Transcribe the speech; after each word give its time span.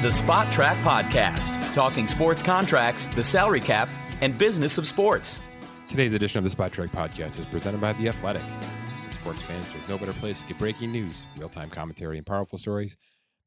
The 0.00 0.08
Spotrac 0.08 0.76
Podcast, 0.76 1.74
talking 1.74 2.08
sports 2.08 2.42
contracts, 2.42 3.06
the 3.08 3.22
salary 3.22 3.60
cap, 3.60 3.86
and 4.22 4.36
business 4.38 4.78
of 4.78 4.86
sports. 4.86 5.40
Today's 5.88 6.14
edition 6.14 6.38
of 6.38 6.50
the 6.50 6.56
Spotrac 6.56 6.88
Podcast 6.88 7.38
is 7.38 7.44
presented 7.44 7.82
by 7.82 7.92
The 7.92 8.08
Athletic. 8.08 8.40
Sports 9.10 9.42
fans, 9.42 9.70
there's 9.70 9.86
no 9.90 9.98
better 9.98 10.14
place 10.14 10.40
to 10.40 10.46
get 10.46 10.58
breaking 10.58 10.90
news, 10.90 11.26
real 11.36 11.50
time 11.50 11.68
commentary, 11.68 12.16
and 12.16 12.24
powerful 12.24 12.56
stories 12.56 12.96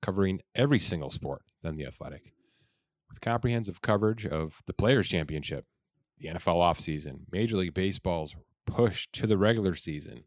covering 0.04 0.42
every 0.54 0.78
single 0.78 1.10
sport 1.10 1.42
than 1.64 1.74
The 1.74 1.88
Athletic. 1.88 2.32
With 3.10 3.20
comprehensive 3.20 3.82
coverage 3.82 4.28
of 4.28 4.62
the 4.68 4.74
Players' 4.74 5.08
Championship, 5.08 5.66
the 6.20 6.28
NFL 6.28 6.58
offseason, 6.58 7.22
Major 7.32 7.58
League 7.58 7.74
Baseball's 7.74 8.36
push 8.68 9.08
to 9.14 9.26
the 9.26 9.40
regular 9.40 9.74
season, 9.74 10.26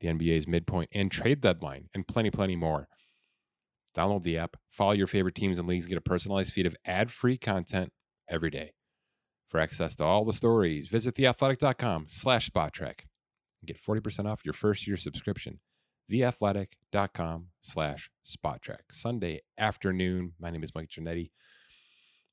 the 0.00 0.08
NBA's 0.08 0.48
midpoint 0.48 0.90
and 0.90 1.08
trade 1.08 1.40
deadline, 1.40 1.88
and 1.94 2.08
plenty, 2.08 2.32
plenty 2.32 2.56
more. 2.56 2.88
Download 3.96 4.22
the 4.22 4.38
app, 4.38 4.56
follow 4.70 4.92
your 4.92 5.06
favorite 5.06 5.34
teams 5.34 5.58
and 5.58 5.68
leagues, 5.68 5.84
and 5.84 5.90
get 5.90 5.98
a 5.98 6.02
personalized 6.02 6.52
feed 6.52 6.66
of 6.66 6.76
ad 6.84 7.10
free 7.10 7.36
content 7.36 7.92
every 8.28 8.50
day. 8.50 8.72
For 9.48 9.58
access 9.58 9.96
to 9.96 10.04
all 10.04 10.24
the 10.24 10.32
stories, 10.32 10.86
visit 10.86 11.16
theathletic.com 11.16 12.06
slash 12.08 12.48
spotrac 12.48 13.00
and 13.60 13.66
get 13.66 13.82
40% 13.82 14.30
off 14.30 14.44
your 14.44 14.52
first 14.52 14.86
year 14.86 14.96
subscription. 14.96 15.58
Theathletic.com 16.10 17.46
slash 17.60 18.10
spotrac. 18.24 18.80
Sunday 18.92 19.40
afternoon. 19.58 20.34
My 20.38 20.50
name 20.50 20.62
is 20.62 20.72
Mike 20.74 20.88
Ginnitti. 20.88 21.30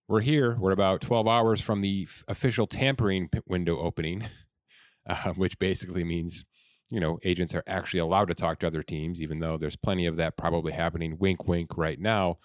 We're 0.07 0.21
here. 0.21 0.57
We're 0.59 0.71
about 0.71 1.01
12 1.01 1.27
hours 1.27 1.61
from 1.61 1.81
the 1.81 2.07
official 2.27 2.67
tampering 2.67 3.29
window 3.45 3.79
opening, 3.79 4.25
uh, 5.09 5.33
which 5.33 5.59
basically 5.59 6.03
means 6.03 6.45
you 6.89 6.99
know, 6.99 7.19
agents 7.23 7.53
are 7.53 7.63
actually 7.67 7.99
allowed 7.99 8.29
to 8.29 8.33
talk 8.33 8.59
to 8.59 8.67
other 8.67 8.83
teams, 8.83 9.21
even 9.21 9.39
though 9.39 9.57
there's 9.57 9.75
plenty 9.75 10.05
of 10.05 10.17
that 10.17 10.37
probably 10.37 10.71
happening, 10.71 11.17
wink, 11.19 11.47
wink, 11.47 11.77
right 11.77 11.99
now. 11.99 12.37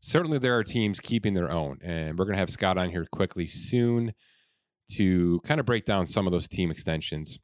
Certainly, 0.00 0.38
there 0.38 0.56
are 0.56 0.64
teams 0.64 1.00
keeping 1.00 1.34
their 1.34 1.50
own. 1.50 1.78
And 1.82 2.18
we're 2.18 2.24
going 2.24 2.34
to 2.34 2.40
have 2.40 2.50
Scott 2.50 2.78
on 2.78 2.90
here 2.90 3.06
quickly 3.10 3.46
soon 3.46 4.14
to 4.92 5.40
kind 5.44 5.60
of 5.60 5.66
break 5.66 5.84
down 5.84 6.06
some 6.06 6.26
of 6.26 6.32
those 6.32 6.48
team 6.48 6.70
extensions. 6.70 7.38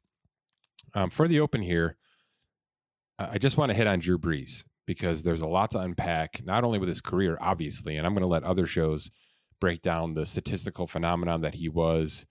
Um, 0.93 1.09
for 1.09 1.27
the 1.27 1.39
open 1.39 1.61
here, 1.61 1.97
I 3.19 3.37
just 3.37 3.57
want 3.57 3.71
to 3.71 3.77
hit 3.77 3.87
on 3.87 3.99
Drew 3.99 4.17
Brees 4.17 4.63
because 4.85 5.23
there's 5.23 5.41
a 5.41 5.47
lot 5.47 5.71
to 5.71 5.79
unpack, 5.79 6.41
not 6.45 6.63
only 6.63 6.79
with 6.79 6.89
his 6.89 7.01
career, 7.01 7.37
obviously, 7.41 7.97
and 7.97 8.05
I'm 8.05 8.13
going 8.13 8.21
to 8.21 8.27
let 8.27 8.43
other 8.43 8.65
shows 8.65 9.09
break 9.59 9.81
down 9.81 10.13
the 10.13 10.25
statistical 10.25 10.87
phenomenon 10.87 11.41
that 11.41 11.55
he 11.55 11.67
was 11.67 12.25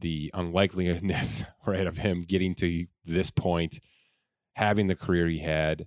the 0.00 0.30
unlikeliness 0.34 1.44
right 1.66 1.86
of 1.86 1.98
him 1.98 2.22
getting 2.22 2.54
to 2.56 2.86
this 3.04 3.30
point, 3.30 3.80
having 4.54 4.86
the 4.86 4.94
career 4.94 5.26
he 5.28 5.38
had, 5.38 5.86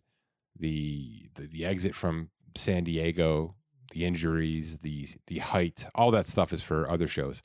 the 0.58 1.30
the, 1.36 1.48
the 1.48 1.66
exit 1.66 1.96
from 1.96 2.30
San 2.56 2.84
Diego, 2.84 3.56
the 3.92 4.06
injuries, 4.06 4.78
the 4.82 5.08
the 5.28 5.40
height, 5.40 5.86
all 5.96 6.12
that 6.12 6.28
stuff 6.28 6.54
is 6.54 6.62
for 6.62 6.90
other 6.90 7.08
shows. 7.08 7.42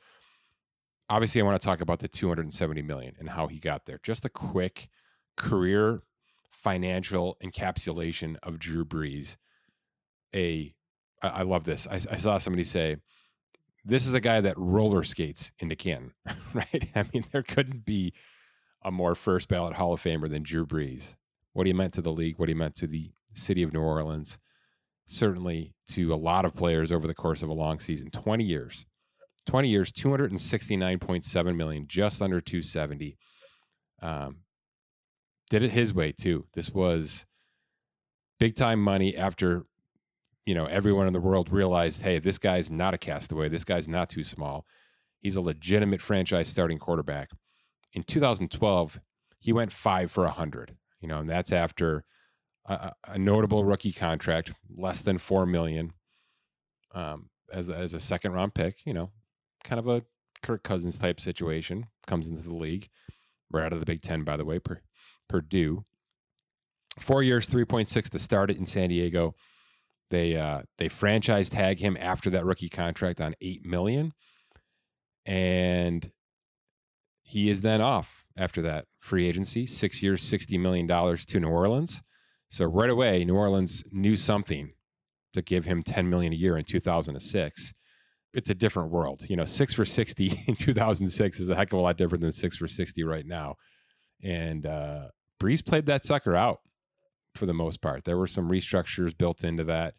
Obviously, 1.11 1.41
I 1.41 1.45
want 1.45 1.61
to 1.61 1.67
talk 1.67 1.81
about 1.81 1.99
the 1.99 2.09
270 2.09 2.81
million 2.83 3.15
and 3.19 3.29
how 3.29 3.47
he 3.47 3.59
got 3.59 3.85
there. 3.85 4.01
Just 4.03 4.25
a 4.25 4.31
quick 4.31 4.89
career 5.37 6.03
financial 6.51 7.37
encapsulation 7.43 8.37
of 8.43 8.59
Drew 8.59 8.85
Brees. 8.85 9.37
A 10.35 10.75
I, 11.23 11.29
I 11.29 11.43
love 11.43 11.65
this. 11.65 11.87
I, 11.87 11.97
I 11.97 12.17
saw 12.17 12.39
somebody 12.39 12.65
say 12.65 12.97
this 13.85 14.07
is 14.07 14.15
a 14.15 14.21
guy 14.21 14.41
that 14.41 14.59
roller 14.59 15.03
skates 15.03 15.53
into 15.59 15.77
Canton, 15.77 16.13
right? 16.55 16.91
I 16.95 17.05
mean, 17.13 17.25
there 17.33 17.43
couldn't 17.43 17.85
be 17.85 18.13
a 18.83 18.91
more 18.91 19.15
first 19.15 19.49
ballot 19.49 19.75
Hall 19.75 19.93
of 19.93 20.03
Famer 20.03 20.31
than 20.31 20.43
Drew 20.43 20.67
Brees. 20.67 21.17
What 21.53 21.67
he 21.67 21.73
meant 21.73 21.95
to 21.95 22.03
the 22.03 22.13
league, 22.13 22.39
what 22.39 22.49
he 22.49 22.55
meant 22.55 22.75
to 22.77 22.87
the 22.87 23.13
city 23.35 23.63
of 23.63 23.73
New 23.73 23.81
Orleans, 23.81 24.39
certainly 25.07 25.75
to 25.89 26.15
a 26.15 26.17
lot 26.17 26.45
of 26.45 26.55
players 26.55 26.91
over 26.91 27.07
the 27.07 27.15
course 27.15 27.43
of 27.43 27.49
a 27.49 27.55
long 27.55 27.79
season 27.79 28.11
20 28.11 28.45
years. 28.45 28.87
20 29.47 29.69
years, 29.69 29.93
269.7 29.93 31.57
million, 31.57 31.87
just 31.87 32.23
under 32.23 32.41
270. 32.41 33.19
Um, 34.01 34.39
did 35.51 35.63
it 35.63 35.71
his 35.71 35.93
way, 35.93 36.13
too. 36.13 36.47
This 36.55 36.71
was 36.71 37.27
big 38.39 38.57
time 38.57 38.81
money 38.81 39.17
after 39.17 39.67
you 40.47 40.55
know, 40.55 40.67
everyone 40.67 41.07
in 41.07 41.13
the 41.13 41.21
world 41.21 41.51
realized, 41.51 42.03
hey, 42.03 42.19
this 42.19 42.39
guy's 42.39 42.71
not 42.71 42.95
a 42.95 42.99
castaway. 42.99 43.49
This 43.49 43.65
guy's 43.65 43.89
not 43.89 44.09
too 44.09 44.25
small. 44.25 44.67
He's 45.21 45.37
a 45.37 45.41
legitimate 45.41 46.03
franchise 46.03 46.49
starting 46.49 46.79
quarterback. 46.79 47.31
In 47.95 48.03
2012, 48.03 49.01
he 49.39 49.53
went 49.53 49.73
five 49.73 50.11
for 50.11 50.25
a 50.25 50.31
hundred. 50.31 50.77
You 51.01 51.09
know, 51.09 51.19
and 51.19 51.29
that's 51.29 51.53
after 51.53 52.05
a, 52.67 52.93
a, 53.07 53.19
notable 53.19 53.65
rookie 53.65 53.93
contract, 53.93 54.53
less 54.75 55.03
than 55.03 55.19
four 55.19 55.45
million, 55.45 55.93
um, 56.95 57.29
as 57.53 57.69
a, 57.69 57.75
as 57.75 57.93
a 57.93 58.01
second 58.01 58.33
round 58.33 58.55
pick. 58.55 58.87
You 58.87 58.95
know, 58.95 59.11
kind 59.65 59.79
of 59.79 59.89
a 59.89 60.03
Kirk 60.43 60.63
Cousins 60.63 60.99
type 60.99 61.21
situation. 61.21 61.87
Comes 62.07 62.29
into 62.29 62.43
the 62.43 62.55
league, 62.55 62.89
right 63.51 63.67
out 63.67 63.75
of 63.75 63.81
the 63.81 63.87
Big 63.87 64.01
Ten, 64.01 64.25
by 64.25 64.37
the 64.37 64.45
way, 64.45 64.59
per, 64.59 64.81
Purdue. 65.29 65.85
Four 66.99 67.23
years, 67.23 67.47
three 67.47 67.65
point 67.65 67.89
six 67.89 68.09
to 68.11 68.19
start 68.19 68.51
it 68.51 68.57
in 68.57 68.67
San 68.67 68.89
Diego 68.89 69.35
they 70.11 70.37
uh, 70.37 70.63
they 70.79 70.89
franchise 70.89 71.49
tag 71.49 71.79
him 71.79 71.97
after 71.99 72.31
that 72.31 72.45
rookie 72.45 72.69
contract 72.69 73.21
on 73.21 73.35
eight 73.41 73.65
million, 73.65 74.13
and 75.27 76.11
he 77.23 77.49
is 77.49 77.63
then 77.63 77.81
off 77.81 78.25
after 78.37 78.63
that 78.63 78.87
free 79.01 79.27
agency. 79.27 79.67
Six 79.67 80.03
years, 80.03 80.23
sixty 80.23 80.59
million 80.59 80.87
dollars 80.87 81.25
to 81.27 81.41
New 81.41 81.49
Orleans. 81.49 82.03
So 82.51 82.65
right 82.65 82.91
away, 82.91 83.25
New 83.25 83.37
Orleans 83.37 83.83
knew 83.91 84.17
something 84.17 84.73
to 85.33 85.43
give 85.43 85.65
him 85.65 85.83
ten 85.83 86.09
million 86.09 86.33
a 86.33 86.37
year 86.37 86.57
in 86.57 86.65
two 86.65 86.81
thousand 86.81 87.17
and 87.17 87.23
six. 87.23 87.73
It's 88.35 88.51
a 88.51 88.55
different 88.55 88.91
world, 88.91 89.23
you 89.29 89.37
know. 89.37 89.45
Six 89.45 89.73
for 89.73 89.85
sixty 89.85 90.43
in 90.47 90.55
two 90.55 90.75
thousand 90.75 91.09
six 91.09 91.41
is 91.41 91.51
a 91.51 91.55
heck 91.55 91.73
of 91.73 91.79
a 91.79 91.83
lot 91.83 91.97
different 91.97 92.23
than 92.23 92.33
six 92.33 92.57
for 92.57 92.69
sixty 92.69 93.05
right 93.05 93.27
now. 93.27 93.57
And 94.23 94.67
uh, 94.67 95.09
Brees 95.41 95.65
played 95.65 95.87
that 95.87 96.05
sucker 96.05 96.37
out 96.37 96.61
for 97.35 97.47
the 97.47 97.55
most 97.55 97.81
part. 97.81 98.05
There 98.05 98.19
were 98.19 98.27
some 98.27 98.49
restructures 98.49 99.17
built 99.17 99.45
into 99.45 99.65
that, 99.65 99.95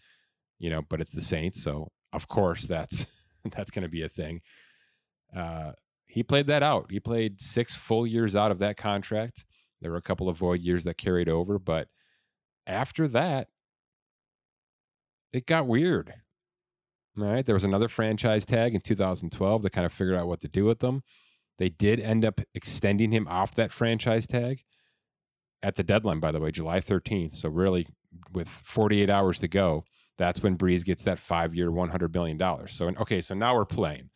you 0.59 0.69
know, 0.69 0.81
but 0.89 1.01
it's 1.01 1.11
the 1.11 1.21
Saints, 1.21 1.61
so 1.61 1.89
of 2.13 2.27
course 2.27 2.63
that's 2.63 3.05
that's 3.55 3.71
going 3.71 3.83
to 3.83 3.89
be 3.89 4.03
a 4.03 4.09
thing. 4.09 4.41
Uh, 5.35 5.71
he 6.07 6.23
played 6.23 6.47
that 6.47 6.63
out. 6.63 6.91
He 6.91 6.99
played 6.99 7.41
six 7.41 7.75
full 7.75 8.07
years 8.07 8.35
out 8.35 8.51
of 8.51 8.59
that 8.59 8.77
contract. 8.77 9.45
There 9.81 9.91
were 9.91 9.97
a 9.97 10.01
couple 10.01 10.29
of 10.29 10.37
void 10.37 10.61
years 10.61 10.85
that 10.85 10.97
carried 10.97 11.27
over, 11.27 11.59
but 11.59 11.87
after 12.65 13.07
that, 13.09 13.49
it 15.33 15.45
got 15.45 15.67
weird. 15.67 16.13
All 17.19 17.25
right. 17.25 17.45
There 17.45 17.55
was 17.55 17.63
another 17.63 17.89
franchise 17.89 18.45
tag 18.45 18.73
in 18.75 18.81
2012 18.81 19.63
that 19.63 19.69
kind 19.71 19.85
of 19.85 19.93
figured 19.93 20.17
out 20.17 20.27
what 20.27 20.41
to 20.41 20.47
do 20.47 20.65
with 20.65 20.79
them. 20.79 21.03
They 21.57 21.69
did 21.69 21.99
end 21.99 22.25
up 22.25 22.41
extending 22.53 23.11
him 23.11 23.27
off 23.27 23.55
that 23.55 23.71
franchise 23.71 24.27
tag 24.27 24.63
at 25.65 25.75
the 25.75 25.83
deadline, 25.83 26.19
by 26.19 26.31
the 26.31 26.39
way, 26.39 26.51
July 26.51 26.79
13th. 26.79 27.35
So, 27.35 27.49
really, 27.49 27.87
with 28.31 28.47
48 28.47 29.09
hours 29.09 29.39
to 29.39 29.47
go, 29.47 29.83
that's 30.15 30.43
when 30.43 30.57
Brees 30.57 30.85
gets 30.85 31.03
that 31.03 31.17
five 31.17 31.55
year, 31.55 31.71
$100 31.71 32.13
million. 32.13 32.39
So, 32.67 32.87
okay, 33.01 33.21
so 33.21 33.33
now 33.33 33.55
we're 33.55 33.65
playing. 33.65 34.11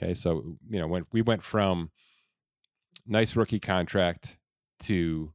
Okay, 0.00 0.14
so, 0.14 0.56
you 0.70 0.78
know, 0.78 0.86
when 0.86 1.04
we 1.12 1.20
went 1.20 1.42
from 1.42 1.90
nice 3.06 3.34
rookie 3.34 3.58
contract 3.58 4.38
to 4.80 5.32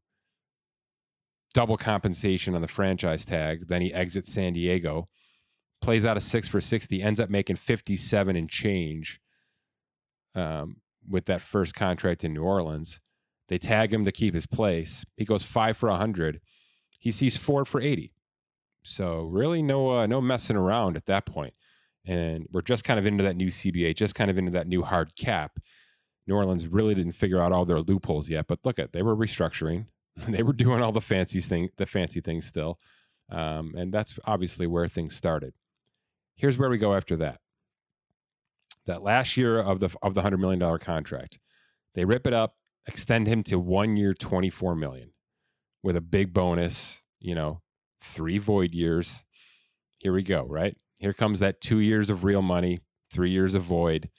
double 1.54 1.76
compensation 1.76 2.56
on 2.56 2.62
the 2.62 2.68
franchise 2.70 3.26
tag, 3.26 3.68
then 3.68 3.82
he 3.82 3.94
exits 3.94 4.32
San 4.32 4.54
Diego, 4.54 5.10
plays 5.82 6.06
out 6.06 6.16
a 6.16 6.22
six 6.22 6.48
for 6.48 6.62
60, 6.62 7.02
ends 7.02 7.20
up 7.20 7.30
making 7.30 7.58
57 7.58 8.36
and 8.38 8.50
change 8.50 9.20
um, 10.36 10.78
with 11.08 11.26
that 11.26 11.42
first 11.42 11.76
contract 11.76 12.24
in 12.24 12.34
New 12.34 12.44
Orleans 12.44 13.02
they 13.50 13.58
tag 13.58 13.94
him 13.94 14.06
to 14.06 14.12
keep 14.12 14.34
his 14.34 14.46
place. 14.46 15.06
He 15.18 15.26
goes 15.26 15.44
five 15.44 15.78
for 15.78 15.90
100. 15.90 16.40
He 17.00 17.12
sees 17.12 17.36
four 17.38 17.66
for 17.66 17.82
80. 17.82 18.14
So 18.84 19.24
really 19.24 19.62
no 19.62 19.90
uh, 19.92 20.08
no 20.08 20.22
messing 20.22 20.56
around 20.56 20.98
at 20.98 21.06
that 21.06 21.26
point. 21.26 21.54
And 22.06 22.48
we're 22.52 22.62
just 22.62 22.84
kind 22.84 23.00
of 23.00 23.06
into 23.06 23.24
that 23.24 23.38
new 23.38 23.48
CBA, 23.48 23.96
just 23.96 24.16
kind 24.16 24.30
of 24.30 24.38
into 24.38 24.52
that 24.52 24.68
new 24.68 24.84
hard 24.84 25.16
cap. 25.16 25.58
New 26.28 26.36
Orleans 26.36 26.68
really 26.68 26.96
didn't 26.96 27.14
figure 27.14 27.42
out 27.42 27.52
all 27.52 27.66
their 27.66 27.82
loopholes 27.82 28.30
yet, 28.30 28.46
but 28.48 28.60
look 28.64 28.80
at 28.80 28.92
they 28.92 29.02
were 29.02 29.16
restructuring. 29.16 29.88
they 30.28 30.44
were 30.44 30.54
doing 30.54 30.82
all 30.82 30.92
the 30.92 31.02
fancy 31.02 31.42
thing, 31.42 31.70
the 31.78 31.86
fancy 31.86 32.22
things 32.22 32.46
still, 32.46 32.78
um, 33.30 33.74
and 33.76 33.92
that's 33.94 34.20
obviously 34.26 34.68
where 34.68 34.88
things 34.88 35.16
started. 35.16 35.54
Here's 36.36 36.58
where 36.58 36.70
we 36.70 36.78
go 36.78 36.94
after 36.94 37.16
that. 37.18 37.40
That 38.86 39.02
last 39.02 39.38
year 39.38 39.60
of 39.60 39.80
the 39.80 39.90
of 40.02 40.14
the 40.14 40.22
hundred 40.22 40.40
million 40.40 40.60
dollar 40.60 40.78
contract, 40.78 41.40
they 41.96 42.06
rip 42.06 42.28
it 42.28 42.34
up 42.34 42.56
extend 42.88 43.28
him 43.28 43.44
to 43.44 43.60
one 43.60 43.98
year, 43.98 44.14
24 44.14 44.76
million 44.76 45.12
with 45.82 45.96
a 45.96 46.02
big 46.02 46.34
bonus, 46.34 47.02
you 47.20 47.36
know, 47.36 47.62
three 48.02 48.38
void 48.38 48.74
years. 48.74 49.24
Here 50.00 50.14
we 50.14 50.24
go, 50.24 50.44
right? 50.44 50.76
Here 51.00 51.14
comes 51.14 51.40
that 51.40 51.62
two 51.62 51.80
years 51.80 52.10
of 52.10 52.24
real 52.24 52.42
money, 52.42 52.80
three 53.12 53.32
years 53.32 53.56
of 53.56 53.64
void. 53.64 54.10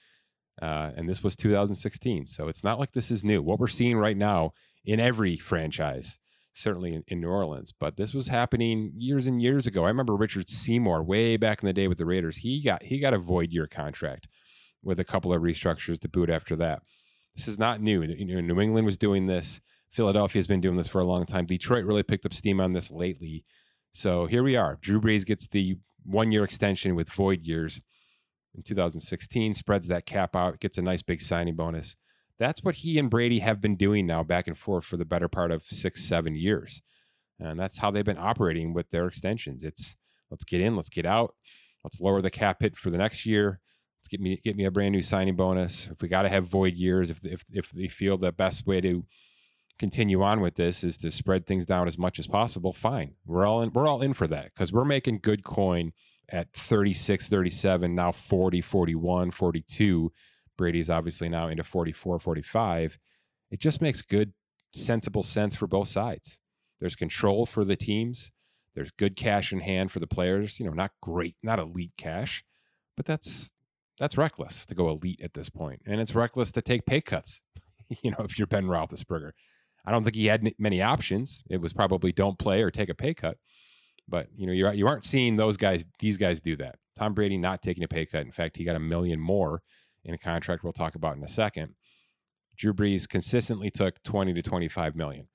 Uh, 0.60 0.92
and 0.96 1.08
this 1.08 1.22
was 1.22 1.36
2016. 1.36 2.26
So 2.26 2.48
it's 2.48 2.64
not 2.64 2.78
like 2.78 2.92
this 2.92 3.10
is 3.10 3.24
new. 3.24 3.42
What 3.42 3.58
we're 3.58 3.66
seeing 3.66 3.96
right 3.96 4.16
now 4.16 4.52
in 4.84 5.00
every 5.00 5.36
franchise 5.36 6.18
certainly 6.54 6.94
in, 6.94 7.04
in, 7.08 7.20
New 7.20 7.28
Orleans. 7.28 7.72
But 7.78 7.96
this 7.96 8.14
was 8.14 8.28
happening 8.28 8.92
years 8.96 9.26
and 9.26 9.42
years 9.42 9.66
ago. 9.66 9.84
I 9.84 9.88
remember 9.88 10.14
Richard 10.14 10.48
Seymour 10.48 11.02
way 11.02 11.36
back 11.36 11.62
in 11.62 11.66
the 11.66 11.72
day 11.72 11.88
with 11.88 11.98
the 11.98 12.06
Raiders. 12.06 12.38
He 12.38 12.62
got 12.62 12.84
he 12.84 13.00
got 13.00 13.12
a 13.12 13.18
void 13.18 13.50
year 13.50 13.66
contract 13.66 14.28
with 14.82 15.00
a 15.00 15.04
couple 15.04 15.32
of 15.32 15.42
restructures 15.42 15.98
to 16.00 16.08
boot 16.08 16.30
after 16.30 16.56
that. 16.56 16.82
This 17.36 17.48
is 17.48 17.58
not 17.58 17.80
new. 17.80 18.02
You 18.02 18.36
know, 18.36 18.40
New 18.40 18.60
England 18.60 18.86
was 18.86 18.98
doing 18.98 19.26
this. 19.26 19.60
Philadelphia 19.90 20.38
has 20.38 20.46
been 20.46 20.60
doing 20.60 20.76
this 20.76 20.88
for 20.88 21.00
a 21.00 21.04
long 21.04 21.24
time. 21.24 21.46
Detroit 21.46 21.84
really 21.84 22.02
picked 22.02 22.26
up 22.26 22.34
steam 22.34 22.60
on 22.60 22.72
this 22.72 22.90
lately. 22.90 23.44
So 23.92 24.26
here 24.26 24.42
we 24.42 24.56
are. 24.56 24.78
Drew 24.80 25.00
Brees 25.00 25.24
gets 25.24 25.46
the 25.46 25.78
one 26.04 26.32
year 26.32 26.44
extension 26.44 26.94
with 26.94 27.10
void 27.10 27.46
years 27.46 27.80
in 28.54 28.62
2016, 28.62 29.54
spreads 29.54 29.88
that 29.88 30.06
cap 30.06 30.36
out, 30.36 30.60
gets 30.60 30.78
a 30.78 30.82
nice 30.82 31.02
big 31.02 31.20
signing 31.20 31.56
bonus. 31.56 31.96
That's 32.38 32.62
what 32.62 32.76
he 32.76 32.98
and 32.98 33.10
Brady 33.10 33.40
have 33.40 33.60
been 33.60 33.76
doing 33.76 34.06
now, 34.06 34.22
back 34.22 34.48
and 34.48 34.58
forth 34.58 34.84
for 34.84 34.96
the 34.96 35.04
better 35.04 35.28
part 35.28 35.50
of 35.50 35.62
six, 35.62 36.04
seven 36.04 36.34
years. 36.34 36.82
And 37.38 37.58
that's 37.58 37.78
how 37.78 37.90
they've 37.90 38.04
been 38.04 38.18
operating 38.18 38.74
with 38.74 38.90
their 38.90 39.06
extensions. 39.06 39.62
It's 39.62 39.96
let's 40.30 40.44
get 40.44 40.60
in, 40.60 40.76
let's 40.76 40.88
get 40.88 41.06
out, 41.06 41.34
let's 41.82 42.00
lower 42.00 42.22
the 42.22 42.30
cap 42.30 42.58
hit 42.60 42.76
for 42.76 42.90
the 42.90 42.98
next 42.98 43.26
year. 43.26 43.60
Let's 44.04 44.10
get 44.10 44.20
me 44.20 44.38
get 44.44 44.54
me 44.54 44.66
a 44.66 44.70
brand 44.70 44.92
new 44.92 45.00
signing 45.00 45.34
bonus. 45.34 45.88
If 45.90 46.02
we 46.02 46.08
got 46.08 46.22
to 46.22 46.28
have 46.28 46.46
void 46.46 46.74
years, 46.74 47.08
if 47.08 47.24
if 47.24 47.42
if 47.50 47.70
they 47.70 47.88
feel 47.88 48.18
the 48.18 48.32
best 48.32 48.66
way 48.66 48.82
to 48.82 49.06
continue 49.78 50.22
on 50.22 50.42
with 50.42 50.56
this 50.56 50.84
is 50.84 50.98
to 50.98 51.10
spread 51.10 51.46
things 51.46 51.64
down 51.64 51.88
as 51.88 51.96
much 51.96 52.18
as 52.18 52.26
possible, 52.26 52.74
fine. 52.74 53.14
We're 53.24 53.46
all 53.46 53.62
in 53.62 53.72
we're 53.72 53.86
all 53.86 54.02
in 54.02 54.12
for 54.12 54.26
that 54.26 54.52
because 54.52 54.74
we're 54.74 54.84
making 54.84 55.20
good 55.22 55.42
coin 55.42 55.92
at 56.28 56.52
36, 56.52 57.30
37, 57.30 57.94
now 57.94 58.12
40, 58.12 58.60
41, 58.60 59.30
42 59.30 60.12
Brady's 60.58 60.90
obviously 60.90 61.30
now 61.30 61.48
into 61.48 61.64
44, 61.64 62.18
45. 62.18 62.98
It 63.50 63.58
just 63.58 63.80
makes 63.80 64.02
good, 64.02 64.34
sensible 64.74 65.22
sense 65.22 65.56
for 65.56 65.66
both 65.66 65.88
sides. 65.88 66.40
There's 66.78 66.94
control 66.94 67.46
for 67.46 67.64
the 67.64 67.76
teams. 67.76 68.32
There's 68.74 68.90
good 68.90 69.16
cash 69.16 69.50
in 69.50 69.60
hand 69.60 69.92
for 69.92 70.00
the 70.00 70.06
players. 70.06 70.60
You 70.60 70.66
know, 70.66 70.72
not 70.72 70.90
great, 71.00 71.36
not 71.42 71.58
elite 71.58 71.92
cash, 71.96 72.44
but 72.96 73.06
that's 73.06 73.50
that's 73.98 74.16
reckless 74.16 74.66
to 74.66 74.74
go 74.74 74.88
elite 74.88 75.20
at 75.22 75.34
this 75.34 75.48
point, 75.48 75.82
and 75.86 76.00
it's 76.00 76.14
reckless 76.14 76.52
to 76.52 76.62
take 76.62 76.86
pay 76.86 77.00
cuts. 77.00 77.40
you 78.02 78.10
know, 78.10 78.24
if 78.24 78.38
you're 78.38 78.46
Ben 78.46 78.66
Roethlisberger, 78.66 79.32
I 79.86 79.90
don't 79.90 80.04
think 80.04 80.16
he 80.16 80.26
had 80.26 80.48
many 80.58 80.82
options. 80.82 81.42
It 81.48 81.60
was 81.60 81.72
probably 81.72 82.12
don't 82.12 82.38
play 82.38 82.62
or 82.62 82.70
take 82.70 82.88
a 82.88 82.94
pay 82.94 83.14
cut. 83.14 83.36
But 84.08 84.28
you 84.36 84.46
know, 84.46 84.52
you 84.52 84.70
you 84.72 84.86
aren't 84.86 85.04
seeing 85.04 85.36
those 85.36 85.56
guys, 85.56 85.86
these 85.98 86.16
guys 86.16 86.40
do 86.40 86.56
that. 86.56 86.76
Tom 86.96 87.14
Brady 87.14 87.38
not 87.38 87.62
taking 87.62 87.84
a 87.84 87.88
pay 87.88 88.06
cut. 88.06 88.22
In 88.22 88.32
fact, 88.32 88.56
he 88.56 88.64
got 88.64 88.76
a 88.76 88.80
million 88.80 89.20
more 89.20 89.62
in 90.04 90.14
a 90.14 90.18
contract 90.18 90.62
we'll 90.62 90.72
talk 90.72 90.94
about 90.94 91.16
in 91.16 91.24
a 91.24 91.28
second. 91.28 91.74
Drew 92.56 92.72
Brees 92.72 93.08
consistently 93.08 93.70
took 93.70 94.00
20 94.04 94.34
to 94.34 94.42
25 94.42 94.94
million 94.94 95.26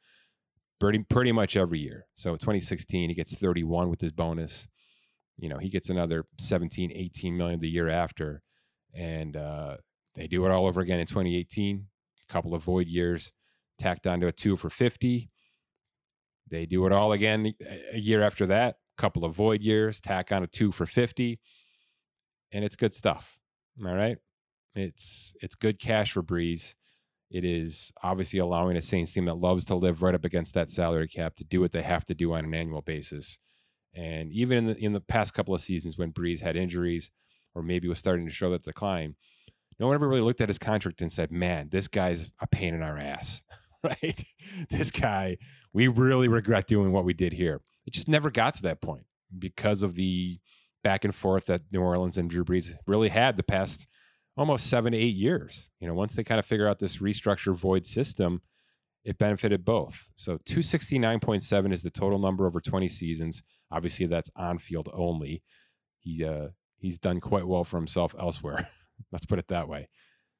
pretty, 0.80 1.00
pretty 1.00 1.32
much 1.32 1.58
every 1.58 1.80
year. 1.80 2.06
So 2.16 2.32
2016, 2.32 3.10
he 3.10 3.16
gets 3.16 3.36
31 3.36 3.90
with 3.90 4.02
his 4.02 4.12
bonus. 4.12 4.68
You 5.38 5.50
know, 5.50 5.58
he 5.58 5.70
gets 5.70 5.90
another 5.90 6.26
17, 6.38 6.92
18 6.94 7.38
million 7.38 7.60
the 7.60 7.70
year 7.70 7.90
after. 7.90 8.42
And 8.94 9.36
uh, 9.36 9.77
they 10.15 10.27
do 10.27 10.45
it 10.45 10.51
all 10.51 10.65
over 10.68 10.81
again 10.81 11.00
in 11.00 11.07
2018. 11.07 11.86
A 12.30 12.33
couple 12.33 12.53
of 12.53 12.63
void 12.63 12.88
years, 12.88 13.31
tacked 13.77 14.07
onto 14.07 14.27
a 14.27 14.31
two 14.31 14.56
for 14.56 14.69
50. 14.69 15.30
They 16.50 16.65
do 16.65 16.86
it 16.86 16.91
all 16.91 17.12
again 17.12 17.53
a 17.94 18.00
year 18.00 18.21
after 18.21 18.45
that. 18.47 18.75
A 18.97 19.01
Couple 19.01 19.24
of 19.24 19.36
void 19.36 19.62
years, 19.62 20.00
tack 20.00 20.31
on 20.31 20.44
a 20.44 20.47
two 20.47 20.71
for 20.71 20.86
50. 20.86 21.39
And 22.51 22.65
it's 22.65 22.75
good 22.75 22.94
stuff. 22.94 23.38
All 23.86 23.94
right. 23.94 24.18
It's 24.75 25.33
it's 25.41 25.56
good 25.56 25.80
cash 25.80 26.12
for 26.12 26.24
Brees. 26.24 26.75
It 27.31 27.45
is 27.45 27.91
obviously 28.01 28.39
allowing 28.39 28.75
a 28.75 28.81
Saints 28.81 29.12
team 29.12 29.25
that 29.25 29.36
loves 29.36 29.65
to 29.65 29.75
live 29.75 30.01
right 30.01 30.15
up 30.15 30.25
against 30.25 30.53
that 30.56 30.69
salary 30.69 31.07
cap 31.07 31.36
to 31.38 31.44
do 31.44 31.62
what 31.62 31.71
they 31.71 31.83
have 31.83 32.06
to 32.06 32.15
do 32.15 32.33
on 32.33 32.44
an 32.44 32.53
annual 32.53 32.81
basis. 32.81 33.39
And 33.94 34.31
even 34.31 34.57
in 34.57 34.65
the 34.65 34.77
in 34.86 34.94
the 34.94 35.01
past 35.01 35.33
couple 35.33 35.53
of 35.53 35.62
seasons 35.62 35.97
when 35.97 36.12
Brees 36.12 36.41
had 36.41 36.56
injuries 36.56 37.12
or 37.56 37.63
maybe 37.63 37.88
was 37.88 38.00
starting 38.00 38.25
to 38.25 38.31
show 38.31 38.51
that 38.51 38.63
decline, 38.63 39.16
no 39.80 39.88
one 39.88 39.96
ever 39.96 40.07
really 40.07 40.22
looked 40.22 40.42
at 40.42 40.50
his 40.50 40.60
contract 40.60 41.01
and 41.01 41.12
said, 41.12 41.31
"Man, 41.31 41.69
this 41.69 41.88
guy's 41.88 42.31
a 42.42 42.48
pain 42.48 42.74
in 42.74 42.81
our 42.81 42.98
ass." 42.98 43.44
right? 43.84 44.24
this 44.69 44.92
guy, 44.92 45.38
we 45.74 45.88
really 45.88 46.28
regret 46.28 46.68
doing 46.68 46.92
what 46.92 47.06
we 47.06 47.13
did 47.13 47.34
here. 47.34 47.62
It 47.86 47.94
just 47.94 48.10
never 48.10 48.30
got 48.30 48.56
to 48.56 48.63
that 48.63 48.81
point 48.81 49.06
because 49.38 49.84
of 49.84 49.96
the 49.96 50.40
back 50.84 51.06
and 51.06 51.13
forth 51.13 51.46
that 51.46 51.62
New 51.72 51.81
Orleans 51.81 52.18
and 52.18 52.30
Drew 52.30 52.44
Brees 52.44 52.74
really 52.88 53.10
had 53.10 53.38
the 53.38 53.44
past 53.44 53.88
almost 54.38 54.68
seven 54.68 54.94
to 54.94 54.98
eight 54.98 55.16
years. 55.16 55.69
You 55.80 55.88
know, 55.88 55.94
once 55.94 56.13
they 56.13 56.24
kind 56.24 56.40
of 56.40 56.46
figure 56.46 56.68
out 56.68 56.80
this 56.80 56.98
restructure 56.98 57.56
void 57.56 57.86
system, 57.86 58.42
it 59.04 59.18
benefited 59.18 59.66
both. 59.66 60.10
So 60.16 60.38
269.7 60.38 61.74
is 61.74 61.81
the 61.81 61.90
total 61.90 62.19
number 62.19 62.46
over 62.46 62.62
20 62.62 62.88
seasons. 62.88 63.44
Obviously, 63.72 64.06
that's 64.06 64.30
on 64.36 64.57
field 64.57 64.90
only. 64.94 65.44
He 66.00 66.24
uh, 66.24 66.48
he's 66.80 67.00
done 67.00 67.20
quite 67.20 67.48
well 67.48 67.64
for 67.64 67.78
himself 67.78 68.16
elsewhere. 68.20 68.70
Let's 69.12 69.26
put 69.26 69.40
it 69.40 69.48
that 69.50 69.68
way. 69.68 69.90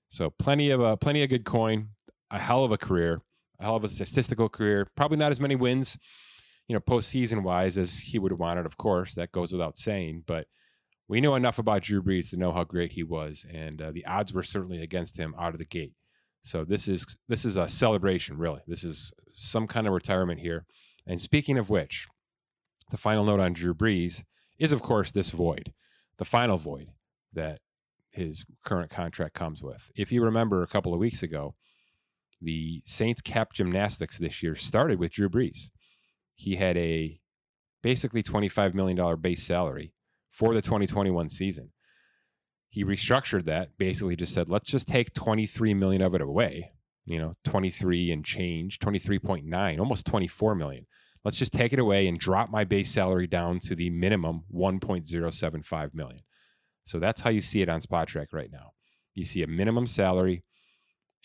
So 0.10 0.30
plenty 0.30 0.72
of 0.72 0.82
uh, 0.82 0.96
plenty 0.96 1.24
of 1.24 1.30
good 1.30 1.46
coin, 1.46 1.90
a 2.32 2.40
hell 2.40 2.64
of 2.64 2.72
a 2.72 2.78
career, 2.78 3.22
a 3.60 3.64
hell 3.64 3.76
of 3.76 3.84
a 3.84 3.90
statistical 3.90 4.50
career. 4.50 4.88
Probably 4.96 5.18
not 5.18 5.32
as 5.32 5.40
many 5.40 5.56
wins, 5.56 5.98
you 6.68 6.74
know, 6.74 6.80
postseason 6.80 7.44
wise 7.44 7.78
as 7.78 8.00
he 8.00 8.20
would 8.20 8.32
have 8.32 8.40
wanted. 8.40 8.66
Of 8.66 8.78
course, 8.78 9.14
that 9.16 9.32
goes 9.32 9.52
without 9.52 9.78
saying. 9.78 10.24
But 10.26 10.48
we 11.08 11.22
know 11.22 11.36
enough 11.36 11.60
about 11.60 11.84
Drew 11.84 12.02
Brees 12.02 12.30
to 12.32 12.38
know 12.38 12.52
how 12.52 12.64
great 12.64 12.94
he 12.94 13.04
was, 13.04 13.46
and 13.52 13.82
uh, 13.82 13.92
the 13.92 14.06
odds 14.06 14.34
were 14.34 14.44
certainly 14.44 14.82
against 14.82 15.18
him 15.18 15.36
out 15.40 15.54
of 15.54 15.60
the 15.60 15.66
gate. 15.66 15.94
So 16.42 16.64
this 16.64 16.88
is 16.88 17.18
this 17.28 17.46
is 17.46 17.58
a 17.58 17.68
celebration, 17.68 18.38
really. 18.38 18.62
This 18.68 18.84
is 18.84 19.12
some 19.34 19.68
kind 19.68 19.88
of 19.88 19.94
retirement 19.94 20.40
here. 20.40 20.66
And 21.06 21.20
speaking 21.20 21.58
of 21.58 21.70
which, 21.70 22.08
the 22.92 22.98
final 22.98 23.26
note 23.26 23.40
on 23.40 23.54
Drew 23.54 23.74
Brees 23.74 24.24
is, 24.58 24.72
of 24.72 24.82
course, 24.82 25.12
this 25.12 25.32
void, 25.32 25.74
the 26.20 26.26
final 26.26 26.58
void 26.58 26.90
that 27.34 27.60
his 28.12 28.46
current 28.64 28.92
contract 28.92 29.34
comes 29.34 29.64
with. 29.64 29.90
If 29.96 30.12
you 30.12 30.22
remember 30.22 30.62
a 30.62 30.68
couple 30.68 30.94
of 30.94 31.00
weeks 31.00 31.24
ago, 31.24 31.56
the 32.42 32.82
Saints 32.86 33.22
cap 33.22 33.54
gymnastics 33.54 34.20
this 34.20 34.44
year 34.44 34.56
started 34.56 35.00
with 35.00 35.14
Drew 35.14 35.30
Brees. 35.30 35.70
He 36.36 36.56
had 36.56 36.78
a 36.78 37.20
basically 37.82 38.22
$25 38.22 38.74
million 38.74 39.20
base 39.20 39.44
salary 39.44 39.94
for 40.30 40.54
the 40.54 40.62
2021 40.62 41.30
season. 41.30 41.72
He 42.70 42.84
restructured 42.84 43.46
that, 43.46 43.78
basically 43.78 44.16
just 44.16 44.34
said, 44.34 44.50
let's 44.50 44.70
just 44.70 44.88
take 44.88 45.14
23 45.14 45.74
million 45.74 46.02
of 46.02 46.14
it 46.14 46.22
away, 46.22 46.72
you 47.06 47.18
know, 47.18 47.36
23 47.46 48.12
and 48.12 48.24
change, 48.24 48.80
23.9, 48.80 49.80
almost 49.80 50.06
24 50.06 50.56
million. 50.56 50.86
Let's 51.26 51.38
just 51.38 51.54
take 51.54 51.74
it 51.74 51.80
away 51.80 52.08
and 52.08 52.18
drop 52.18 52.50
my 52.50 52.64
base 52.64 52.92
salary 52.92 53.28
down 53.28 53.60
to 53.62 53.76
the 53.76 53.90
minimum 53.90 54.44
1.075 54.54 55.94
million. 55.94 56.22
So 56.84 56.98
that's 56.98 57.22
how 57.22 57.30
you 57.30 57.42
see 57.42 57.62
it 57.62 57.70
on 57.70 57.82
Spotrac 57.82 58.34
right 58.34 58.52
now. 58.52 58.72
You 59.14 59.26
see 59.26 59.44
a 59.44 59.48
minimum 59.48 59.86
salary 59.86 60.44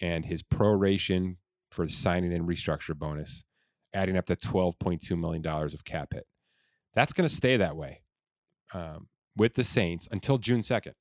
and 0.00 0.26
his 0.26 0.42
proration 0.42 1.36
for 1.70 1.86
signing 1.88 2.32
and 2.32 2.48
restructure 2.48 2.96
bonus, 2.96 3.44
adding 3.92 4.16
up 4.16 4.26
to 4.26 4.36
$12.2 4.36 5.18
million 5.18 5.46
of 5.46 5.84
cap 5.84 6.12
hit. 6.12 6.26
That's 6.94 7.12
going 7.12 7.28
to 7.28 7.34
stay 7.34 7.56
that 7.56 7.76
way 7.76 8.02
um, 8.72 9.08
with 9.36 9.54
the 9.54 9.64
Saints 9.64 10.08
until 10.10 10.38
June 10.38 10.60
2nd. 10.60 10.92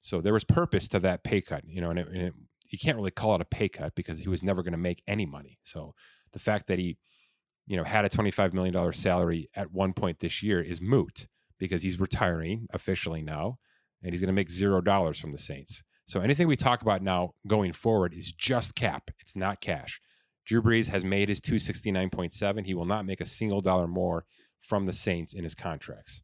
So 0.00 0.20
there 0.20 0.32
was 0.32 0.44
purpose 0.44 0.86
to 0.88 1.00
that 1.00 1.24
pay 1.24 1.40
cut, 1.40 1.62
you 1.66 1.80
know, 1.80 1.90
and, 1.90 1.98
it, 1.98 2.08
and 2.08 2.22
it, 2.22 2.34
you 2.68 2.78
can't 2.78 2.96
really 2.96 3.10
call 3.10 3.34
it 3.34 3.40
a 3.40 3.46
pay 3.46 3.68
cut 3.68 3.94
because 3.94 4.18
he 4.18 4.28
was 4.28 4.42
never 4.42 4.62
going 4.62 4.72
to 4.72 4.78
make 4.78 5.02
any 5.06 5.24
money. 5.24 5.58
So 5.62 5.94
the 6.32 6.38
fact 6.38 6.66
that 6.66 6.78
he, 6.78 6.98
you 7.66 7.76
know, 7.76 7.84
had 7.84 8.04
a 8.04 8.08
$25 8.08 8.52
million 8.52 8.92
salary 8.92 9.48
at 9.54 9.72
one 9.72 9.92
point 9.92 10.20
this 10.20 10.42
year 10.42 10.60
is 10.60 10.80
moot 10.80 11.26
because 11.58 11.82
he's 11.82 12.00
retiring 12.00 12.66
officially 12.72 13.22
now 13.22 13.58
and 14.02 14.12
he's 14.12 14.20
going 14.20 14.28
to 14.28 14.34
make 14.34 14.50
zero 14.50 14.80
dollars 14.80 15.18
from 15.18 15.32
the 15.32 15.38
Saints. 15.38 15.82
So 16.06 16.20
anything 16.20 16.48
we 16.48 16.56
talk 16.56 16.82
about 16.82 17.02
now 17.02 17.32
going 17.46 17.72
forward 17.72 18.12
is 18.12 18.32
just 18.32 18.74
cap. 18.74 19.10
It's 19.20 19.36
not 19.36 19.60
cash. 19.60 20.00
Drew 20.44 20.60
Brees 20.60 20.88
has 20.88 21.04
made 21.04 21.30
his 21.30 21.40
269.7. 21.40 22.66
He 22.66 22.74
will 22.74 22.84
not 22.84 23.06
make 23.06 23.22
a 23.22 23.26
single 23.26 23.60
dollar 23.60 23.86
more 23.86 24.26
from 24.60 24.84
the 24.84 24.92
Saints 24.92 25.32
in 25.32 25.44
his 25.44 25.54
contracts 25.54 26.20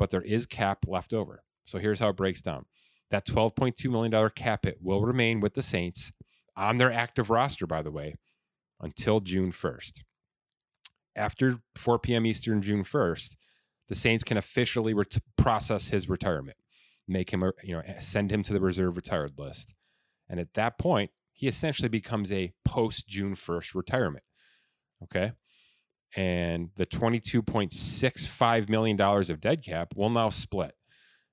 but 0.00 0.08
there 0.08 0.22
is 0.22 0.46
cap 0.46 0.78
left 0.88 1.12
over. 1.12 1.44
So 1.66 1.78
here's 1.78 2.00
how 2.00 2.08
it 2.08 2.16
breaks 2.16 2.40
down. 2.40 2.64
That 3.10 3.26
$12.2 3.26 3.90
million 3.90 4.30
cap 4.30 4.64
hit 4.64 4.78
will 4.80 5.02
remain 5.02 5.40
with 5.40 5.52
the 5.52 5.62
Saints 5.62 6.10
on 6.56 6.78
their 6.78 6.90
active 6.90 7.28
roster, 7.28 7.66
by 7.66 7.82
the 7.82 7.90
way, 7.90 8.16
until 8.80 9.20
June 9.20 9.52
1st. 9.52 10.02
After 11.16 11.58
4 11.76 11.98
p.m. 11.98 12.26
Eastern, 12.26 12.62
June 12.62 12.84
1st, 12.84 13.36
the 13.88 13.94
Saints 13.94 14.24
can 14.24 14.36
officially 14.36 14.94
ret- 14.94 15.18
process 15.36 15.88
his 15.88 16.08
retirement, 16.08 16.56
make 17.08 17.30
him, 17.30 17.42
you 17.62 17.74
know, 17.74 17.82
send 17.98 18.30
him 18.30 18.42
to 18.44 18.52
the 18.52 18.60
reserve 18.60 18.96
retired 18.96 19.32
list. 19.36 19.74
And 20.28 20.38
at 20.38 20.54
that 20.54 20.78
point, 20.78 21.10
he 21.32 21.48
essentially 21.48 21.88
becomes 21.88 22.30
a 22.30 22.52
post 22.64 23.08
June 23.08 23.34
1st 23.34 23.74
retirement. 23.74 24.24
Okay 25.02 25.32
and 26.16 26.70
the 26.76 26.86
$22.65 26.86 28.68
million 28.68 29.00
of 29.00 29.40
dead 29.40 29.64
cap 29.64 29.94
will 29.94 30.10
now 30.10 30.28
split. 30.28 30.74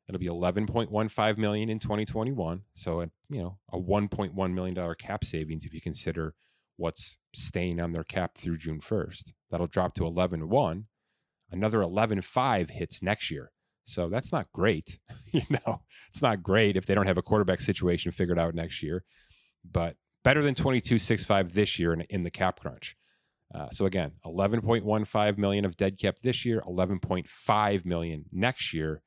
It'll 0.08 0.20
be 0.20 0.28
11.15 0.28 1.38
million 1.38 1.70
in 1.70 1.80
2021. 1.80 2.62
So, 2.76 3.02
a, 3.02 3.10
you 3.30 3.42
know, 3.42 3.58
a 3.72 3.78
1.1 3.78 4.54
million 4.54 4.76
dollar 4.76 4.96
cap 4.96 5.26
savings 5.26 5.66
if 5.66 5.74
you 5.74 5.82
consider 5.82 6.34
what's 6.78 7.18
staying 7.34 7.80
on 7.80 7.92
their 7.92 8.04
cap 8.04 8.38
through 8.38 8.58
June 8.58 8.80
1st. 8.80 9.34
That'll 9.52 9.68
drop 9.68 9.94
to 9.96 10.06
11 10.06 10.50
1. 10.50 10.86
Another 11.52 11.82
11 11.82 12.22
5 12.22 12.70
hits 12.70 13.02
next 13.02 13.32
year. 13.32 13.52
So 13.84 14.10
that's 14.10 14.32
not 14.32 14.52
great. 14.54 15.00
you 15.32 15.44
know, 15.50 15.82
it's 16.10 16.22
not 16.22 16.44
great 16.44 16.76
if 16.76 16.86
they 16.86 16.94
don't 16.94 17.08
have 17.08 17.18
a 17.18 17.22
quarterback 17.22 17.62
situation 17.62 18.12
figured 18.12 18.40
out 18.40 18.54
next 18.54 18.84
year, 18.84 19.04
but 19.70 19.96
better 20.24 20.44
than 20.44 20.56
22 20.56 21.00
6 21.00 21.26
5 21.26 21.54
this 21.54 21.80
year 21.80 21.94
in, 21.94 22.02
in 22.10 22.24
the 22.24 22.32
cap 22.32 22.60
crunch. 22.60 22.96
Uh, 23.56 23.70
so 23.70 23.86
again, 23.86 24.12
11.15 24.26 25.38
million 25.38 25.64
of 25.64 25.78
dead 25.78 25.98
cap 25.98 26.18
this 26.22 26.44
year, 26.44 26.62
11.5 26.68 27.86
million 27.86 28.26
next 28.32 28.74
year 28.74 29.02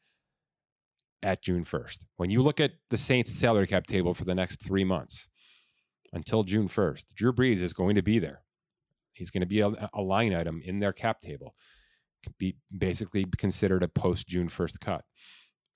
at 1.23 1.43
June 1.43 1.65
1st. 1.65 1.99
When 2.17 2.31
you 2.31 2.43
look 2.43 2.59
at 2.59 2.73
the 2.89 2.97
Saints 2.97 3.33
salary 3.33 3.67
cap 3.67 3.87
table 3.87 4.15
for 4.15 4.25
the 4.25 4.35
next 4.35 4.65
three 4.65 4.85
months 4.85 5.29
until 6.13 6.43
June 6.43 6.69
1st, 6.69 7.15
Drew 7.15 7.35
Brees 7.35 7.61
is 7.61 7.75
going 7.75 7.97
to 7.97 8.03
be 8.03 8.19
there. 8.19 8.43
He's 9.21 9.31
going 9.31 9.43
to 9.43 9.47
be 9.47 9.61
a, 9.61 9.91
a 9.93 10.03
line 10.03 10.35
item 10.35 10.63
in 10.65 10.79
their 10.79 10.93
cap 10.93 11.21
table, 11.21 11.55
be 12.39 12.57
basically 12.77 13.25
considered 13.39 13.83
a 13.83 13.89
post 13.89 14.27
June 14.27 14.49
1st 14.49 14.81
cut. 14.81 15.05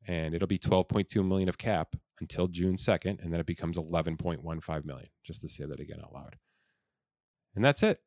And 0.06 0.34
it'll 0.34 0.48
be 0.48 0.58
12.2 0.58 1.26
million 1.26 1.48
of 1.48 1.56
cap 1.56 1.94
until 2.20 2.48
June 2.48 2.76
2nd, 2.76 3.22
and 3.22 3.32
then 3.32 3.40
it 3.40 3.46
becomes 3.46 3.78
11.15 3.78 4.84
million, 4.84 5.08
just 5.24 5.40
to 5.42 5.48
say 5.48 5.64
that 5.64 5.80
again 5.80 6.00
out 6.02 6.12
loud. 6.12 6.36
And 7.54 7.64
that's 7.64 7.82
it. 7.82 8.00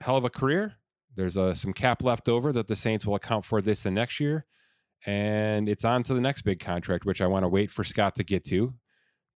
Hell 0.00 0.16
of 0.16 0.24
a 0.24 0.30
career. 0.30 0.74
There's 1.16 1.36
uh, 1.36 1.54
some 1.54 1.72
cap 1.72 2.02
left 2.02 2.28
over 2.28 2.52
that 2.52 2.68
the 2.68 2.76
Saints 2.76 3.04
will 3.04 3.16
account 3.16 3.44
for 3.44 3.60
this 3.60 3.84
and 3.84 3.94
next 3.94 4.20
year 4.20 4.46
and 5.06 5.68
it's 5.68 5.84
on 5.84 6.02
to 6.04 6.14
the 6.14 6.20
next 6.20 6.42
big 6.42 6.60
contract, 6.60 7.04
which 7.04 7.20
I 7.20 7.26
want 7.26 7.44
to 7.44 7.48
wait 7.48 7.70
for 7.70 7.84
Scott 7.84 8.16
to 8.16 8.24
get 8.24 8.44
to, 8.46 8.74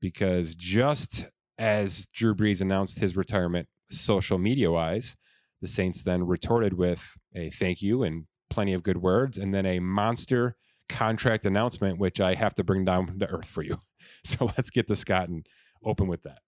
because 0.01 0.55
just 0.55 1.27
as 1.59 2.07
Drew 2.09 2.35
Brees 2.35 2.61
announced 2.61 2.99
his 2.99 3.17
retirement, 3.17 3.69
social 3.91 4.39
media 4.39 4.71
wise, 4.71 5.17
the 5.61 5.69
Saints 5.69 6.03
then 6.03 6.27
retorted 6.27 6.75
with 6.75 7.17
a 7.35 7.51
thank 7.51 7.83
you 7.83 8.03
and 8.03 8.27
plenty 8.51 8.73
of 8.73 8.83
good 8.83 8.99
words, 8.99 9.39
and 9.39 9.55
then 9.55 9.67
a 9.67 9.79
monster 9.79 10.57
contract 10.89 11.47
announcement, 11.47 11.99
which 11.99 12.21
I 12.21 12.35
have 12.35 12.55
to 12.57 12.65
bring 12.65 12.85
down 12.85 13.19
to 13.19 13.27
earth 13.27 13.49
for 13.49 13.63
you. 13.63 13.79
So 14.23 14.45
let's 14.45 14.69
get 14.69 14.87
to 14.89 14.97
Scott 14.97 15.31
and 15.31 15.47
open 15.83 16.09
with 16.09 16.25
that. 16.25 16.41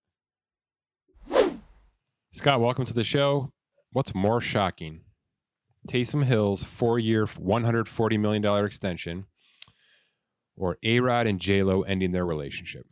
Scott, 2.33 2.61
welcome 2.61 2.85
to 2.85 2.93
the 2.93 3.03
show. 3.03 3.51
What's 3.93 4.15
more 4.15 4.43
shocking, 4.43 5.01
Taysom 5.89 6.25
Hill's 6.25 6.63
four 6.63 6.99
year, 6.99 7.25
$140 7.25 8.21
million 8.21 8.65
extension, 8.65 9.25
or 10.55 10.77
A 10.83 11.01
Rod 11.01 11.27
and 11.27 11.41
J 11.41 11.63
Lo 11.63 11.81
ending 11.81 12.13
their 12.13 12.27
relationship? 12.27 12.87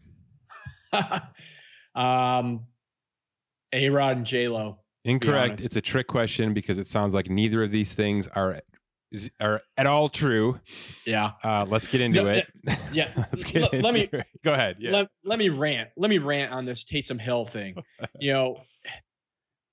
um, 1.94 2.66
A 3.74 3.90
Rod 3.90 4.16
and 4.16 4.26
J 4.26 4.48
Lo. 4.48 4.78
Incorrect. 5.04 5.60
It's 5.60 5.76
a 5.76 5.82
trick 5.82 6.06
question 6.06 6.54
because 6.54 6.78
it 6.78 6.86
sounds 6.86 7.12
like 7.12 7.28
neither 7.28 7.62
of 7.62 7.70
these 7.70 7.94
things 7.94 8.26
are 8.28 8.60
are 9.40 9.60
at 9.76 9.86
all 9.86 10.08
true. 10.08 10.58
Yeah. 11.06 11.32
Uh, 11.42 11.66
let's 11.68 11.86
get 11.86 12.00
into 12.00 12.22
no, 12.22 12.30
it. 12.30 12.48
Yeah. 12.92 13.10
let's 13.16 13.44
get 13.44 13.74
L- 13.74 13.80
let 13.80 13.94
me 13.94 14.08
it. 14.12 14.26
go 14.42 14.52
ahead. 14.52 14.76
Yeah. 14.80 14.92
Let, 14.92 15.08
let 15.24 15.38
me 15.38 15.48
rant. 15.50 15.90
Let 15.96 16.10
me 16.10 16.18
rant 16.18 16.52
on 16.52 16.64
this 16.64 16.84
Taysom 16.84 17.20
Hill 17.20 17.46
thing. 17.46 17.76
you 18.20 18.32
know, 18.32 18.62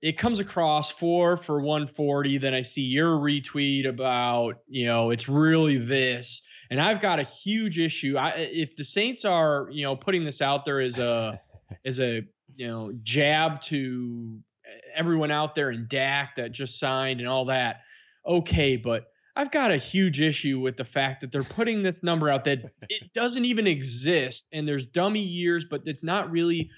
it 0.01 0.17
comes 0.17 0.39
across 0.39 0.91
four 0.91 1.37
for 1.37 1.59
140. 1.61 2.37
Then 2.39 2.53
I 2.53 2.61
see 2.61 2.81
your 2.81 3.17
retweet 3.17 3.87
about, 3.87 4.59
you 4.67 4.85
know, 4.85 5.11
it's 5.11 5.27
really 5.27 5.77
this. 5.77 6.41
And 6.69 6.81
I've 6.81 7.01
got 7.01 7.19
a 7.19 7.23
huge 7.23 7.79
issue. 7.79 8.17
I, 8.17 8.31
if 8.31 8.75
the 8.75 8.85
Saints 8.85 9.25
are, 9.25 9.67
you 9.71 9.83
know, 9.83 9.95
putting 9.95 10.23
this 10.23 10.41
out 10.41 10.65
there 10.65 10.81
as 10.81 10.97
a, 10.99 11.39
as 11.85 11.99
a, 11.99 12.21
you 12.55 12.67
know, 12.67 12.91
jab 13.03 13.61
to 13.61 14.39
eh, 14.65 14.79
everyone 14.95 15.31
out 15.31 15.55
there 15.55 15.71
in 15.71 15.87
Dak 15.89 16.35
that 16.37 16.51
just 16.51 16.79
signed 16.79 17.19
and 17.19 17.29
all 17.29 17.45
that, 17.45 17.81
okay. 18.25 18.75
But 18.75 19.07
I've 19.35 19.51
got 19.51 19.71
a 19.71 19.77
huge 19.77 20.21
issue 20.21 20.59
with 20.59 20.77
the 20.77 20.85
fact 20.85 21.21
that 21.21 21.31
they're 21.31 21.43
putting 21.43 21.83
this 21.83 22.03
number 22.03 22.29
out 22.29 22.43
that 22.45 22.59
it 22.89 23.13
doesn't 23.13 23.45
even 23.45 23.67
exist. 23.67 24.47
And 24.51 24.67
there's 24.67 24.85
dummy 24.85 25.23
years, 25.23 25.65
but 25.69 25.81
it's 25.85 26.03
not 26.03 26.31
really 26.31 26.69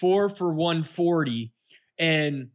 four 0.00 0.28
for 0.28 0.52
140. 0.52 1.52
And 1.98 2.48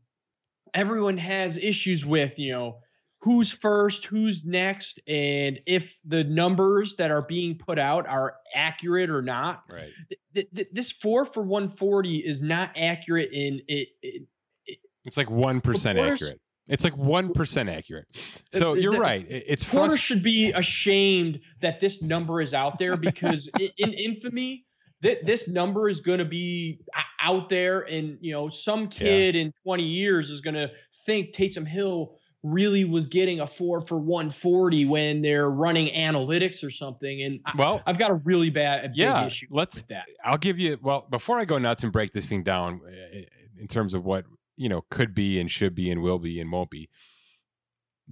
everyone 0.73 1.17
has 1.17 1.57
issues 1.57 2.05
with, 2.05 2.37
you 2.39 2.51
know, 2.51 2.79
who's 3.21 3.51
first, 3.51 4.05
who's 4.05 4.43
next, 4.43 4.99
and 5.07 5.59
if 5.67 5.97
the 6.05 6.23
numbers 6.23 6.95
that 6.95 7.11
are 7.11 7.21
being 7.21 7.57
put 7.57 7.77
out 7.77 8.07
are 8.07 8.35
accurate 8.55 9.09
or 9.09 9.21
not. 9.21 9.63
Right. 9.69 9.91
Th- 10.33 10.47
th- 10.53 10.67
this 10.71 10.91
four 10.91 11.25
for 11.25 11.43
140 11.43 12.17
is 12.17 12.41
not 12.41 12.71
accurate 12.75 13.31
in 13.31 13.61
it. 13.67 13.89
it, 14.01 14.27
it 14.65 14.79
it's 15.05 15.17
like 15.17 15.27
1% 15.27 16.11
accurate. 16.11 16.39
It's 16.67 16.83
like 16.83 16.93
1% 16.93 17.69
accurate. 17.69 18.05
So 18.53 18.73
you're 18.73 18.93
the, 18.93 18.99
right. 18.99 19.25
It's 19.27 19.63
frust- 19.63 19.97
should 19.97 20.23
be 20.23 20.51
ashamed 20.51 21.41
that 21.61 21.79
this 21.79 22.01
number 22.01 22.41
is 22.41 22.53
out 22.53 22.79
there 22.79 22.97
because 22.97 23.49
in 23.57 23.93
infamy, 23.93 24.65
th- 25.03 25.19
this 25.25 25.47
number 25.47 25.89
is 25.89 25.99
going 25.99 26.19
to 26.19 26.25
be 26.25 26.79
uh, 26.95 27.01
out 27.21 27.49
there, 27.49 27.81
and 27.81 28.17
you 28.21 28.31
know, 28.31 28.49
some 28.49 28.87
kid 28.87 29.35
yeah. 29.35 29.41
in 29.41 29.53
20 29.63 29.83
years 29.83 30.29
is 30.29 30.39
going 30.39 30.53
to 30.53 30.71
think 31.05 31.35
Taysom 31.35 31.67
Hill 31.67 32.15
really 32.43 32.85
was 32.85 33.07
getting 33.07 33.41
a 33.41 33.47
four 33.47 33.81
for 33.81 33.97
140 33.97 34.85
when 34.85 35.21
they're 35.21 35.49
running 35.49 35.93
analytics 35.93 36.63
or 36.63 36.69
something. 36.69 37.21
And 37.21 37.39
well, 37.55 37.81
I, 37.85 37.91
have 37.91 37.99
got 37.99 38.11
a 38.11 38.15
really 38.15 38.49
bad 38.49 38.85
a 38.85 38.91
yeah, 38.93 39.25
issue 39.25 39.47
let's, 39.49 39.77
with 39.77 39.87
that. 39.89 40.05
I'll 40.23 40.37
give 40.37 40.59
you 40.59 40.77
well 40.81 41.07
before 41.09 41.39
I 41.39 41.45
go 41.45 41.57
nuts 41.57 41.83
and 41.83 41.91
break 41.91 42.11
this 42.13 42.29
thing 42.29 42.43
down 42.43 42.81
eh, 42.87 43.19
eh, 43.19 43.23
in 43.59 43.67
terms 43.67 43.93
of 43.93 44.05
what 44.05 44.25
you 44.57 44.69
know 44.69 44.83
could 44.89 45.13
be 45.13 45.39
and 45.39 45.49
should 45.49 45.75
be 45.75 45.91
and 45.91 46.01
will 46.01 46.19
be 46.19 46.39
and 46.39 46.51
won't 46.51 46.71
be. 46.71 46.89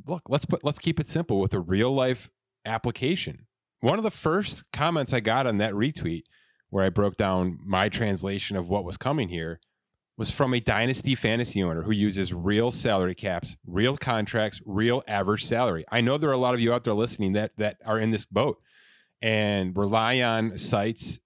Look, 0.06 0.24
let's 0.30 0.46
put 0.46 0.64
let's 0.64 0.80
keep 0.80 1.00
it 1.00 1.08
simple 1.08 1.40
with 1.40 1.54
a 1.54 1.60
real 1.60 1.94
life 1.94 2.30
application. 2.66 3.48
One 3.82 3.98
of 3.98 4.04
the 4.04 4.12
first 4.12 4.64
comments 4.72 5.14
I 5.14 5.22
got 5.22 5.48
on 5.48 5.58
that 5.58 5.74
retweet 5.74 6.24
where 6.70 6.84
I 6.84 6.90
broke 6.90 7.18
down 7.18 7.60
my 7.64 7.90
translation 7.90 8.58
of 8.58 8.70
what 8.70 8.84
was 8.84 8.98
coming 8.98 9.30
here 9.30 9.60
was 10.20 10.30
from 10.30 10.54
a 10.54 10.60
dynasty 10.60 11.16
fantasy 11.16 11.64
owner 11.64 11.82
who 11.82 11.92
uses 11.92 12.34
real 12.34 12.72
salary 12.72 13.16
caps, 13.16 13.56
real 13.66 13.96
contracts, 13.96 14.62
real 14.66 15.02
average 15.08 15.46
salary. 15.46 15.86
I 15.90 16.02
know 16.02 16.18
there 16.18 16.30
are 16.30 16.34
a 16.34 16.38
lot 16.38 16.54
of 16.54 16.60
you 16.60 16.74
out 16.74 16.84
there 16.84 16.94
listening 16.94 17.32
that 17.34 17.54
that 17.58 17.78
are 17.86 17.98
in 17.98 18.12
this 18.12 18.26
boat 18.26 18.62
and 19.22 19.76
rely 19.78 20.20
on 20.20 20.58
sites 20.58 21.22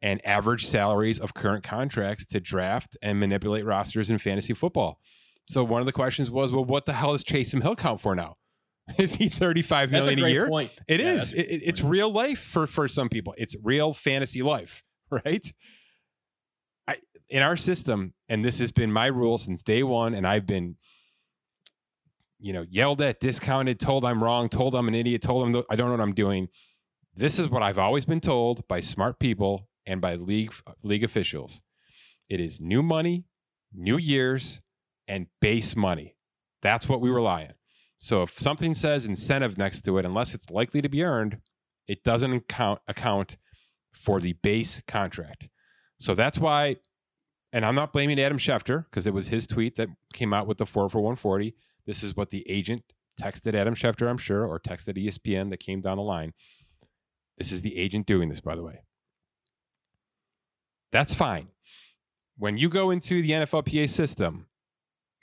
and 0.00 0.24
average 0.26 0.64
salaries 0.64 1.20
of 1.20 1.34
current 1.34 1.62
contracts 1.62 2.24
to 2.24 2.40
draft 2.40 2.96
and 3.02 3.20
manipulate 3.20 3.66
rosters 3.66 4.08
in 4.08 4.16
fantasy 4.16 4.54
football. 4.54 4.98
So 5.46 5.62
one 5.62 5.82
of 5.82 5.86
the 5.86 5.92
questions 5.92 6.30
was, 6.30 6.52
well, 6.52 6.64
what 6.64 6.86
the 6.86 6.94
hell 6.94 7.12
does 7.12 7.24
Taysom 7.24 7.60
Hill 7.60 7.76
count 7.76 8.00
for 8.00 8.14
now? 8.14 8.38
Is 8.98 9.14
he 9.14 9.28
thirty-five 9.28 9.92
million 9.92 10.18
a, 10.18 10.24
a, 10.24 10.28
year? 10.30 10.48
Point. 10.48 10.70
It 10.88 11.00
yeah, 11.00 11.12
is. 11.12 11.34
It, 11.34 11.42
it's 11.42 11.82
real 11.82 12.10
life 12.10 12.40
for 12.40 12.66
for 12.66 12.88
some 12.88 13.10
people. 13.10 13.34
It's 13.36 13.54
real 13.62 13.92
fantasy 13.92 14.40
life, 14.40 14.82
right? 15.10 15.46
In 17.32 17.42
our 17.42 17.56
system, 17.56 18.12
and 18.28 18.44
this 18.44 18.58
has 18.58 18.72
been 18.72 18.92
my 18.92 19.06
rule 19.06 19.38
since 19.38 19.62
day 19.62 19.82
one, 19.82 20.12
and 20.12 20.26
I've 20.26 20.46
been, 20.46 20.76
you 22.38 22.52
know, 22.52 22.66
yelled 22.68 23.00
at, 23.00 23.20
discounted, 23.20 23.80
told 23.80 24.04
I'm 24.04 24.22
wrong, 24.22 24.50
told 24.50 24.74
I'm 24.74 24.86
an 24.86 24.94
idiot, 24.94 25.22
told 25.22 25.54
them 25.54 25.64
I 25.70 25.76
don't 25.76 25.86
know 25.86 25.94
what 25.94 26.02
I'm 26.02 26.14
doing. 26.14 26.48
This 27.14 27.38
is 27.38 27.48
what 27.48 27.62
I've 27.62 27.78
always 27.78 28.04
been 28.04 28.20
told 28.20 28.68
by 28.68 28.80
smart 28.80 29.18
people 29.18 29.66
and 29.86 29.98
by 29.98 30.16
league 30.16 30.52
league 30.82 31.04
officials. 31.04 31.62
It 32.28 32.38
is 32.38 32.60
new 32.60 32.82
money, 32.82 33.24
new 33.72 33.96
years, 33.96 34.60
and 35.08 35.26
base 35.40 35.74
money. 35.74 36.16
That's 36.60 36.86
what 36.86 37.00
we 37.00 37.08
rely 37.08 37.44
on. 37.44 37.54
So 37.98 38.24
if 38.24 38.38
something 38.38 38.74
says 38.74 39.06
incentive 39.06 39.56
next 39.56 39.86
to 39.86 39.96
it, 39.96 40.04
unless 40.04 40.34
it's 40.34 40.50
likely 40.50 40.82
to 40.82 40.88
be 40.90 41.02
earned, 41.02 41.38
it 41.88 42.04
doesn't 42.04 42.34
account 42.34 42.80
account 42.86 43.38
for 43.94 44.20
the 44.20 44.34
base 44.34 44.82
contract. 44.86 45.48
So 45.98 46.14
that's 46.14 46.38
why, 46.38 46.76
and 47.52 47.64
I'm 47.66 47.74
not 47.74 47.92
blaming 47.92 48.18
Adam 48.20 48.38
Schefter 48.38 48.84
because 48.84 49.06
it 49.06 49.14
was 49.14 49.28
his 49.28 49.46
tweet 49.46 49.76
that 49.76 49.88
came 50.14 50.32
out 50.32 50.46
with 50.46 50.58
the 50.58 50.66
four 50.66 50.88
for 50.88 51.00
140. 51.00 51.54
This 51.86 52.02
is 52.02 52.16
what 52.16 52.30
the 52.30 52.48
agent 52.48 52.82
texted 53.20 53.54
Adam 53.54 53.74
Schefter, 53.74 54.08
I'm 54.08 54.16
sure, 54.16 54.46
or 54.46 54.58
texted 54.58 54.96
ESPN 54.96 55.50
that 55.50 55.58
came 55.58 55.80
down 55.80 55.98
the 55.98 56.02
line. 56.02 56.32
This 57.36 57.52
is 57.52 57.62
the 57.62 57.76
agent 57.76 58.06
doing 58.06 58.28
this, 58.28 58.40
by 58.40 58.54
the 58.54 58.62
way. 58.62 58.80
That's 60.92 61.14
fine. 61.14 61.48
When 62.38 62.56
you 62.56 62.68
go 62.68 62.90
into 62.90 63.22
the 63.22 63.30
NFLPA 63.30 63.88
system, 63.90 64.46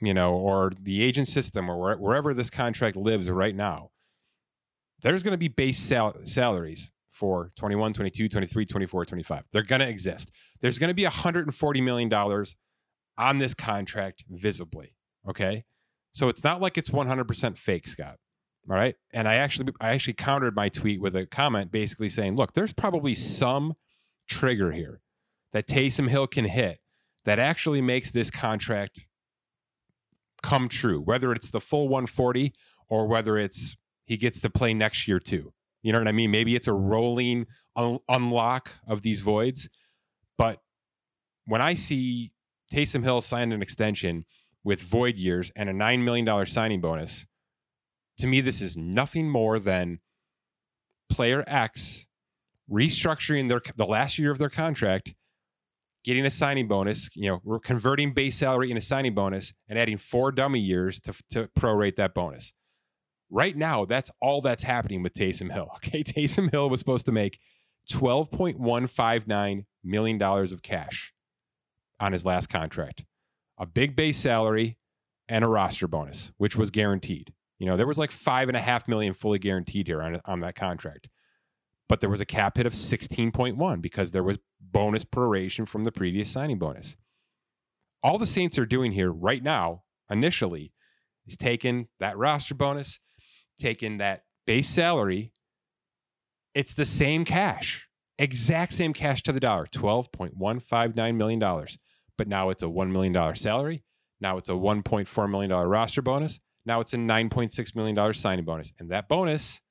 you 0.01 0.13
know, 0.13 0.33
or 0.33 0.71
the 0.79 1.01
agent 1.01 1.27
system 1.27 1.69
or 1.69 1.97
wherever 1.97 2.33
this 2.33 2.49
contract 2.49 2.95
lives 2.95 3.29
right 3.29 3.55
now, 3.55 3.89
there's 5.01 5.23
going 5.23 5.33
to 5.33 5.37
be 5.37 5.47
base 5.47 5.79
sal- 5.79 6.15
salaries 6.23 6.91
for 7.11 7.51
21, 7.55 7.93
22, 7.93 8.29
23, 8.29 8.65
24, 8.65 9.05
25. 9.05 9.43
They're 9.51 9.63
going 9.63 9.81
to 9.81 9.87
exist. 9.87 10.31
There's 10.61 10.79
going 10.79 10.89
to 10.89 10.93
be 10.93 11.03
$140 11.03 11.83
million 11.83 12.13
on 13.17 13.37
this 13.37 13.53
contract 13.53 14.23
visibly. 14.29 14.95
Okay. 15.27 15.63
So 16.11 16.27
it's 16.27 16.43
not 16.43 16.61
like 16.61 16.77
it's 16.77 16.89
100% 16.89 17.57
fake, 17.57 17.87
Scott. 17.87 18.17
All 18.69 18.75
right. 18.75 18.95
And 19.13 19.27
I 19.27 19.35
actually, 19.35 19.73
I 19.79 19.89
actually 19.89 20.13
countered 20.13 20.55
my 20.55 20.69
tweet 20.69 21.01
with 21.01 21.15
a 21.15 21.25
comment 21.25 21.71
basically 21.71 22.09
saying, 22.09 22.35
look, 22.35 22.53
there's 22.53 22.73
probably 22.73 23.15
some 23.15 23.73
trigger 24.27 24.71
here 24.71 25.01
that 25.53 25.67
Taysom 25.67 26.09
Hill 26.09 26.27
can 26.27 26.45
hit 26.45 26.79
that 27.25 27.39
actually 27.39 27.81
makes 27.81 28.11
this 28.11 28.29
contract 28.29 29.05
come 30.41 30.69
true, 30.69 31.01
whether 31.01 31.31
it's 31.31 31.49
the 31.49 31.61
full 31.61 31.87
140 31.87 32.53
or 32.87 33.07
whether 33.07 33.37
it's 33.37 33.75
he 34.05 34.17
gets 34.17 34.39
to 34.41 34.49
play 34.49 34.73
next 34.73 35.07
year 35.07 35.19
too. 35.19 35.53
You 35.81 35.93
know 35.93 35.99
what 35.99 36.07
I 36.07 36.11
mean? 36.11 36.31
Maybe 36.31 36.55
it's 36.55 36.67
a 36.67 36.73
rolling 36.73 37.45
un- 37.75 37.99
unlock 38.09 38.71
of 38.87 39.01
these 39.01 39.21
voids. 39.21 39.69
But 40.39 40.61
when 41.45 41.61
I 41.61 41.73
see 41.73 42.31
Taysom 42.73 43.03
Hill 43.03 43.19
sign 43.19 43.51
an 43.51 43.61
extension 43.61 44.25
with 44.63 44.81
void 44.81 45.17
years 45.17 45.51
and 45.55 45.69
a 45.69 45.73
$9 45.73 46.01
million 46.01 46.45
signing 46.45 46.79
bonus, 46.79 47.27
to 48.19 48.27
me, 48.27 48.39
this 48.39 48.61
is 48.61 48.77
nothing 48.77 49.29
more 49.29 49.59
than 49.59 49.99
player 51.09 51.43
X 51.45 52.07
restructuring 52.71 53.49
their 53.49 53.61
the 53.75 53.85
last 53.85 54.17
year 54.17 54.31
of 54.31 54.37
their 54.37 54.49
contract, 54.49 55.13
getting 56.05 56.25
a 56.25 56.29
signing 56.29 56.67
bonus. 56.67 57.09
You 57.15 57.31
know, 57.31 57.41
we're 57.43 57.59
converting 57.59 58.13
base 58.13 58.37
salary 58.37 58.69
into 58.69 58.79
a 58.79 58.81
signing 58.81 59.13
bonus 59.13 59.53
and 59.67 59.77
adding 59.77 59.97
four 59.97 60.31
dummy 60.31 60.59
years 60.59 61.01
to, 61.01 61.13
to 61.31 61.49
prorate 61.59 61.97
that 61.97 62.13
bonus. 62.13 62.53
Right 63.29 63.57
now, 63.57 63.83
that's 63.85 64.09
all 64.21 64.41
that's 64.41 64.63
happening 64.63 65.03
with 65.03 65.13
Taysom 65.13 65.51
Hill. 65.51 65.69
Okay, 65.75 66.03
Taysom 66.03 66.49
Hill 66.51 66.69
was 66.69 66.79
supposed 66.79 67.05
to 67.07 67.11
make 67.11 67.39
$12.159 67.91 69.65
million 69.83 70.17
dollars 70.17 70.51
of 70.51 70.61
cash 70.61 71.13
on 71.99 72.13
his 72.13 72.25
last 72.25 72.47
contract, 72.47 73.03
a 73.57 73.65
big 73.65 73.95
base 73.95 74.17
salary, 74.17 74.77
and 75.27 75.43
a 75.43 75.47
roster 75.47 75.87
bonus, 75.87 76.31
which 76.37 76.55
was 76.55 76.71
guaranteed. 76.71 77.33
You 77.59 77.67
know, 77.67 77.75
there 77.75 77.87
was 77.87 77.97
like 77.97 78.11
five 78.11 78.47
and 78.47 78.57
a 78.57 78.61
half 78.61 78.87
million 78.87 79.13
fully 79.13 79.37
guaranteed 79.37 79.87
here 79.87 80.01
on, 80.01 80.21
on 80.25 80.39
that 80.39 80.55
contract. 80.55 81.09
But 81.89 82.01
there 82.01 82.09
was 82.09 82.21
a 82.21 82.25
cap 82.25 82.55
hit 82.57 82.65
of 82.65 82.73
16.1 82.73 83.81
because 83.81 84.11
there 84.11 84.23
was 84.23 84.37
bonus 84.61 85.03
proration 85.03 85.67
from 85.67 85.83
the 85.83 85.91
previous 85.91 86.29
signing 86.29 86.59
bonus. 86.59 86.95
All 88.01 88.17
the 88.17 88.27
Saints 88.27 88.57
are 88.57 88.65
doing 88.65 88.93
here 88.93 89.11
right 89.11 89.43
now, 89.43 89.83
initially, 90.09 90.71
is 91.27 91.35
taking 91.35 91.87
that 91.99 92.17
roster 92.17 92.55
bonus, 92.55 92.99
taking 93.59 93.97
that 93.97 94.23
base 94.47 94.69
salary. 94.69 95.33
It's 96.55 96.73
the 96.73 96.85
same 96.85 97.25
cash, 97.25 97.88
exact 98.19 98.73
same 98.73 98.93
cash 98.93 99.23
to 99.23 99.31
the 99.31 99.39
dollar, 99.39 99.65
$12.159 99.67 101.15
million. 101.15 101.65
But 102.17 102.27
now 102.27 102.49
it's 102.49 102.61
a 102.61 102.67
$1 102.67 102.91
million 102.91 103.35
salary. 103.35 103.83
Now 104.21 104.37
it's 104.37 104.49
a 104.49 104.53
$1.4 104.53 105.31
million 105.31 105.51
roster 105.51 106.01
bonus. 106.01 106.39
Now 106.65 106.81
it's 106.81 106.93
a 106.93 106.97
$9.6 106.97 107.75
million 107.75 108.13
signing 108.13 108.45
bonus. 108.45 108.73
And 108.77 108.91
that 108.91 109.07
bonus 109.07 109.61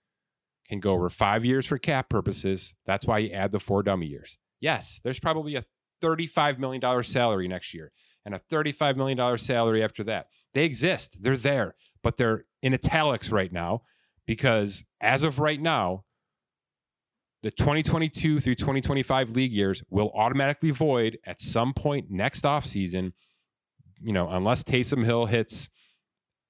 can 0.69 0.81
go 0.81 0.93
over 0.93 1.11
five 1.11 1.45
years 1.45 1.67
for 1.67 1.79
cap 1.79 2.09
purposes. 2.09 2.75
That's 2.87 3.07
why 3.07 3.19
you 3.19 3.31
add 3.31 3.53
the 3.53 3.61
four 3.61 3.83
dummy 3.83 4.07
years. 4.07 4.39
Yes, 4.61 5.01
there's 5.05 5.21
probably 5.21 5.55
a 5.55 5.65
$35 6.03 6.59
million 6.59 7.03
salary 7.05 7.49
next 7.49 7.75
year 7.75 7.93
and 8.25 8.35
a 8.35 8.41
$35 8.51 8.97
million 8.97 9.39
salary 9.39 9.83
after 9.83 10.05
that. 10.05 10.27
They 10.55 10.65
exist, 10.65 11.19
they're 11.21 11.37
there, 11.37 11.75
but 12.03 12.17
they're 12.17 12.45
in 12.63 12.75
italics 12.75 13.31
right 13.31 13.53
now 13.53 13.83
because 14.27 14.85
as 15.01 15.23
of 15.23 15.39
right 15.39 15.61
now, 15.61 16.05
the 17.49 17.53
2022 17.53 18.41
through 18.41 18.55
2025 18.55 19.31
league 19.31 19.53
years 19.53 19.83
will 19.89 20.11
automatically 20.15 20.71
void 20.71 21.17
at 21.25 21.41
some 21.41 21.73
point 21.73 22.11
next 22.11 22.45
offseason, 22.45 23.11
you 24.03 24.13
know, 24.13 24.29
unless 24.29 24.63
Taysom 24.63 25.03
Hill 25.03 25.25
hits 25.25 25.71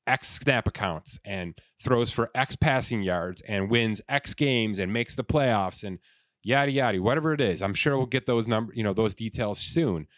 X 0.09 0.27
snap 0.27 0.67
accounts 0.67 1.21
and 1.25 1.57
throws 1.81 2.11
for 2.11 2.33
X 2.35 2.57
passing 2.57 3.01
yards 3.03 3.41
and 3.43 3.71
wins 3.71 4.03
X 4.09 4.35
games 4.35 4.81
and 4.81 4.93
makes 4.93 5.15
the 5.15 5.23
playoffs 5.23 5.85
and 5.85 6.01
yada 6.43 6.73
yada, 6.73 7.01
whatever 7.01 7.33
it 7.33 7.41
is. 7.41 7.63
I'm 7.63 7.75
sure 7.75 7.97
we'll 7.97 8.07
get 8.07 8.27
those 8.27 8.49
number, 8.49 8.73
you 8.75 8.83
know, 8.83 8.93
those 8.93 9.15
details 9.15 9.61
soon. 9.61 10.09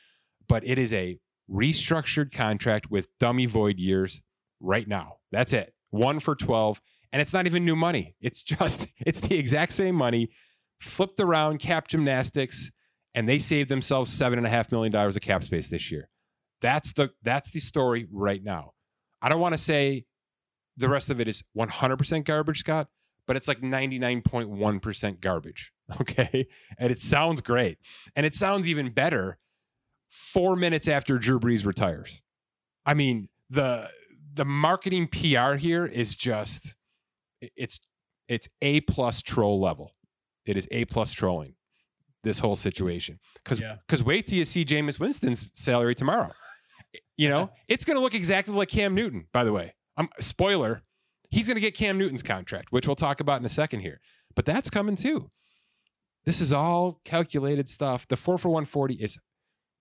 But 0.48 0.66
it 0.66 0.78
is 0.78 0.94
a 0.94 1.18
restructured 1.52 2.32
contract 2.32 2.90
with 2.90 3.06
dummy 3.18 3.44
void 3.44 3.78
years 3.78 4.22
right 4.60 4.88
now. 4.88 5.16
That's 5.30 5.52
it. 5.52 5.74
One 5.90 6.20
for 6.20 6.34
12. 6.34 6.80
And 7.12 7.20
it's 7.20 7.34
not 7.34 7.44
even 7.44 7.66
new 7.66 7.76
money. 7.76 8.14
It's 8.22 8.42
just, 8.42 8.86
it's 9.04 9.20
the 9.20 9.36
exact 9.38 9.74
same 9.74 9.94
money, 9.94 10.30
flipped 10.80 11.20
around 11.20 11.58
cap 11.58 11.88
gymnastics, 11.88 12.70
and 13.14 13.28
they 13.28 13.38
saved 13.38 13.68
themselves 13.68 14.12
seven 14.12 14.38
and 14.38 14.46
a 14.46 14.50
half 14.50 14.72
million 14.72 14.92
dollars 14.92 15.16
of 15.16 15.22
cap 15.22 15.44
space 15.44 15.68
this 15.68 15.90
year. 15.90 16.08
That's 16.60 16.92
the 16.92 17.10
that's 17.22 17.50
the 17.50 17.60
story 17.60 18.06
right 18.10 18.42
now. 18.42 18.72
I 19.22 19.28
don't 19.28 19.40
want 19.40 19.54
to 19.54 19.58
say 19.58 20.04
the 20.76 20.88
rest 20.88 21.10
of 21.10 21.20
it 21.20 21.28
is 21.28 21.42
100% 21.56 22.24
garbage, 22.24 22.60
Scott, 22.60 22.88
but 23.26 23.36
it's 23.36 23.48
like 23.48 23.60
99.1% 23.60 25.20
garbage. 25.20 25.72
Okay. 26.00 26.46
And 26.78 26.92
it 26.92 26.98
sounds 26.98 27.40
great. 27.40 27.78
And 28.14 28.24
it 28.24 28.32
sounds 28.32 28.68
even 28.68 28.90
better 28.90 29.38
four 30.08 30.54
minutes 30.54 30.86
after 30.86 31.18
Drew 31.18 31.40
Brees 31.40 31.66
retires. 31.66 32.22
I 32.86 32.94
mean, 32.94 33.28
the 33.50 33.90
the 34.32 34.44
marketing 34.44 35.08
PR 35.08 35.54
here 35.54 35.84
is 35.84 36.14
just 36.14 36.76
it's 37.40 37.80
it's 38.28 38.48
A 38.62 38.82
plus 38.82 39.20
troll 39.20 39.60
level. 39.60 39.96
It 40.50 40.56
is 40.56 40.66
A 40.72 40.84
plus 40.84 41.12
trolling 41.12 41.54
this 42.24 42.40
whole 42.40 42.56
situation. 42.56 43.20
Because 43.42 43.60
because 43.60 44.00
yeah. 44.00 44.06
wait 44.06 44.26
till 44.26 44.38
you 44.38 44.44
see 44.44 44.64
Jameis 44.64 44.98
Winston's 44.98 45.48
salary 45.54 45.94
tomorrow. 45.94 46.32
You 47.16 47.28
know, 47.28 47.50
it's 47.68 47.84
going 47.84 47.96
to 47.96 48.00
look 48.00 48.14
exactly 48.14 48.52
like 48.54 48.68
Cam 48.68 48.94
Newton, 48.94 49.28
by 49.32 49.44
the 49.44 49.52
way. 49.52 49.74
Um, 49.96 50.08
spoiler, 50.18 50.82
he's 51.30 51.46
going 51.46 51.54
to 51.54 51.60
get 51.60 51.76
Cam 51.76 51.98
Newton's 51.98 52.22
contract, 52.22 52.72
which 52.72 52.88
we'll 52.88 52.96
talk 52.96 53.20
about 53.20 53.38
in 53.38 53.46
a 53.46 53.50
second 53.50 53.80
here. 53.80 54.00
But 54.34 54.44
that's 54.44 54.70
coming 54.70 54.96
too. 54.96 55.28
This 56.24 56.40
is 56.40 56.52
all 56.52 57.00
calculated 57.04 57.68
stuff. 57.68 58.08
The 58.08 58.16
4 58.16 58.38
for 58.38 58.48
140 58.48 58.94
is 58.94 59.18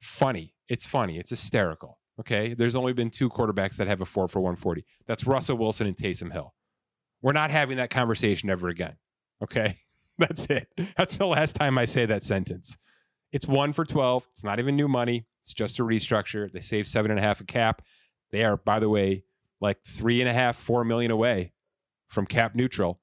funny. 0.02 0.54
It's 0.68 0.86
funny. 0.86 1.18
It's 1.18 1.32
hysterical. 1.32 2.00
Okay. 2.20 2.54
There's 2.54 2.76
only 2.76 2.94
been 2.94 3.10
two 3.10 3.30
quarterbacks 3.30 3.78
that 3.78 3.88
have 3.88 4.02
a 4.02 4.06
4 4.06 4.28
for 4.28 4.40
140. 4.40 4.86
That's 5.08 5.26
Russell 5.26 5.58
Wilson 5.58 5.88
and 5.88 5.98
Taysom 5.98 6.32
Hill. 6.32 6.54
We're 7.22 7.34
not 7.34 7.50
having 7.50 7.78
that 7.78 7.90
conversation 7.90 8.50
ever 8.50 8.68
again. 8.68 8.98
Okay. 9.44 9.78
That's 10.20 10.46
it. 10.48 10.68
That's 10.98 11.18
the 11.18 11.26
last 11.26 11.56
time 11.56 11.78
I 11.78 11.86
say 11.86 12.06
that 12.06 12.24
sentence. 12.24 12.78
It's 13.32 13.48
one 13.48 13.74
for 13.74 13.86
12. 13.86 14.28
It's 14.32 14.44
not 14.44 14.60
even 14.60 14.76
new 14.76 14.88
money. 14.88 15.26
It's 15.42 15.54
just 15.54 15.80
a 15.80 15.84
restructure. 15.84 16.52
They 16.52 16.62
save 16.62 16.88
seven 16.88 17.12
and 17.12 17.20
a 17.20 17.24
half 17.24 17.42
a 17.42 17.46
cap. 17.46 17.82
They 18.32 18.44
are, 18.44 18.58
by 18.58 18.80
the 18.80 18.90
way, 18.90 19.24
like 19.62 19.84
three 19.84 20.22
and 20.22 20.30
a 20.30 20.34
half, 20.34 20.56
four 20.56 20.84
million 20.84 21.12
away 21.12 21.54
from 22.08 22.26
cap 22.26 22.56
neutral. 22.56 23.00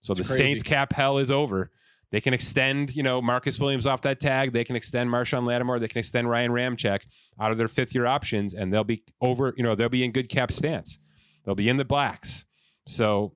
So 0.00 0.12
it's 0.12 0.20
the 0.20 0.26
crazy. 0.26 0.42
Saints 0.42 0.62
cap 0.62 0.92
hell 0.92 1.18
is 1.18 1.30
over. 1.30 1.70
They 2.10 2.20
can 2.20 2.32
extend, 2.32 2.96
you 2.96 3.02
know, 3.02 3.20
Marcus 3.20 3.58
Williams 3.58 3.86
off 3.86 4.00
that 4.02 4.18
tag. 4.18 4.52
They 4.52 4.64
can 4.64 4.76
extend 4.76 5.10
Marshon 5.10 5.44
Lattimore. 5.44 5.78
They 5.78 5.88
can 5.88 5.98
extend 5.98 6.28
Ryan 6.30 6.52
Ramczyk 6.52 7.00
out 7.38 7.52
of 7.52 7.58
their 7.58 7.68
fifth 7.68 7.94
year 7.94 8.06
options, 8.06 8.54
and 8.54 8.72
they'll 8.72 8.84
be 8.84 9.04
over, 9.20 9.52
you 9.56 9.62
know, 9.62 9.74
they'll 9.74 9.90
be 9.90 10.04
in 10.04 10.12
good 10.12 10.28
cap 10.28 10.50
stance. 10.50 10.98
They'll 11.44 11.54
be 11.54 11.68
in 11.68 11.76
the 11.76 11.84
blacks. 11.84 12.46
So 12.86 13.34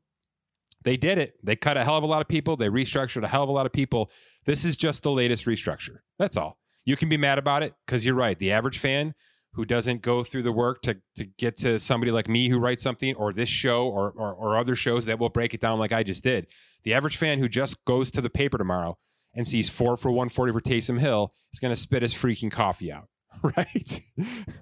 they 0.85 0.97
did 0.97 1.18
it. 1.18 1.35
They 1.42 1.57
cut 1.57 1.77
a 1.77 1.85
hell 1.85 1.97
of 1.97 2.05
a 2.05 2.07
lot 2.07 2.23
of 2.23 2.29
people. 2.29 2.57
They 2.57 2.68
restructured 2.68 3.23
a 3.25 3.29
hell 3.29 3.42
of 3.42 3.49
a 3.49 3.53
lot 3.53 3.66
of 3.66 3.73
people. 3.73 4.11
This 4.45 4.64
is 4.64 4.77
just 4.77 5.03
the 5.03 5.11
latest 5.11 5.47
restructure. 5.47 5.99
That's 6.18 6.37
all. 6.37 6.59
You 6.85 6.97
can 6.97 7.09
be 7.09 7.16
mad 7.16 7.38
about 7.38 7.62
it 7.62 7.75
because 7.87 8.05
you're 8.05 8.14
right. 8.14 8.38
The 8.38 8.53
average 8.53 8.79
fan 8.79 9.14
who 9.55 9.64
doesn't 9.64 10.03
go 10.03 10.25
through 10.25 10.42
the 10.42 10.53
work 10.53 10.83
to, 10.83 10.97
to 11.16 11.25
get 11.25 11.57
to 11.57 11.79
somebody 11.79 12.11
like 12.11 12.29
me 12.29 12.49
who 12.49 12.59
writes 12.59 12.83
something 12.83 13.14
or 13.16 13.33
this 13.33 13.49
show 13.49 13.87
or, 13.87 14.11
or, 14.16 14.33
or 14.33 14.57
other 14.57 14.75
shows 14.75 15.07
that 15.07 15.18
will 15.18 15.29
break 15.29 15.53
it 15.55 15.61
down 15.61 15.79
like 15.79 15.92
I 15.92 16.03
just 16.03 16.25
did. 16.25 16.47
The 16.85 16.95
average 16.95 17.16
fan 17.16 17.38
who 17.38 17.49
just 17.49 17.85
goes 17.85 18.11
to 18.12 18.21
the 18.21 18.31
paper 18.31 18.59
tomorrow 18.59 18.97
and 19.35 19.47
sees 19.47 19.68
four 19.68 19.97
for 19.97 20.11
140 20.11 20.53
for 20.53 20.61
Taysom 20.61 20.99
Hill 20.99 21.33
is 21.53 21.61
going 21.61 21.73
to 21.73 21.81
spit 21.81 22.03
his 22.03 22.14
freaking 22.14 22.51
coffee 22.51 22.92
out. 22.92 23.09
Right? 23.42 24.01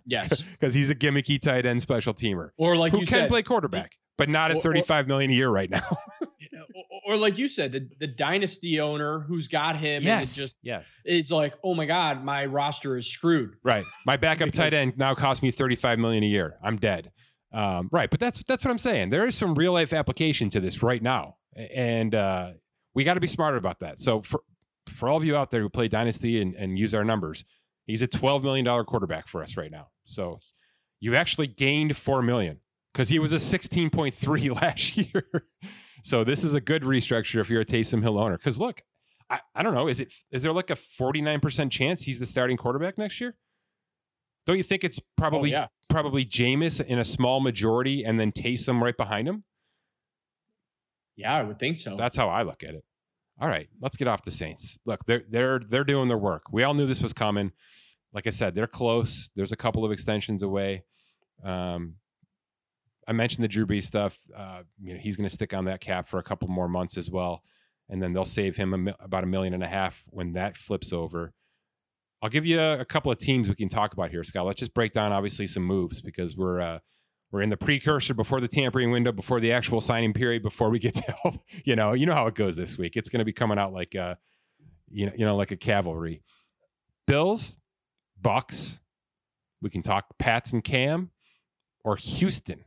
Yes. 0.07 0.43
Because 0.53 0.75
he's 0.75 0.91
a 0.91 0.95
gimmicky 0.95 1.41
tight 1.41 1.67
end 1.67 1.83
special 1.83 2.15
teamer. 2.15 2.51
Or 2.57 2.77
like 2.77 2.93
who 2.93 3.01
you 3.01 3.07
can 3.07 3.23
said, 3.23 3.29
play 3.29 3.43
quarterback, 3.43 3.97
but 4.21 4.29
not 4.29 4.51
at 4.51 4.63
thirty-five 4.63 5.09
million 5.09 5.31
a 5.31 5.35
year 5.35 5.51
right 5.51 5.71
now. 5.71 5.97
or 7.07 7.17
like 7.17 7.39
you 7.39 7.49
said, 7.49 7.73
the, 7.73 7.89
the 7.99 8.07
dynasty 8.07 8.81
owner 8.81 9.21
who's 9.21 9.49
got 9.49 9.77
him. 9.77 10.03
Yes. 10.03 10.37
And 10.37 10.39
it 10.39 10.43
just 10.43 10.59
yes. 10.63 11.01
It's 11.05 11.31
like, 11.31 11.55
oh 11.65 11.75
my 11.75 11.87
God, 11.87 12.23
my 12.23 12.47
roster 12.47 12.97
is 12.97 13.07
screwed. 13.07 13.57
Right. 13.65 13.85
My 14.07 14.17
backup 14.17 14.47
because, 14.47 14.59
tight 14.59 14.75
end 14.75 14.97
now 14.97 15.15
costs 15.15 15.43
me 15.43 15.51
35 15.51 15.99
million 15.99 16.23
a 16.23 16.27
year. 16.27 16.57
I'm 16.63 16.77
dead. 16.77 17.11
Um, 17.53 17.89
right. 17.91 18.11
But 18.11 18.21
that's 18.21 18.43
that's 18.45 18.65
what 18.65 18.71
I'm 18.71 18.79
saying. 18.79 19.11
There 19.11 19.27
is 19.27 19.35
some 19.35 19.55
real 19.55 19.73
life 19.73 19.93
application 19.93 20.51
to 20.51 20.61
this 20.61 20.83
right 20.83 21.03
now. 21.03 21.37
And 21.57 22.15
uh, 22.15 22.53
we 22.95 23.03
got 23.03 23.15
to 23.15 23.21
be 23.21 23.27
smarter 23.27 23.57
about 23.57 23.81
that. 23.81 23.99
So 23.99 24.23
for 24.23 24.43
for 24.89 25.09
all 25.09 25.17
of 25.17 25.25
you 25.25 25.37
out 25.37 25.51
there 25.51 25.63
who 25.63 25.69
play 25.69 25.89
Dynasty 25.89 26.41
and, 26.41 26.55
and 26.55 26.79
use 26.79 26.95
our 26.95 27.05
numbers, 27.05 27.45
he's 27.87 28.03
a 28.03 28.09
$12 28.09 28.43
million 28.43 28.85
quarterback 28.85 29.29
for 29.29 29.43
us 29.43 29.57
right 29.57 29.71
now. 29.71 29.89
So 30.05 30.41
you've 31.01 31.15
actually 31.15 31.47
gained 31.49 31.97
four 31.97 32.23
million 32.23 32.59
because 32.93 33.09
he 33.09 33.19
was 33.19 33.33
a 33.33 33.37
16.3 33.37 34.55
last 34.63 34.97
year. 34.97 35.47
So 36.03 36.25
this 36.25 36.45
is 36.45 36.55
a 36.55 36.61
good 36.61 36.83
restructure 36.83 37.41
if 37.41 37.51
you're 37.51 37.61
a 37.61 37.67
Taysom 37.67 38.03
Hill 38.03 38.19
owner. 38.19 38.37
Because 38.37 38.59
look, 38.59 38.83
I, 39.29 39.41
I 39.55 39.63
don't 39.63 39.75
know, 39.75 39.89
is 39.89 40.01
it 40.01 40.13
is 40.31 40.43
there 40.43 40.53
like 40.53 40.71
a 40.71 40.77
49% 40.77 41.71
chance 41.71 42.03
he's 42.03 42.19
the 42.19 42.27
starting 42.27 42.57
quarterback 42.57 42.99
next 42.99 43.21
year? 43.21 43.37
Don't 44.47 44.57
you 44.57 44.63
think 44.63 44.85
it's 44.85 45.01
probably 45.17 45.55
oh, 45.55 45.61
yeah. 45.61 45.67
probably 45.89 46.25
Jameis 46.25 46.85
in 46.85 46.99
a 46.99 47.05
small 47.05 47.41
majority 47.41 48.05
and 48.05 48.19
then 48.19 48.33
Taysom 48.33 48.81
right 48.81 48.97
behind 48.97 49.29
him? 49.29 49.45
Yeah, 51.17 51.37
I 51.37 51.43
would 51.43 51.59
think 51.59 51.79
so. 51.79 51.97
That's 51.97 52.17
how 52.17 52.29
I 52.29 52.43
look 52.43 52.63
at 52.63 52.75
it. 52.75 52.83
All 53.41 53.49
right, 53.49 53.69
let's 53.81 53.97
get 53.97 54.09
off 54.09 54.25
the 54.25 54.31
Saints. 54.31 54.79
Look, 54.85 55.05
they're 55.07 55.23
they're 55.29 55.59
they're 55.61 55.85
doing 55.85 56.09
their 56.09 56.19
work. 56.19 56.45
We 56.51 56.63
all 56.63 56.75
knew 56.75 56.87
this 56.87 57.03
was 57.03 57.13
coming. 57.13 57.53
Like 58.13 58.27
I 58.27 58.31
said, 58.31 58.55
they're 58.55 58.67
close. 58.67 59.31
There's 59.37 59.53
a 59.53 59.57
couple 59.57 59.85
of 59.85 59.93
extensions 59.93 60.43
away. 60.43 60.85
Um, 61.45 61.95
I 63.11 63.13
mentioned 63.13 63.43
the 63.43 63.49
Drew 63.49 63.67
Brees 63.67 63.83
stuff. 63.83 64.17
Uh, 64.35 64.63
you 64.81 64.95
know, 64.95 65.01
he's 65.01 65.17
going 65.17 65.29
to 65.29 65.35
stick 65.35 65.53
on 65.53 65.65
that 65.65 65.81
cap 65.81 66.07
for 66.07 66.21
a 66.21 66.23
couple 66.23 66.47
more 66.47 66.69
months 66.69 66.97
as 66.97 67.11
well, 67.11 67.43
and 67.89 68.01
then 68.01 68.13
they'll 68.13 68.25
save 68.25 68.57
him 68.57 68.87
a, 68.87 68.95
about 69.01 69.25
a 69.25 69.27
million 69.27 69.53
and 69.53 69.65
a 69.65 69.67
half 69.67 70.05
when 70.11 70.35
that 70.35 70.57
flips 70.57 70.93
over. 70.93 71.33
I'll 72.23 72.31
give 72.31 72.47
you 72.47 72.61
a, 72.61 72.79
a, 72.79 72.85
couple 72.85 73.11
of 73.11 73.19
teams 73.19 73.49
we 73.49 73.57
can 73.57 73.69
talk 73.69 73.95
about 73.95 74.11
here, 74.13 74.23
Scott. 74.23 74.47
Let's 74.47 74.61
just 74.61 74.75
break 74.75 74.93
down 74.93 75.11
obviously 75.11 75.49
some 75.49 75.65
moves 75.65 76.01
because 76.01 76.37
we're 76.37 76.61
uh, 76.61 76.79
we're 77.33 77.43
in 77.43 77.51
the 77.51 77.57
precursor 77.57 78.15
before 78.15 78.41
the 78.41 78.47
tampering 78.47 78.93
window, 78.93 79.11
before 79.11 79.41
the 79.41 79.51
actual 79.51 79.81
signing 79.81 80.13
period, 80.13 80.45
before 80.45 80.71
we 80.71 80.79
get 80.79 80.95
to 81.07 81.13
help. 81.25 81.43
you 81.65 81.75
know 81.75 81.95
you 81.95 82.07
know 82.07 82.15
how 82.15 82.29
it 82.29 82.37
goes 82.37 82.55
this 82.55 82.79
week. 82.79 82.97
It's 82.97 83.09
going 83.09 83.19
to 83.19 83.25
be 83.25 83.33
coming 83.33 83.59
out 83.59 83.73
like 83.73 83.97
uh, 83.97 84.15
you 84.89 85.07
know 85.07 85.13
you 85.17 85.25
know 85.25 85.35
like 85.35 85.51
a 85.51 85.57
cavalry. 85.57 86.23
Bills, 87.09 87.59
Bucs. 88.23 88.79
We 89.61 89.69
can 89.69 89.83
talk 89.83 90.07
Pats 90.17 90.53
and 90.53 90.63
Cam, 90.63 91.11
or 91.83 91.97
Houston. 91.97 92.65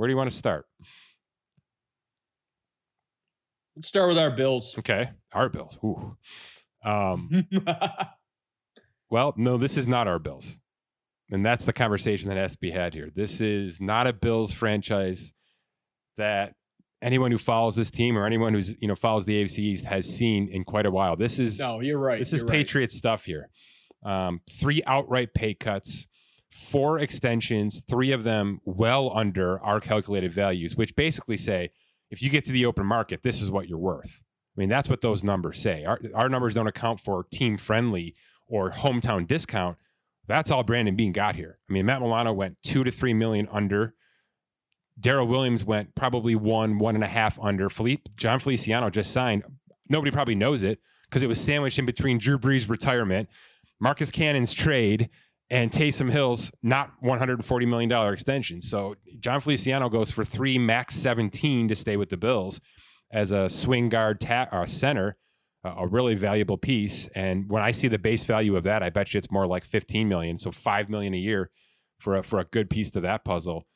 Where 0.00 0.08
do 0.08 0.12
you 0.12 0.16
want 0.16 0.30
to 0.30 0.36
start? 0.36 0.64
Let's 3.76 3.86
start 3.86 4.08
with 4.08 4.16
our 4.16 4.30
Bills. 4.30 4.74
Okay, 4.78 5.10
our 5.34 5.50
Bills. 5.50 5.76
Ooh. 5.84 6.16
Um, 6.82 7.46
well, 9.10 9.34
no, 9.36 9.58
this 9.58 9.76
is 9.76 9.86
not 9.86 10.08
our 10.08 10.18
Bills. 10.18 10.58
And 11.30 11.44
that's 11.44 11.66
the 11.66 11.74
conversation 11.74 12.30
that 12.30 12.38
has 12.38 12.52
to 12.52 12.58
be 12.62 12.70
had 12.70 12.94
here. 12.94 13.10
This 13.14 13.42
is 13.42 13.78
not 13.78 14.06
a 14.06 14.14
Bills 14.14 14.52
franchise 14.52 15.34
that 16.16 16.54
anyone 17.02 17.30
who 17.30 17.36
follows 17.36 17.76
this 17.76 17.90
team 17.90 18.16
or 18.16 18.24
anyone 18.24 18.54
who's 18.54 18.74
you 18.80 18.88
know 18.88 18.96
follows 18.96 19.26
the 19.26 19.44
AFC 19.44 19.58
East 19.58 19.84
has 19.84 20.08
seen 20.08 20.48
in 20.48 20.64
quite 20.64 20.86
a 20.86 20.90
while. 20.90 21.14
This 21.14 21.38
is 21.38 21.58
no, 21.58 21.80
you're 21.80 21.98
right. 21.98 22.18
This 22.18 22.32
is 22.32 22.42
Patriot 22.42 22.90
stuff 22.90 23.26
here. 23.26 23.50
Um, 24.02 24.40
three 24.50 24.82
outright 24.86 25.34
pay 25.34 25.52
cuts, 25.52 26.06
four 26.50 26.98
extensions, 26.98 27.82
three 27.88 28.12
of 28.12 28.24
them 28.24 28.60
well 28.64 29.12
under 29.14 29.60
our 29.60 29.80
calculated 29.80 30.32
values, 30.32 30.76
which 30.76 30.96
basically 30.96 31.36
say 31.36 31.70
if 32.10 32.22
you 32.22 32.30
get 32.30 32.44
to 32.44 32.52
the 32.52 32.66
open 32.66 32.86
market, 32.86 33.22
this 33.22 33.40
is 33.40 33.50
what 33.50 33.68
you're 33.68 33.78
worth. 33.78 34.22
I 34.56 34.60
mean, 34.60 34.68
that's 34.68 34.88
what 34.88 35.00
those 35.00 35.22
numbers 35.22 35.60
say. 35.60 35.84
Our, 35.84 36.00
our 36.14 36.28
numbers 36.28 36.54
don't 36.54 36.66
account 36.66 37.00
for 37.00 37.24
team 37.32 37.56
friendly 37.56 38.14
or 38.48 38.70
hometown 38.70 39.26
discount. 39.26 39.76
That's 40.26 40.50
all 40.50 40.64
Brandon 40.64 40.96
Beane 40.96 41.12
got 41.12 41.36
here. 41.36 41.58
I 41.68 41.72
mean, 41.72 41.86
Matt 41.86 42.00
Milano 42.00 42.32
went 42.32 42.56
two 42.62 42.84
to 42.84 42.90
three 42.90 43.14
million 43.14 43.48
under. 43.50 43.94
Daryl 45.00 45.26
Williams 45.26 45.64
went 45.64 45.94
probably 45.94 46.34
one, 46.34 46.78
one 46.78 46.94
and 46.94 47.04
a 47.04 47.08
half 47.08 47.38
under. 47.40 47.70
Philippe, 47.70 48.10
Jon 48.16 48.38
Feliciano 48.38 48.90
just 48.90 49.12
signed. 49.12 49.44
Nobody 49.88 50.10
probably 50.10 50.34
knows 50.34 50.62
it 50.62 50.78
because 51.04 51.22
it 51.22 51.28
was 51.28 51.40
sandwiched 51.40 51.78
in 51.78 51.86
between 51.86 52.18
Drew 52.18 52.38
Brees' 52.38 52.68
retirement, 52.68 53.28
Marcus 53.80 54.10
Cannon's 54.10 54.52
trade, 54.52 55.08
and 55.50 55.70
Taysom 55.70 56.10
Hill's 56.10 56.50
not 56.62 56.92
$140 57.02 57.68
million 57.68 58.12
extension. 58.12 58.62
So 58.62 58.94
Jon 59.18 59.40
Feliciano 59.40 59.88
goes 59.88 60.10
for 60.10 60.24
three, 60.24 60.58
max 60.58 60.94
17 60.94 61.68
to 61.68 61.74
stay 61.74 61.96
with 61.96 62.08
the 62.08 62.16
Bills 62.16 62.60
as 63.12 63.32
a 63.32 63.48
swing 63.48 63.88
guard 63.88 64.20
ta- 64.20 64.48
uh, 64.52 64.66
center 64.66 65.16
a 65.62 65.86
really 65.86 66.14
valuable 66.14 66.56
piece. 66.56 67.08
And 67.14 67.48
when 67.50 67.62
I 67.62 67.70
see 67.70 67.88
the 67.88 67.98
base 67.98 68.24
value 68.24 68.56
of 68.56 68.64
that, 68.64 68.82
I 68.82 68.90
bet 68.90 69.12
you 69.12 69.18
it's 69.18 69.30
more 69.30 69.46
like 69.46 69.64
15 69.64 70.08
million. 70.08 70.38
So 70.38 70.50
5 70.50 70.88
million 70.88 71.14
a 71.14 71.18
year 71.18 71.50
for 71.98 72.16
a, 72.16 72.22
for 72.22 72.38
a 72.38 72.44
good 72.44 72.70
piece 72.70 72.90
to 72.92 73.00
that 73.02 73.24
puzzle. 73.24 73.66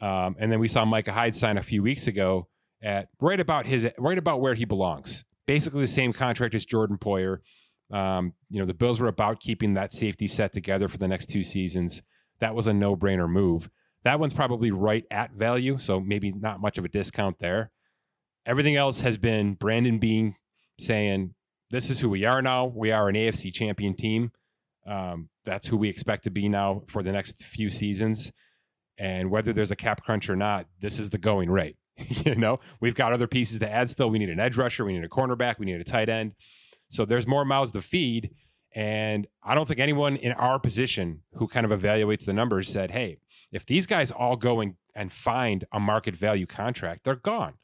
Um, 0.00 0.36
and 0.38 0.52
then 0.52 0.60
we 0.60 0.68
saw 0.68 0.84
Micah 0.84 1.12
Hyde 1.12 1.34
sign 1.34 1.58
a 1.58 1.62
few 1.62 1.82
weeks 1.82 2.06
ago 2.06 2.48
at 2.82 3.08
right 3.20 3.38
about 3.38 3.66
his 3.66 3.88
right 3.98 4.18
about 4.18 4.40
where 4.40 4.54
he 4.54 4.64
belongs. 4.64 5.24
Basically 5.46 5.80
the 5.80 5.88
same 5.88 6.12
contract 6.12 6.54
as 6.54 6.64
Jordan 6.64 6.98
Poyer. 6.98 7.38
Um, 7.92 8.32
you 8.48 8.58
know, 8.58 8.66
the 8.66 8.74
Bills 8.74 9.00
were 9.00 9.08
about 9.08 9.40
keeping 9.40 9.74
that 9.74 9.92
safety 9.92 10.26
set 10.26 10.52
together 10.52 10.88
for 10.88 10.98
the 10.98 11.08
next 11.08 11.26
two 11.26 11.44
seasons. 11.44 12.02
That 12.40 12.54
was 12.54 12.66
a 12.66 12.72
no-brainer 12.72 13.28
move. 13.28 13.70
That 14.04 14.18
one's 14.18 14.34
probably 14.34 14.70
right 14.70 15.04
at 15.10 15.32
value, 15.32 15.78
so 15.78 16.00
maybe 16.00 16.32
not 16.32 16.60
much 16.60 16.78
of 16.78 16.84
a 16.84 16.88
discount 16.88 17.38
there. 17.38 17.70
Everything 18.46 18.76
else 18.76 19.00
has 19.02 19.16
been 19.16 19.54
Brandon 19.54 19.98
Beane 19.98 20.34
saying, 20.80 21.34
this 21.70 21.88
is 21.88 22.00
who 22.00 22.10
we 22.10 22.24
are 22.24 22.42
now. 22.42 22.66
We 22.66 22.90
are 22.90 23.08
an 23.08 23.14
AFC 23.14 23.52
champion 23.52 23.94
team. 23.94 24.32
Um, 24.86 25.28
that's 25.44 25.66
who 25.66 25.76
we 25.76 25.88
expect 25.88 26.24
to 26.24 26.30
be 26.30 26.48
now 26.48 26.82
for 26.88 27.02
the 27.02 27.12
next 27.12 27.44
few 27.44 27.70
seasons. 27.70 28.32
And 28.98 29.30
whether 29.30 29.52
there's 29.52 29.70
a 29.70 29.76
cap 29.76 30.02
crunch 30.02 30.28
or 30.28 30.36
not, 30.36 30.66
this 30.80 30.98
is 30.98 31.10
the 31.10 31.18
going 31.18 31.50
rate. 31.50 31.76
you 32.24 32.34
know, 32.34 32.58
we've 32.80 32.94
got 32.94 33.12
other 33.12 33.26
pieces 33.26 33.58
to 33.60 33.70
add 33.70 33.88
still. 33.88 34.10
We 34.10 34.18
need 34.18 34.30
an 34.30 34.40
edge 34.40 34.56
rusher, 34.56 34.84
we 34.84 34.92
need 34.92 35.04
a 35.04 35.08
cornerback, 35.08 35.58
we 35.58 35.66
need 35.66 35.80
a 35.80 35.84
tight 35.84 36.08
end. 36.08 36.34
So 36.92 37.06
there's 37.06 37.26
more 37.26 37.44
mouths 37.46 37.72
to 37.72 37.80
feed. 37.80 38.34
And 38.74 39.26
I 39.42 39.54
don't 39.54 39.66
think 39.66 39.80
anyone 39.80 40.16
in 40.16 40.32
our 40.32 40.58
position 40.58 41.22
who 41.34 41.48
kind 41.48 41.64
of 41.70 41.78
evaluates 41.78 42.26
the 42.26 42.34
numbers 42.34 42.68
said, 42.68 42.90
hey, 42.90 43.18
if 43.50 43.64
these 43.64 43.86
guys 43.86 44.10
all 44.10 44.36
go 44.36 44.60
and, 44.60 44.74
and 44.94 45.10
find 45.10 45.64
a 45.72 45.80
market 45.80 46.14
value 46.14 46.46
contract, 46.46 47.04
they're 47.04 47.16
gone. 47.16 47.54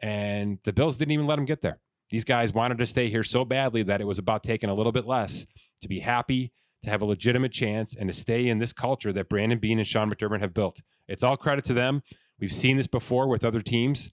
And 0.00 0.58
the 0.64 0.74
Bills 0.74 0.98
didn't 0.98 1.12
even 1.12 1.26
let 1.26 1.36
them 1.36 1.46
get 1.46 1.62
there. 1.62 1.78
These 2.10 2.24
guys 2.24 2.52
wanted 2.52 2.78
to 2.78 2.86
stay 2.86 3.08
here 3.08 3.22
so 3.22 3.44
badly 3.44 3.82
that 3.84 4.00
it 4.00 4.06
was 4.06 4.18
about 4.18 4.42
taking 4.42 4.68
a 4.68 4.74
little 4.74 4.92
bit 4.92 5.06
less 5.06 5.46
to 5.80 5.88
be 5.88 6.00
happy, 6.00 6.52
to 6.82 6.90
have 6.90 7.00
a 7.00 7.06
legitimate 7.06 7.52
chance, 7.52 7.94
and 7.94 8.08
to 8.08 8.12
stay 8.12 8.48
in 8.48 8.58
this 8.58 8.72
culture 8.72 9.12
that 9.12 9.28
Brandon 9.28 9.58
Beane 9.58 9.78
and 9.78 9.86
Sean 9.86 10.10
McDermott 10.10 10.40
have 10.40 10.54
built. 10.54 10.80
It's 11.08 11.22
all 11.22 11.36
credit 11.36 11.64
to 11.66 11.72
them. 11.72 12.02
We've 12.38 12.52
seen 12.52 12.76
this 12.76 12.86
before 12.86 13.28
with 13.28 13.44
other 13.44 13.62
teams. 13.62 14.10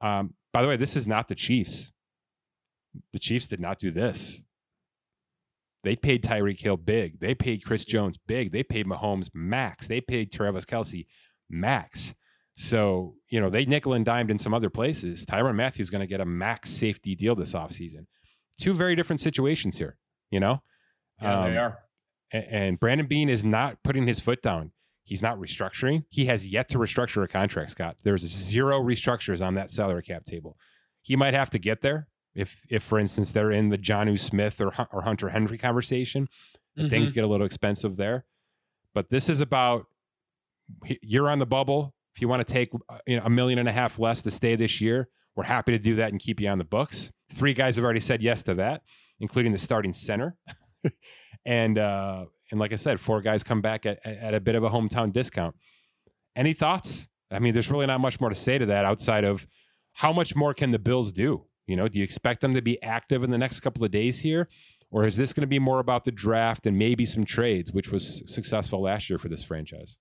Um, 0.00 0.34
by 0.52 0.62
the 0.62 0.68
way, 0.68 0.76
this 0.76 0.94
is 0.94 1.06
not 1.08 1.28
the 1.28 1.34
Chiefs. 1.34 1.92
The 3.12 3.18
Chiefs 3.18 3.48
did 3.48 3.60
not 3.60 3.78
do 3.78 3.90
this. 3.90 4.44
They 5.84 5.96
paid 5.96 6.24
Tyreek 6.24 6.60
Hill 6.60 6.76
big. 6.76 7.20
They 7.20 7.34
paid 7.34 7.64
Chris 7.64 7.84
Jones 7.84 8.18
big. 8.18 8.52
They 8.52 8.62
paid 8.62 8.86
Mahomes 8.86 9.30
max. 9.32 9.86
They 9.86 10.00
paid 10.00 10.32
Travis 10.32 10.64
Kelce 10.64 11.06
max. 11.48 12.14
So, 12.56 13.14
you 13.28 13.40
know, 13.40 13.50
they 13.50 13.64
nickel 13.64 13.92
and 13.92 14.04
dimed 14.04 14.30
in 14.30 14.38
some 14.38 14.52
other 14.52 14.70
places. 14.70 15.24
Tyrann 15.24 15.54
Mathieu 15.54 15.80
is 15.80 15.90
going 15.90 16.00
to 16.00 16.08
get 16.08 16.20
a 16.20 16.24
max 16.24 16.70
safety 16.70 17.14
deal 17.14 17.36
this 17.36 17.52
offseason. 17.52 18.06
Two 18.60 18.74
very 18.74 18.96
different 18.96 19.20
situations 19.20 19.78
here, 19.78 19.96
you 20.30 20.40
know? 20.40 20.62
Yeah, 21.22 21.38
um, 21.38 21.52
they 21.52 21.56
are. 21.56 21.78
And 22.32 22.80
Brandon 22.80 23.06
Beane 23.06 23.28
is 23.28 23.44
not 23.44 23.82
putting 23.84 24.06
his 24.06 24.18
foot 24.18 24.42
down. 24.42 24.72
He's 25.04 25.22
not 25.22 25.38
restructuring. 25.38 26.04
He 26.10 26.26
has 26.26 26.46
yet 26.46 26.68
to 26.70 26.78
restructure 26.78 27.22
a 27.22 27.28
contract, 27.28 27.70
Scott. 27.70 27.96
There's 28.02 28.22
zero 28.22 28.80
restructures 28.80 29.40
on 29.40 29.54
that 29.54 29.70
salary 29.70 30.02
cap 30.02 30.24
table. 30.24 30.58
He 31.00 31.16
might 31.16 31.34
have 31.34 31.50
to 31.50 31.58
get 31.58 31.80
there 31.80 32.08
if, 32.38 32.62
if 32.70 32.82
for 32.82 32.98
instance, 32.98 33.32
they're 33.32 33.50
in 33.50 33.68
the 33.68 33.78
Jonnu 33.78 34.18
Smith 34.18 34.60
or, 34.60 34.72
or 34.92 35.02
Hunter 35.02 35.28
Henry 35.28 35.58
conversation. 35.58 36.28
Mm-hmm. 36.78 36.88
Things 36.88 37.12
get 37.12 37.24
a 37.24 37.26
little 37.26 37.46
expensive 37.46 37.96
there. 37.96 38.24
But 38.94 39.10
this 39.10 39.28
is 39.28 39.40
about 39.40 39.86
you're 41.02 41.28
on 41.28 41.38
the 41.38 41.46
bubble 41.46 41.94
if 42.18 42.22
you 42.22 42.26
want 42.26 42.44
to 42.44 42.52
take 42.52 42.70
uh, 42.88 42.98
you 43.06 43.16
know, 43.16 43.22
a 43.24 43.30
million 43.30 43.60
and 43.60 43.68
a 43.68 43.72
half 43.72 44.00
less 44.00 44.22
to 44.22 44.30
stay 44.32 44.56
this 44.56 44.80
year, 44.80 45.08
we're 45.36 45.44
happy 45.44 45.70
to 45.70 45.78
do 45.78 45.94
that 45.96 46.10
and 46.10 46.20
keep 46.20 46.40
you 46.40 46.48
on 46.48 46.58
the 46.58 46.64
books. 46.64 47.12
Three 47.32 47.54
guys 47.54 47.76
have 47.76 47.84
already 47.84 48.00
said 48.00 48.22
yes 48.22 48.42
to 48.42 48.54
that, 48.54 48.82
including 49.20 49.52
the 49.52 49.58
starting 49.58 49.92
center. 49.92 50.34
and 51.46 51.78
uh, 51.78 52.24
and 52.50 52.58
like 52.58 52.72
I 52.72 52.76
said, 52.76 52.98
four 52.98 53.20
guys 53.20 53.44
come 53.44 53.60
back 53.60 53.86
at, 53.86 54.04
at 54.04 54.34
a 54.34 54.40
bit 54.40 54.56
of 54.56 54.64
a 54.64 54.68
hometown 54.68 55.12
discount. 55.12 55.54
Any 56.34 56.54
thoughts? 56.54 57.06
I 57.30 57.38
mean, 57.38 57.52
there's 57.52 57.70
really 57.70 57.86
not 57.86 58.00
much 58.00 58.20
more 58.20 58.30
to 58.30 58.34
say 58.34 58.58
to 58.58 58.66
that 58.66 58.84
outside 58.84 59.22
of 59.22 59.46
how 59.92 60.12
much 60.12 60.34
more 60.34 60.54
can 60.54 60.72
the 60.72 60.78
Bills 60.80 61.12
do? 61.12 61.44
You 61.68 61.76
know, 61.76 61.86
do 61.86 61.98
you 61.98 62.04
expect 62.04 62.40
them 62.40 62.54
to 62.54 62.62
be 62.62 62.82
active 62.82 63.22
in 63.22 63.30
the 63.30 63.38
next 63.38 63.60
couple 63.60 63.84
of 63.84 63.90
days 63.90 64.18
here? 64.18 64.48
Or 64.90 65.06
is 65.06 65.16
this 65.16 65.34
going 65.34 65.42
to 65.42 65.46
be 65.46 65.58
more 65.58 65.80
about 65.80 66.04
the 66.04 66.10
draft 66.10 66.66
and 66.66 66.78
maybe 66.78 67.04
some 67.04 67.24
trades, 67.24 67.72
which 67.72 67.92
was 67.92 68.22
successful 68.26 68.82
last 68.82 69.10
year 69.10 69.18
for 69.18 69.28
this 69.28 69.44
franchise? 69.44 69.98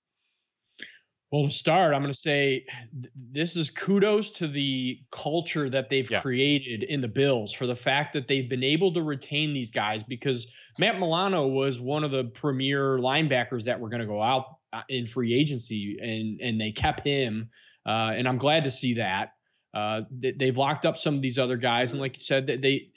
Well, 1.30 1.44
to 1.44 1.52
start, 1.52 1.94
I'm 1.94 2.02
going 2.02 2.14
to 2.14 2.18
say 2.18 2.66
th- 3.02 3.12
this 3.34 3.58
is 3.58 3.70
kudos 3.70 4.30
to 4.32 4.48
the 4.48 5.02
culture 5.12 5.70
that 5.70 5.90
they've 5.90 6.10
yeah. 6.10 6.22
created 6.22 6.84
in 6.84 7.02
the 7.02 7.08
Bills 7.10 7.52
for 7.52 7.68
the 7.68 7.76
fact 7.76 8.14
that 8.14 8.30
they've 8.30 8.50
been 8.50 8.64
able 8.64 8.94
to 8.94 9.02
retain 9.02 9.54
these 9.54 9.70
guys 9.70 10.04
because 10.04 10.48
Matt 10.80 11.00
Milano 11.00 11.46
was 11.46 11.82
one 11.82 12.06
of 12.06 12.12
the 12.12 12.26
premier 12.34 12.98
linebackers 12.98 13.66
that 13.66 13.78
were 13.78 13.90
going 13.90 14.00
to 14.00 14.08
go 14.08 14.22
out 14.22 14.46
uh, 14.72 14.84
in 14.88 15.06
free 15.06 15.34
agency, 15.34 15.98
and 16.02 16.40
and 16.40 16.62
they 16.62 16.72
kept 16.72 17.06
him, 17.06 17.50
uh, 17.86 18.14
and 18.16 18.26
I'm 18.26 18.38
glad 18.38 18.64
to 18.64 18.72
see 18.72 18.94
that. 18.94 19.32
Uh, 19.74 20.02
they, 20.12 20.48
have 20.48 20.58
locked 20.58 20.86
up 20.86 20.98
some 20.98 21.16
of 21.16 21.22
these 21.22 21.38
other 21.38 21.58
guys, 21.58 21.92
and 21.92 22.02
like 22.02 22.16
you 22.16 22.22
said, 22.22 22.48
that 22.48 22.62
they 22.62 22.90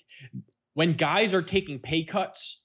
when 0.74 0.94
guys 0.94 1.34
are 1.34 1.42
taking 1.42 1.78
pay 1.78 2.04
cuts 2.04 2.60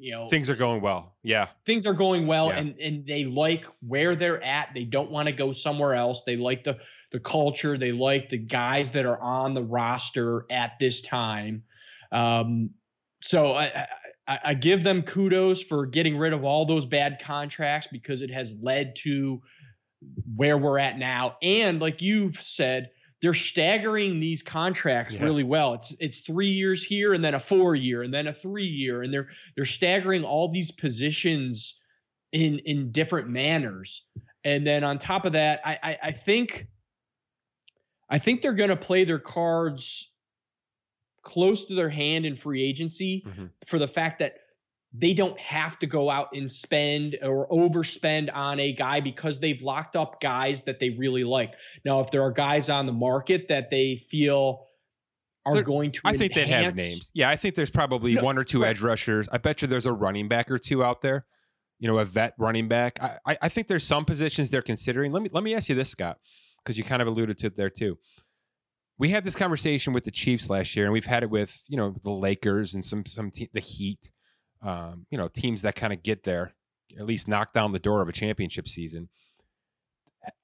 you 0.00 0.12
know 0.12 0.26
things 0.28 0.48
are 0.48 0.56
going 0.56 0.80
well. 0.80 1.14
Yeah. 1.22 1.48
Things 1.66 1.86
are 1.86 1.92
going 1.92 2.26
well 2.26 2.46
yeah. 2.46 2.58
and 2.58 2.80
and 2.80 3.06
they 3.06 3.24
like 3.24 3.66
where 3.86 4.16
they're 4.16 4.42
at. 4.42 4.70
They 4.74 4.84
don't 4.84 5.10
want 5.10 5.26
to 5.26 5.32
go 5.32 5.52
somewhere 5.52 5.94
else. 5.94 6.22
They 6.24 6.36
like 6.36 6.64
the 6.64 6.78
the 7.12 7.20
culture. 7.20 7.76
They 7.76 7.92
like 7.92 8.30
the 8.30 8.38
guys 8.38 8.92
that 8.92 9.04
are 9.04 9.20
on 9.20 9.52
the 9.52 9.62
roster 9.62 10.46
at 10.50 10.72
this 10.80 11.02
time. 11.02 11.64
Um 12.12 12.70
so 13.20 13.54
I, 13.54 13.86
I, 14.26 14.38
I 14.44 14.54
give 14.54 14.82
them 14.82 15.02
kudos 15.02 15.62
for 15.62 15.84
getting 15.84 16.16
rid 16.16 16.32
of 16.32 16.44
all 16.44 16.64
those 16.64 16.86
bad 16.86 17.20
contracts 17.22 17.88
because 17.92 18.22
it 18.22 18.30
has 18.30 18.54
led 18.62 18.96
to 19.00 19.42
where 20.34 20.56
we're 20.56 20.78
at 20.78 20.96
now. 20.96 21.36
And 21.42 21.78
like 21.78 22.00
you've 22.00 22.36
said 22.36 22.90
they're 23.20 23.34
staggering 23.34 24.18
these 24.18 24.42
contracts 24.42 25.14
yeah. 25.14 25.24
really 25.24 25.44
well. 25.44 25.74
It's 25.74 25.94
it's 26.00 26.20
three 26.20 26.50
years 26.50 26.82
here 26.82 27.12
and 27.14 27.22
then 27.22 27.34
a 27.34 27.40
four 27.40 27.74
year 27.74 28.02
and 28.02 28.12
then 28.12 28.26
a 28.26 28.32
three 28.32 28.66
year, 28.66 29.02
and 29.02 29.12
they're 29.12 29.28
they're 29.56 29.64
staggering 29.64 30.24
all 30.24 30.50
these 30.50 30.70
positions 30.70 31.80
in 32.32 32.60
in 32.60 32.92
different 32.92 33.28
manners. 33.28 34.04
And 34.44 34.66
then 34.66 34.84
on 34.84 34.98
top 34.98 35.26
of 35.26 35.32
that, 35.32 35.60
I 35.64 35.78
I, 35.82 35.98
I 36.04 36.12
think 36.12 36.66
I 38.08 38.18
think 38.18 38.40
they're 38.40 38.52
going 38.52 38.70
to 38.70 38.76
play 38.76 39.04
their 39.04 39.18
cards 39.18 40.10
close 41.22 41.66
to 41.66 41.74
their 41.74 41.90
hand 41.90 42.24
in 42.24 42.34
free 42.34 42.62
agency 42.62 43.22
mm-hmm. 43.26 43.46
for 43.66 43.78
the 43.78 43.88
fact 43.88 44.18
that 44.20 44.36
they 44.92 45.14
don't 45.14 45.38
have 45.38 45.78
to 45.78 45.86
go 45.86 46.10
out 46.10 46.28
and 46.34 46.50
spend 46.50 47.16
or 47.22 47.48
overspend 47.48 48.34
on 48.34 48.58
a 48.58 48.72
guy 48.72 49.00
because 49.00 49.38
they've 49.38 49.62
locked 49.62 49.94
up 49.94 50.20
guys 50.20 50.62
that 50.62 50.80
they 50.80 50.90
really 50.90 51.22
like. 51.22 51.54
Now, 51.84 52.00
if 52.00 52.10
there 52.10 52.22
are 52.22 52.32
guys 52.32 52.68
on 52.68 52.86
the 52.86 52.92
market 52.92 53.46
that 53.48 53.70
they 53.70 54.02
feel 54.10 54.66
are 55.46 55.54
there, 55.54 55.62
going 55.62 55.92
to, 55.92 56.00
I 56.04 56.16
think 56.16 56.34
they'd 56.34 56.48
have 56.48 56.74
names. 56.74 57.10
Yeah, 57.14 57.30
I 57.30 57.36
think 57.36 57.54
there's 57.54 57.70
probably 57.70 58.14
no, 58.14 58.22
one 58.22 58.36
or 58.36 58.44
two 58.44 58.62
right. 58.62 58.70
edge 58.70 58.80
rushers. 58.80 59.28
I 59.30 59.38
bet 59.38 59.62
you 59.62 59.68
there's 59.68 59.86
a 59.86 59.92
running 59.92 60.28
back 60.28 60.50
or 60.50 60.58
two 60.58 60.82
out 60.82 61.02
there. 61.02 61.26
You 61.78 61.88
know, 61.88 61.98
a 61.98 62.04
vet 62.04 62.34
running 62.36 62.68
back. 62.68 62.98
I, 63.02 63.38
I 63.40 63.48
think 63.48 63.68
there's 63.68 63.86
some 63.86 64.04
positions 64.04 64.50
they're 64.50 64.60
considering. 64.60 65.12
Let 65.12 65.22
me 65.22 65.30
let 65.32 65.42
me 65.42 65.54
ask 65.54 65.70
you 65.70 65.74
this, 65.74 65.88
Scott, 65.88 66.18
because 66.62 66.76
you 66.76 66.84
kind 66.84 67.00
of 67.00 67.08
alluded 67.08 67.38
to 67.38 67.46
it 67.46 67.56
there 67.56 67.70
too 67.70 67.96
we 69.00 69.08
had 69.08 69.24
this 69.24 69.34
conversation 69.34 69.94
with 69.94 70.04
the 70.04 70.10
Chiefs 70.10 70.50
last 70.50 70.76
year, 70.76 70.84
and 70.84 70.92
we've 70.92 71.06
had 71.06 71.22
it 71.22 71.30
with 71.30 71.62
you 71.66 71.76
know 71.78 71.94
the 72.04 72.12
Lakers 72.12 72.74
and 72.74 72.84
some 72.84 73.06
some 73.06 73.30
te- 73.30 73.48
the 73.54 73.60
Heat, 73.60 74.10
um, 74.62 75.06
you 75.10 75.18
know 75.18 75.28
teams 75.28 75.62
that 75.62 75.74
kind 75.74 75.92
of 75.92 76.02
get 76.02 76.24
there, 76.24 76.54
at 76.98 77.06
least 77.06 77.28
knock 77.28 77.52
down 77.52 77.72
the 77.72 77.78
door 77.78 78.02
of 78.02 78.08
a 78.08 78.12
championship 78.12 78.68
season. 78.68 79.08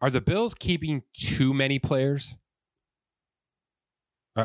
Are 0.01 0.11
the 0.11 0.21
Bills 0.21 0.55
keeping 0.55 1.03
too 1.15 1.53
many 1.53 1.79
players? 1.79 2.37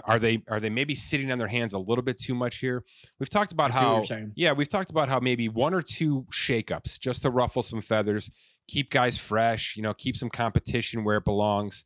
Are 0.05 0.19
they 0.19 0.41
are 0.49 0.61
they 0.61 0.69
maybe 0.69 0.95
sitting 0.95 1.31
on 1.31 1.37
their 1.37 1.49
hands 1.49 1.73
a 1.73 1.79
little 1.79 2.03
bit 2.03 2.17
too 2.17 2.33
much 2.33 2.59
here? 2.59 2.83
We've 3.19 3.29
talked 3.29 3.51
about 3.51 3.71
how 3.71 4.03
yeah, 4.35 4.53
we've 4.53 4.69
talked 4.69 4.89
about 4.89 5.09
how 5.09 5.19
maybe 5.19 5.49
one 5.49 5.73
or 5.73 5.81
two 5.81 6.25
shakeups 6.31 6.97
just 6.99 7.23
to 7.23 7.29
ruffle 7.29 7.61
some 7.61 7.81
feathers, 7.81 8.31
keep 8.69 8.89
guys 8.89 9.17
fresh, 9.17 9.75
you 9.75 9.83
know, 9.83 9.93
keep 9.93 10.15
some 10.15 10.29
competition 10.29 11.03
where 11.03 11.17
it 11.17 11.25
belongs 11.25 11.83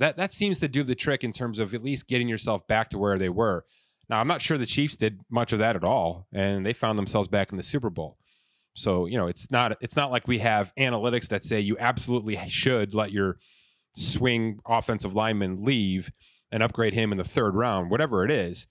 that 0.00 0.16
that 0.16 0.32
seems 0.32 0.58
to 0.60 0.68
do 0.68 0.82
the 0.82 0.94
trick 0.94 1.22
in 1.22 1.30
terms 1.30 1.58
of 1.58 1.74
at 1.74 1.82
least 1.84 2.08
getting 2.08 2.26
yourself 2.26 2.66
back 2.66 2.88
to 2.88 2.98
where 2.98 3.18
they 3.18 3.28
were. 3.28 3.64
Now, 4.10 4.20
I'm 4.20 4.26
not 4.26 4.42
sure 4.42 4.58
the 4.58 4.66
Chiefs 4.66 4.96
did 4.96 5.20
much 5.30 5.52
of 5.52 5.60
that 5.60 5.76
at 5.76 5.84
all, 5.84 6.26
and 6.32 6.66
they 6.66 6.72
found 6.72 6.98
themselves 6.98 7.28
back 7.28 7.52
in 7.52 7.56
the 7.56 7.62
Super 7.62 7.90
Bowl. 7.90 8.18
So 8.74 9.06
you 9.06 9.16
know, 9.16 9.28
it's 9.28 9.50
not 9.50 9.76
it's 9.80 9.96
not 9.96 10.10
like 10.10 10.28
we 10.28 10.38
have 10.38 10.72
analytics 10.78 11.28
that 11.28 11.44
say 11.44 11.60
you 11.60 11.76
absolutely 11.78 12.38
should 12.48 12.92
let 12.92 13.12
your 13.12 13.38
swing 13.94 14.58
offensive 14.66 15.14
lineman 15.14 15.64
leave 15.64 16.10
and 16.50 16.62
upgrade 16.62 16.94
him 16.94 17.12
in 17.12 17.18
the 17.18 17.24
third 17.24 17.54
round, 17.54 17.90
whatever 17.90 18.24
it 18.24 18.30
is. 18.30 18.66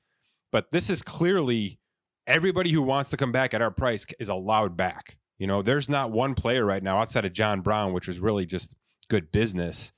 But 0.51 0.71
this 0.71 0.89
is 0.89 1.01
clearly 1.01 1.79
everybody 2.27 2.71
who 2.71 2.81
wants 2.81 3.09
to 3.11 3.17
come 3.17 3.31
back 3.31 3.53
at 3.53 3.61
our 3.61 3.71
price 3.71 4.05
is 4.19 4.29
allowed 4.29 4.75
back. 4.75 5.17
You 5.37 5.47
know, 5.47 5.61
there's 5.61 5.87
not 5.87 6.11
one 6.11 6.35
player 6.35 6.65
right 6.65 6.83
now 6.83 6.97
outside 6.99 7.25
of 7.25 7.33
John 7.33 7.61
Brown, 7.61 7.93
which 7.93 8.07
was 8.07 8.19
really 8.19 8.45
just 8.45 8.75
good 9.09 9.31
business, 9.31 9.93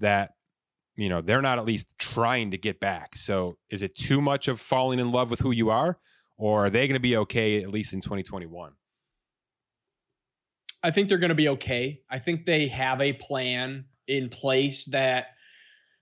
that 0.00 0.32
you 0.96 1.08
know 1.08 1.20
they're 1.20 1.42
not 1.42 1.58
at 1.58 1.64
least 1.64 1.94
trying 1.98 2.50
to 2.50 2.58
get 2.58 2.80
back 2.80 3.16
so 3.16 3.56
is 3.70 3.82
it 3.82 3.94
too 3.94 4.20
much 4.20 4.48
of 4.48 4.60
falling 4.60 4.98
in 4.98 5.10
love 5.10 5.30
with 5.30 5.40
who 5.40 5.50
you 5.50 5.70
are 5.70 5.98
or 6.36 6.66
are 6.66 6.70
they 6.70 6.86
going 6.86 6.94
to 6.94 7.00
be 7.00 7.16
okay 7.16 7.62
at 7.62 7.72
least 7.72 7.92
in 7.92 8.00
2021 8.00 8.72
i 10.82 10.90
think 10.90 11.08
they're 11.08 11.18
going 11.18 11.28
to 11.28 11.34
be 11.34 11.48
okay 11.48 12.00
i 12.10 12.18
think 12.18 12.44
they 12.44 12.68
have 12.68 13.00
a 13.00 13.12
plan 13.14 13.84
in 14.08 14.28
place 14.28 14.84
that 14.86 15.28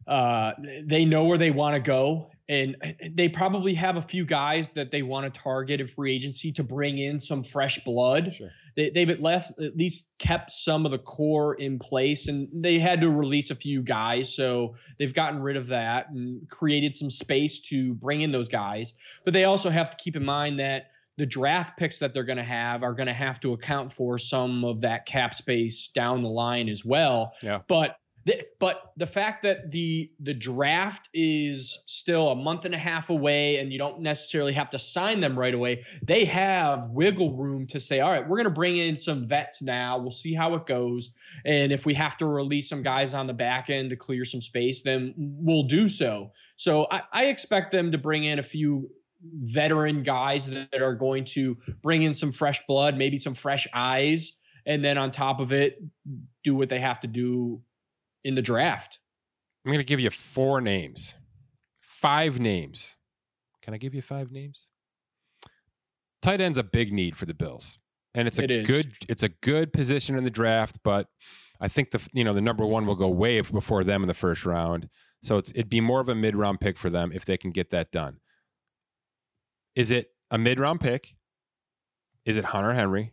uh, 0.07 0.53
they 0.85 1.05
know 1.05 1.25
where 1.25 1.39
they 1.39 1.51
want 1.51 1.75
to 1.75 1.81
go 1.81 2.31
and 2.51 2.77
they 3.13 3.29
probably 3.29 3.75
have 3.75 3.97
a 3.97 4.03
few 4.03 4.25
guys 4.25 4.71
that 4.71 4.91
they 4.91 5.03
want 5.03 5.33
to 5.33 5.41
target 5.41 5.81
in 5.81 5.87
free 5.87 6.13
agency 6.13 6.51
to 6.51 6.65
bring 6.65 6.99
in 6.99 7.21
some 7.21 7.45
fresh 7.45 7.79
blood. 7.85 8.35
Sure. 8.35 8.51
They, 8.81 8.89
they've 8.89 9.11
at 9.11 9.23
least 9.23 9.53
at 9.61 9.77
least 9.77 10.05
kept 10.19 10.53
some 10.53 10.87
of 10.87 10.93
the 10.93 10.99
core 10.99 11.55
in 11.57 11.79
place, 11.79 12.29
and 12.29 12.49
they 12.53 12.79
had 12.79 13.03
to 13.03 13.11
release 13.11 13.51
a 13.51 13.55
few 13.55 13.83
guys, 13.83 14.35
so 14.35 14.75
they've 14.99 15.13
gotten 15.13 15.41
rid 15.41 15.57
of 15.57 15.67
that 15.67 16.09
and 16.11 16.49
created 16.49 16.97
some 16.97 17.11
space 17.11 17.59
to 17.69 17.95
bring 17.95 18.23
in 18.23 18.33
those 18.33 18.49
guys. 18.49 18.95
But 19.25 19.35
they 19.35 19.45
also 19.45 19.69
have 19.69 19.91
to 19.91 19.97
keep 19.99 20.17
in 20.17 20.25
mind 20.25 20.59
that 20.61 20.93
the 21.19 21.27
draft 21.27 21.77
picks 21.79 21.99
that 21.99 22.15
they're 22.15 22.25
going 22.25 22.39
to 22.39 22.43
have 22.43 22.83
are 22.83 22.95
going 22.95 23.07
to 23.07 23.13
have 23.13 23.39
to 23.41 23.53
account 23.53 23.93
for 23.93 24.17
some 24.17 24.65
of 24.65 24.81
that 24.81 25.05
cap 25.05 25.35
space 25.35 25.89
down 25.89 26.23
the 26.23 26.29
line 26.29 26.71
as 26.71 26.83
well. 26.83 27.35
Yeah. 27.43 27.61
But 27.69 27.97
the, 28.25 28.43
but 28.59 28.93
the 28.97 29.07
fact 29.07 29.43
that 29.43 29.71
the 29.71 30.11
the 30.21 30.35
draft 30.35 31.09
is 31.15 31.79
still 31.87 32.31
a 32.31 32.37
month 32.37 32.67
and 32.67 32.75
a 32.75 32.79
half 32.79 33.09
away 33.09 33.59
and 33.59 33.73
you 33.73 33.79
don't 33.79 34.01
necessarily 34.01 34.53
have 34.53 34.69
to 34.71 34.79
sign 34.79 35.21
them 35.21 35.39
right 35.39 35.55
away 35.55 35.85
they 36.03 36.25
have 36.25 36.91
wiggle 36.91 37.35
room 37.37 37.67
to 37.67 37.81
say 37.81 38.01
all 38.01 38.11
right 38.11 38.29
we're 38.29 38.37
going 38.37 38.45
to 38.45 38.51
bring 38.51 38.79
in 38.79 38.99
some 38.99 39.27
vets 39.27 39.63
now. 39.63 39.99
We'll 39.99 40.13
see 40.13 40.35
how 40.35 40.55
it 40.55 40.67
goes. 40.67 41.13
And 41.45 41.73
if 41.73 41.87
we 41.87 41.95
have 41.95 42.19
to 42.19 42.27
release 42.27 42.69
some 42.69 42.83
guys 42.83 43.15
on 43.15 43.27
the 43.27 43.33
back 43.33 43.71
end 43.71 43.91
to 43.91 43.97
clear 43.97 44.25
some 44.25 44.41
space 44.41 44.83
then 44.83 45.15
we'll 45.17 45.65
do 45.65 45.89
so. 45.89 46.33
So 46.57 46.87
i, 46.91 47.03
I 47.13 47.25
expect 47.27 47.73
them 47.73 47.93
to 47.93 47.99
bring 47.99 48.25
in 48.25 48.39
a 48.39 48.43
few 48.43 48.91
veteran 49.23 50.03
guys 50.03 50.47
that 50.47 50.81
are 50.81 50.95
going 50.95 51.25
to 51.27 51.57
bring 51.83 52.03
in 52.03 52.15
some 52.15 52.33
fresh 52.33 52.65
blood 52.67 52.97
maybe 52.97 53.19
some 53.19 53.35
fresh 53.35 53.69
eyes 53.75 54.33
and 54.67 54.83
then 54.85 54.97
on 54.97 55.11
top 55.11 55.41
of 55.41 55.53
it 55.53 55.83
do 56.43 56.55
what 56.55 56.71
they 56.71 56.81
have 56.81 57.01
to 57.01 57.07
do 57.07 57.61
in 58.25 58.35
the 58.35 58.43
draft. 58.43 58.99
I'm 59.65 59.71
going 59.71 59.81
to 59.81 59.85
give 59.85 60.01
you 60.01 60.11
four 60.11 60.61
names, 60.61 61.15
five 61.81 62.41
names. 62.41 62.97
Can 63.63 63.75
I 63.75 63.77
give 63.77 63.95
you 63.95 64.03
five 64.03 64.33
names? 64.33 64.71
Tight 66.23 66.41
end's 66.41 66.59
a 66.59 66.63
big 66.63 66.93
need 66.93 67.17
for 67.17 67.27
the 67.27 67.35
Bills, 67.35 67.79
and 68.15 68.27
it's 68.27 68.39
a 68.39 68.45
it 68.45 68.67
good 68.67 68.95
it's 69.09 69.23
a 69.23 69.29
good 69.29 69.73
position 69.73 70.17
in 70.17 70.25
the 70.25 70.31
draft. 70.31 70.79
But 70.83 71.09
I 71.61 71.69
think 71.69 71.91
the 71.91 72.07
you 72.13 72.25
know 72.25 72.33
the 72.33 72.41
number 72.43 72.65
one 72.67 72.87
will 72.87 72.95
go 72.95 73.09
way 73.09 73.41
before 73.41 73.85
them 73.85 74.03
in 74.03 74.09
the 74.09 74.15
first 74.15 74.45
round. 74.45 74.89
So 75.23 75.37
it's 75.37 75.51
it'd 75.51 75.71
be 75.71 75.81
more 75.81 76.01
of 76.01 76.09
a 76.09 76.15
mid 76.15 76.35
round 76.35 76.61
pick 76.61 76.79
for 76.79 76.91
them 76.91 77.11
if 77.13 77.25
they 77.25 77.37
can 77.37 77.51
get 77.51 77.71
that 77.71 77.91
done. 77.91 78.19
Is 79.75 79.91
it 79.91 80.11
a 80.31 80.39
mid 80.39 80.59
round 80.59 80.81
pick? 80.81 81.15
Is 82.25 82.37
it 82.37 82.47
Hunter 82.47 82.75
Henry? 82.75 83.13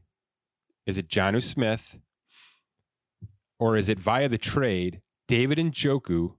Is 0.85 0.97
it 0.97 1.09
Jonnu 1.09 1.43
Smith? 1.43 1.99
Or 3.59 3.77
is 3.77 3.89
it 3.89 3.99
via 3.99 4.29
the 4.29 4.37
trade 4.37 5.01
David 5.27 5.57
Njoku 5.57 6.35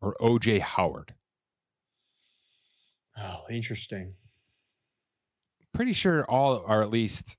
or 0.00 0.16
OJ 0.20 0.60
Howard? 0.60 1.14
Oh, 3.18 3.44
interesting. 3.50 4.14
Pretty 5.72 5.92
sure 5.92 6.24
all 6.30 6.64
are 6.66 6.82
at 6.82 6.90
least 6.90 7.36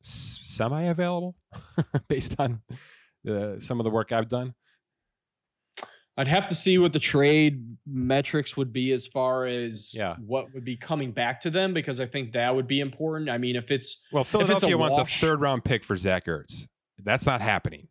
semi 0.00 0.82
available 0.82 1.36
based 2.08 2.36
on 2.38 2.60
the, 3.24 3.56
some 3.58 3.80
of 3.80 3.84
the 3.84 3.90
work 3.90 4.12
I've 4.12 4.28
done. 4.28 4.54
I'd 6.16 6.26
have 6.26 6.48
to 6.48 6.54
see 6.56 6.78
what 6.78 6.92
the 6.92 6.98
trade 6.98 7.76
metrics 7.86 8.56
would 8.56 8.72
be 8.72 8.90
as 8.90 9.06
far 9.06 9.46
as 9.46 9.94
yeah. 9.94 10.16
what 10.16 10.52
would 10.52 10.64
be 10.64 10.76
coming 10.76 11.12
back 11.12 11.40
to 11.42 11.50
them 11.50 11.72
because 11.72 12.00
I 12.00 12.06
think 12.06 12.32
that 12.32 12.52
would 12.52 12.66
be 12.66 12.80
important. 12.80 13.30
I 13.30 13.38
mean, 13.38 13.54
if 13.54 13.70
it's 13.70 14.00
well, 14.12 14.24
Philadelphia 14.24 14.68
it's 14.68 14.74
a 14.74 14.78
wants 14.78 14.98
wash, 14.98 15.16
a 15.16 15.26
third 15.26 15.40
round 15.40 15.64
pick 15.64 15.84
for 15.84 15.94
Zach 15.94 16.26
Ertz. 16.26 16.66
That's 17.04 17.24
not 17.24 17.40
happening. 17.40 17.86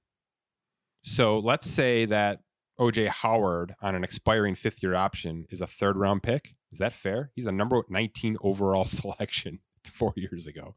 So 1.07 1.39
let's 1.39 1.65
say 1.65 2.03
that 2.03 2.41
OJ 2.77 3.07
Howard 3.07 3.73
on 3.81 3.95
an 3.95 4.03
expiring 4.03 4.55
fifth 4.55 4.83
year 4.83 4.93
option 4.93 5.45
is 5.49 5.61
a 5.61 5.67
third 5.67 5.95
round 5.95 6.21
pick. 6.21 6.53
Is 6.73 6.79
that 6.79 6.91
fair? 6.91 7.31
He's 7.33 7.45
a 7.45 7.51
number 7.51 7.81
19 7.87 8.35
overall 8.41 8.83
selection 8.85 9.59
four 9.85 10.11
years 10.17 10.47
ago. 10.47 10.75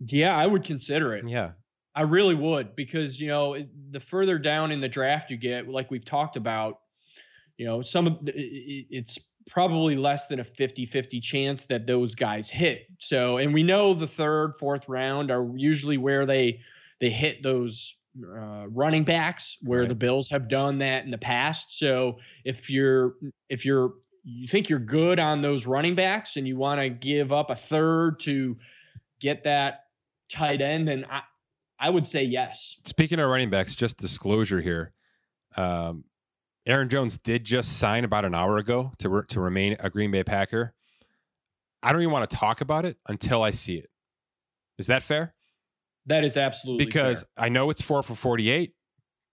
Yeah, 0.00 0.36
I 0.36 0.46
would 0.46 0.64
consider 0.64 1.14
it. 1.14 1.26
Yeah. 1.26 1.52
I 1.94 2.02
really 2.02 2.34
would 2.34 2.76
because, 2.76 3.18
you 3.18 3.28
know, 3.28 3.56
the 3.90 4.00
further 4.00 4.38
down 4.38 4.70
in 4.70 4.82
the 4.82 4.88
draft 4.88 5.30
you 5.30 5.38
get, 5.38 5.66
like 5.66 5.90
we've 5.90 6.04
talked 6.04 6.36
about, 6.36 6.78
you 7.56 7.64
know, 7.64 7.80
some 7.80 8.06
of 8.06 8.22
the, 8.22 8.32
it's 8.36 9.18
probably 9.50 9.96
less 9.96 10.28
than 10.28 10.40
a 10.40 10.44
50-50 10.44 11.20
chance 11.22 11.64
that 11.64 11.84
those 11.84 12.14
guys 12.14 12.48
hit. 12.48 12.86
So, 12.98 13.38
and 13.38 13.52
we 13.52 13.62
know 13.62 13.92
the 13.92 14.06
third, 14.06 14.54
fourth 14.58 14.88
round 14.88 15.30
are 15.30 15.46
usually 15.56 15.98
where 15.98 16.24
they 16.24 16.60
they 17.00 17.10
hit 17.10 17.42
those 17.42 17.96
uh, 18.22 18.68
running 18.68 19.04
backs 19.04 19.58
where 19.62 19.80
right. 19.80 19.88
the 19.88 19.94
Bills 19.94 20.28
have 20.28 20.48
done 20.48 20.78
that 20.78 21.04
in 21.04 21.10
the 21.10 21.18
past. 21.18 21.78
So, 21.78 22.18
if 22.44 22.70
you're 22.70 23.14
if 23.48 23.64
you're 23.64 23.94
you 24.22 24.46
think 24.46 24.68
you're 24.68 24.78
good 24.78 25.18
on 25.18 25.40
those 25.40 25.66
running 25.66 25.94
backs 25.94 26.36
and 26.36 26.46
you 26.46 26.56
want 26.56 26.80
to 26.80 26.88
give 26.88 27.32
up 27.32 27.50
a 27.50 27.56
third 27.56 28.20
to 28.20 28.56
get 29.20 29.44
that 29.44 29.86
tight 30.28 30.60
end, 30.60 30.88
and 30.88 31.04
I 31.06 31.22
I 31.78 31.90
would 31.90 32.06
say 32.06 32.22
yes. 32.22 32.76
Speaking 32.84 33.18
of 33.18 33.28
running 33.28 33.50
backs, 33.50 33.74
just 33.74 33.98
disclosure 33.98 34.60
here. 34.60 34.92
Um, 35.56 36.04
Aaron 36.66 36.88
Jones 36.88 37.18
did 37.18 37.44
just 37.44 37.78
sign 37.78 38.04
about 38.04 38.24
an 38.24 38.34
hour 38.34 38.56
ago 38.58 38.92
to 38.98 39.08
re- 39.08 39.22
to 39.28 39.40
remain 39.40 39.76
a 39.80 39.90
Green 39.90 40.10
Bay 40.10 40.24
Packer. 40.24 40.74
I 41.82 41.92
don't 41.92 42.02
even 42.02 42.12
want 42.12 42.28
to 42.28 42.36
talk 42.36 42.60
about 42.60 42.84
it 42.84 42.98
until 43.08 43.42
I 43.42 43.50
see 43.50 43.76
it. 43.76 43.90
Is 44.78 44.86
that 44.88 45.02
fair? 45.02 45.34
That 46.06 46.24
is 46.24 46.36
absolutely 46.36 46.84
because 46.84 47.20
fair. 47.20 47.44
I 47.46 47.48
know 47.48 47.70
it's 47.70 47.82
four 47.82 48.02
for 48.02 48.14
forty 48.14 48.50
eight. 48.50 48.74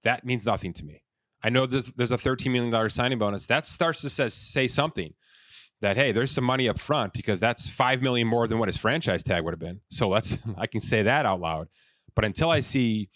That 0.03 0.25
means 0.25 0.45
nothing 0.45 0.73
to 0.73 0.85
me. 0.85 1.03
I 1.43 1.49
know 1.49 1.65
there's 1.65 1.87
there's 1.93 2.11
a 2.11 2.17
thirteen 2.17 2.53
million 2.53 2.71
dollar 2.71 2.89
signing 2.89 3.19
bonus. 3.19 3.47
That 3.47 3.65
starts 3.65 4.01
to 4.01 4.09
says 4.09 4.33
say 4.33 4.67
something. 4.67 5.13
that 5.81 5.97
hey, 5.97 6.11
there's 6.11 6.31
some 6.31 6.43
money 6.43 6.67
up 6.69 6.79
front 6.79 7.13
because 7.13 7.39
that's 7.39 7.67
five 7.69 8.01
million 8.01 8.27
more 8.27 8.47
than 8.47 8.57
what 8.57 8.69
his 8.69 8.77
franchise 8.77 9.23
tag 9.23 9.43
would 9.43 9.53
have 9.53 9.59
been. 9.59 9.81
So 9.91 10.07
let's 10.07 10.37
I 10.57 10.67
can 10.67 10.81
say 10.81 11.03
that 11.03 11.25
out 11.25 11.41
loud. 11.41 11.67
But 12.15 12.25
until 12.25 12.49
I 12.49 12.61
see 12.61 13.09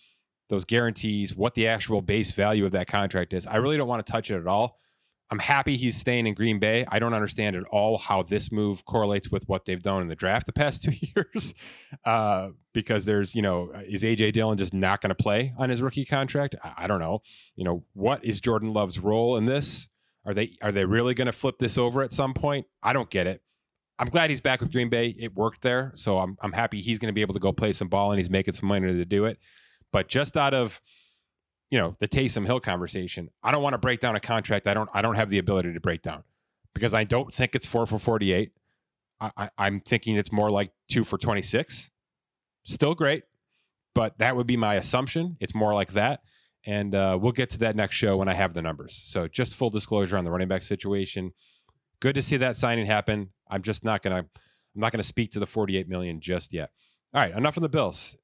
those 0.52 0.66
guarantees, 0.66 1.34
what 1.34 1.56
the 1.56 1.66
actual 1.66 2.02
base 2.02 2.32
value 2.32 2.66
of 2.66 2.74
that 2.74 2.86
contract 2.86 3.34
is, 3.34 3.48
I 3.48 3.56
really 3.56 3.78
don't 3.78 3.88
want 3.88 4.06
to 4.06 4.12
touch 4.12 4.30
it 4.30 4.36
at 4.36 4.48
all. 4.48 4.78
I'm 5.32 5.40
happy 5.40 5.78
he's 5.78 5.96
staying 5.96 6.28
in 6.28 6.34
Green 6.34 6.60
Bay. 6.60 6.86
I 6.90 7.00
don't 7.00 7.14
understand 7.14 7.56
at 7.56 7.64
all 7.72 7.98
how 7.98 8.22
this 8.22 8.52
move 8.52 8.84
correlates 8.84 9.32
with 9.32 9.48
what 9.48 9.64
they've 9.64 9.82
done 9.82 10.02
in 10.02 10.10
the 10.10 10.16
draft 10.16 10.46
the 10.46 10.52
past 10.52 10.84
two 10.84 10.92
years. 10.92 11.54
Uh, 12.04 12.50
because 12.74 13.06
there's, 13.06 13.34
you 13.34 13.42
know, 13.42 13.72
is 13.88 14.04
AJ 14.04 14.34
Dillon 14.34 14.58
just 14.58 14.74
not 14.74 15.00
going 15.00 15.10
to 15.10 15.16
play 15.16 15.54
on 15.58 15.70
his 15.70 15.82
rookie 15.82 16.04
contract? 16.04 16.58
I, 16.62 16.74
I, 16.80 16.88
don't 16.88 17.00
know. 17.00 17.22
You 17.56 17.64
know, 17.64 17.86
what 17.94 18.26
is 18.26 18.42
Jordan 18.42 18.74
Love's 18.74 19.00
role 19.00 19.38
in 19.38 19.46
this? 19.46 19.88
Are 20.26 20.34
they 20.34 20.58
are 20.62 20.72
they 20.72 20.86
really 20.86 21.14
going 21.14 21.28
to 21.28 21.32
flip 21.32 21.60
this 21.60 21.78
over 21.78 22.04
at 22.04 22.12
some 22.12 22.34
point? 22.34 22.68
I 22.84 22.92
don't 22.92 23.10
get 23.10 23.26
it. 23.26 23.42
I'm 23.98 24.10
glad 24.10 24.30
he's 24.30 24.42
back 24.42 24.60
with 24.60 24.72
Green 24.72 24.90
Bay. 24.90 25.16
It 25.18 25.34
worked 25.34 25.62
there, 25.62 25.94
so 25.96 26.20
I'm 26.20 26.38
I'm 26.42 26.52
happy 26.52 26.82
he's 26.82 27.00
going 27.00 27.08
to 27.08 27.14
be 27.14 27.22
able 27.22 27.34
to 27.34 27.40
go 27.40 27.54
play 27.54 27.72
some 27.72 27.88
ball 27.88 28.12
and 28.12 28.20
he's 28.20 28.30
making 28.30 28.54
some 28.54 28.68
money 28.68 28.86
to 28.86 29.06
do 29.06 29.26
it. 29.26 29.40
But 29.92 30.08
just 30.08 30.38
out 30.38 30.54
of 30.54 30.82
you 31.70 31.80
know 31.80 31.96
the 32.00 32.08
Taysom 32.08 32.46
Hill 32.46 32.60
conversation, 32.60 33.30
I 33.44 33.52
don't 33.52 33.64
want 33.64 33.74
to 33.74 33.78
break 33.78 34.00
down 34.00 34.16
a 34.16 34.20
contract. 34.20 34.68
I 34.68 34.74
don't 34.74 34.90
I 34.94 35.02
don't 35.02 35.16
have 35.16 35.30
the 35.30 35.38
ability 35.38 35.74
to 35.74 35.80
break 35.80 36.02
down 36.02 36.24
because 36.74 36.94
I 36.94 37.04
don't 37.04 37.34
think 37.34 37.56
it's 37.56 37.66
four 37.66 37.86
for 37.86 38.00
48. 38.00 38.52
I, 39.20 39.32
I, 39.38 39.50
I'm 39.58 39.80
thinking 39.80 40.16
it's 40.16 40.32
more 40.32 40.50
like 40.50 40.72
two 40.90 41.04
for 41.04 41.18
26. 41.18 41.92
Still 42.64 42.96
great, 42.96 43.24
but 43.94 44.18
that 44.20 44.36
would 44.36 44.48
be 44.48 44.58
my 44.58 44.76
assumption. 44.76 45.38
It's 45.40 45.56
more 45.56 45.74
like 45.74 45.94
that. 45.94 46.22
And 46.66 46.94
uh, 46.94 47.18
we'll 47.20 47.32
get 47.32 47.50
to 47.52 47.60
that 47.60 47.76
next 47.76 47.96
show 47.96 48.18
when 48.18 48.28
I 48.28 48.34
have 48.34 48.54
the 48.54 48.62
numbers. 48.62 48.96
So 49.04 49.28
just 49.28 49.56
full 49.56 49.70
disclosure 49.70 50.18
on 50.18 50.26
the 50.26 50.32
running 50.32 50.48
back 50.48 50.62
situation. 50.62 51.32
Good 52.00 52.16
to 52.16 52.22
see 52.22 52.38
that 52.38 52.56
signing 52.56 52.86
happen. 52.86 53.30
I'm 53.50 53.64
just 53.64 53.84
not 53.84 54.02
gonna 54.02 54.18
I'm 54.18 54.82
not 54.82 54.92
gonna 54.92 55.04
speak 55.04 55.32
to 55.32 55.40
the 55.40 55.48
48 55.48 55.88
million 55.88 56.22
just 56.22 56.54
yet. 56.54 56.70
All 57.14 57.22
right, 57.22 57.36
enough 57.36 57.58
on 57.58 57.64
the 57.64 57.70
Bills. 57.70 58.16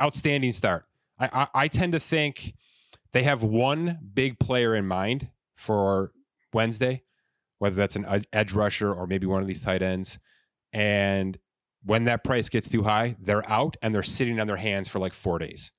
Outstanding 0.00 0.52
start. 0.52 0.86
I, 1.22 1.28
I, 1.32 1.48
I 1.54 1.68
tend 1.68 1.92
to 1.92 2.00
think 2.00 2.54
they 3.12 3.22
have 3.22 3.42
one 3.42 3.98
big 4.12 4.38
player 4.38 4.74
in 4.74 4.86
mind 4.86 5.28
for 5.56 6.12
Wednesday, 6.52 7.04
whether 7.58 7.76
that's 7.76 7.96
an 7.96 8.24
edge 8.32 8.52
rusher 8.52 8.92
or 8.92 9.06
maybe 9.06 9.26
one 9.26 9.40
of 9.40 9.46
these 9.46 9.62
tight 9.62 9.82
ends. 9.82 10.18
And 10.72 11.38
when 11.84 12.04
that 12.04 12.24
price 12.24 12.48
gets 12.48 12.68
too 12.68 12.82
high, 12.82 13.16
they're 13.20 13.48
out 13.48 13.76
and 13.82 13.94
they're 13.94 14.02
sitting 14.02 14.40
on 14.40 14.46
their 14.46 14.56
hands 14.56 14.88
for 14.88 14.98
like 14.98 15.12
four 15.12 15.38
days. 15.38 15.72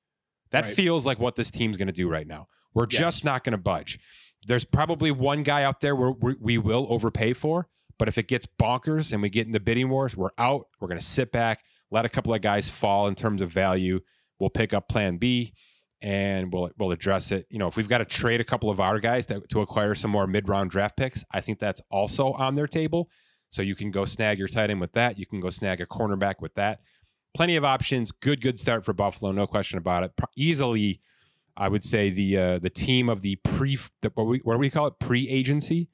That 0.52 0.66
right. 0.66 0.74
feels 0.74 1.06
like 1.06 1.20
what 1.20 1.36
this 1.36 1.52
team's 1.52 1.78
going 1.78 1.88
to 1.88 1.94
do 1.94 2.08
right 2.08 2.28
now. 2.28 2.48
We're 2.74 2.88
yes. 2.90 3.00
just 3.00 3.26
not 3.26 3.44
going 3.44 3.52
to 3.52 3.58
budge. 3.58 4.00
There's 4.46 4.66
probably 4.66 5.12
one 5.12 5.44
guy 5.44 5.64
out 5.64 5.82
there 5.82 5.96
where 5.96 6.12
we 6.40 6.58
will 6.58 6.88
overpay 6.90 7.34
for, 7.34 7.68
but 7.98 8.08
if 8.08 8.18
it 8.18 8.28
gets 8.28 8.46
bonkers 8.46 9.12
and 9.12 9.22
we 9.22 9.30
get 9.30 9.48
in 9.48 9.54
the 9.54 9.60
bidding 9.60 9.90
wars, 9.90 10.16
we're 10.16 10.32
out. 10.38 10.68
We're 10.80 10.88
going 10.88 11.00
to 11.00 11.06
sit 11.06 11.32
back, 11.32 11.64
let 11.92 12.06
a 12.06 12.10
couple 12.10 12.34
of 12.34 12.42
guys 12.42 12.70
fall 12.70 13.08
in 13.08 13.16
terms 13.16 13.42
of 13.42 13.52
value. 13.52 14.02
We'll 14.44 14.50
pick 14.50 14.74
up 14.74 14.90
plan 14.90 15.18
B 15.18 15.54
and 16.02 16.52
we'll 16.52 16.70
we'll 16.78 16.92
address 16.92 17.32
it. 17.32 17.48
You 17.50 17.60
know, 17.60 17.68
if 17.68 17.78
we've 17.78 17.90
got 17.90 18.00
to 18.00 18.06
trade 18.06 18.42
a 18.42 18.44
couple 18.44 18.70
of 18.70 18.80
our 18.80 19.00
guys 19.00 19.26
to, 19.28 19.40
to 19.50 19.62
acquire 19.62 19.96
some 19.96 20.12
more 20.12 20.28
mid 20.28 20.50
round 20.50 20.70
draft 20.70 20.98
picks, 20.98 21.24
I 21.32 21.42
think 21.42 21.60
that's 21.60 21.82
also 21.90 22.34
on 22.34 22.56
their 22.56 22.68
table. 22.68 23.10
So 23.50 23.62
you 23.62 23.76
can 23.76 23.92
go 23.92 24.04
snag 24.06 24.40
your 24.40 24.48
tight 24.48 24.70
end 24.70 24.82
with 24.82 24.94
that. 24.94 25.18
You 25.18 25.26
can 25.26 25.40
go 25.40 25.50
snag 25.50 25.80
a 25.80 25.86
cornerback 25.86 26.36
with 26.42 26.56
that 26.56 26.80
plenty 27.34 27.56
of 27.56 27.64
options. 27.64 28.12
Good, 28.12 28.42
good 28.42 28.60
start 28.60 28.86
for 28.86 28.94
Buffalo, 28.94 29.32
no 29.32 29.48
question 29.48 29.78
about 29.78 30.04
it. 30.04 30.12
Easily, 30.36 31.02
I 31.58 31.68
would 31.68 31.84
say 31.84 32.10
the 32.10 32.38
uh, 32.38 32.60
the 32.60 32.70
team 32.70 33.10
of 33.10 33.22
the 33.22 33.36
pre 33.38 33.78
the, 34.02 34.12
what, 34.14 34.26
we, 34.26 34.40
what 34.40 34.54
do 34.54 34.60
we 34.60 34.70
call 34.70 34.88
it 34.88 35.00
pre 35.00 35.28
agency. 35.28 35.90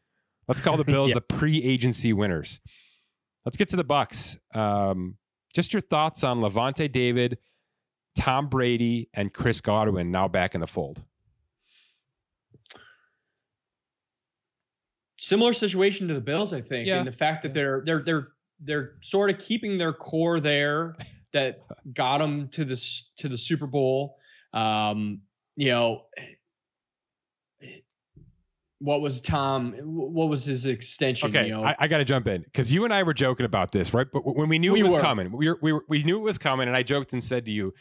Let's 0.48 0.62
call 0.62 0.78
the 0.78 0.84
Bills 0.86 1.10
yeah. 1.10 1.16
the 1.16 1.22
pre 1.22 1.64
agency 1.64 2.14
winners. 2.14 2.60
Let's 3.46 3.58
get 3.58 3.70
to 3.70 3.76
the 3.76 3.86
Bucs. 3.86 4.38
Um, 4.56 5.18
just 5.54 5.74
your 5.74 5.82
thoughts 5.82 6.24
on 6.24 6.40
Lavonte 6.42 6.92
David, 6.92 7.38
Tom 8.20 8.50
Brady, 8.50 9.10
and 9.14 9.34
Chris 9.34 9.62
Godwin 9.62 10.12
now 10.12 10.28
back 10.28 10.54
in 10.54 10.60
the 10.60 10.68
fold. 10.68 11.02
Similar 15.18 15.54
situation 15.54 16.10
to 16.10 16.14
the 16.14 16.22
Bills, 16.22 16.52
I 16.52 16.60
think, 16.60 16.86
yeah. 16.86 16.98
and 16.98 17.08
the 17.08 17.14
fact 17.14 17.44
that 17.44 17.54
they're 17.54 17.82
they're 17.86 18.04
they're 18.04 18.28
they're 18.60 18.92
sort 19.02 19.30
of 19.30 19.40
keeping 19.40 19.78
their 19.78 19.94
core 19.94 20.42
there 20.42 20.98
that 21.34 21.64
got 21.94 22.18
them 22.18 22.50
to 22.50 22.66
this 22.66 23.10
to 23.18 23.30
the 23.30 23.38
Super 23.38 23.68
Bowl. 23.68 24.18
Um, 24.54 25.22
you 25.56 25.70
know, 25.70 26.04
what 28.80 29.00
was 29.00 29.22
Tom? 29.22 29.74
What 29.82 30.28
was 30.28 30.44
his 30.44 30.66
extension? 30.66 31.30
Okay, 31.30 31.48
you 31.48 31.54
know? 31.54 31.64
I, 31.64 31.76
I 31.80 31.88
got 31.88 32.00
to 32.00 32.06
jump 32.06 32.28
in 32.28 32.42
because 32.42 32.70
you 32.70 32.84
and 32.84 32.94
I 32.94 33.04
were 33.04 33.14
joking 33.14 33.46
about 33.46 33.72
this, 33.72 33.94
right? 33.94 34.08
But 34.12 34.22
when 34.26 34.50
we 34.50 34.60
knew 34.60 34.74
we 34.74 34.82
it 34.82 34.84
was 34.84 34.96
were. 34.96 35.00
coming, 35.00 35.32
we 35.32 35.48
were, 35.48 35.60
we 35.62 35.72
were, 35.72 35.86
we 35.88 36.04
knew 36.04 36.18
it 36.18 36.24
was 36.24 36.38
coming, 36.38 36.68
and 36.68 36.76
I 36.76 36.84
joked 36.84 37.14
and 37.14 37.24
said 37.24 37.46
to 37.46 37.52
you, 37.52 37.74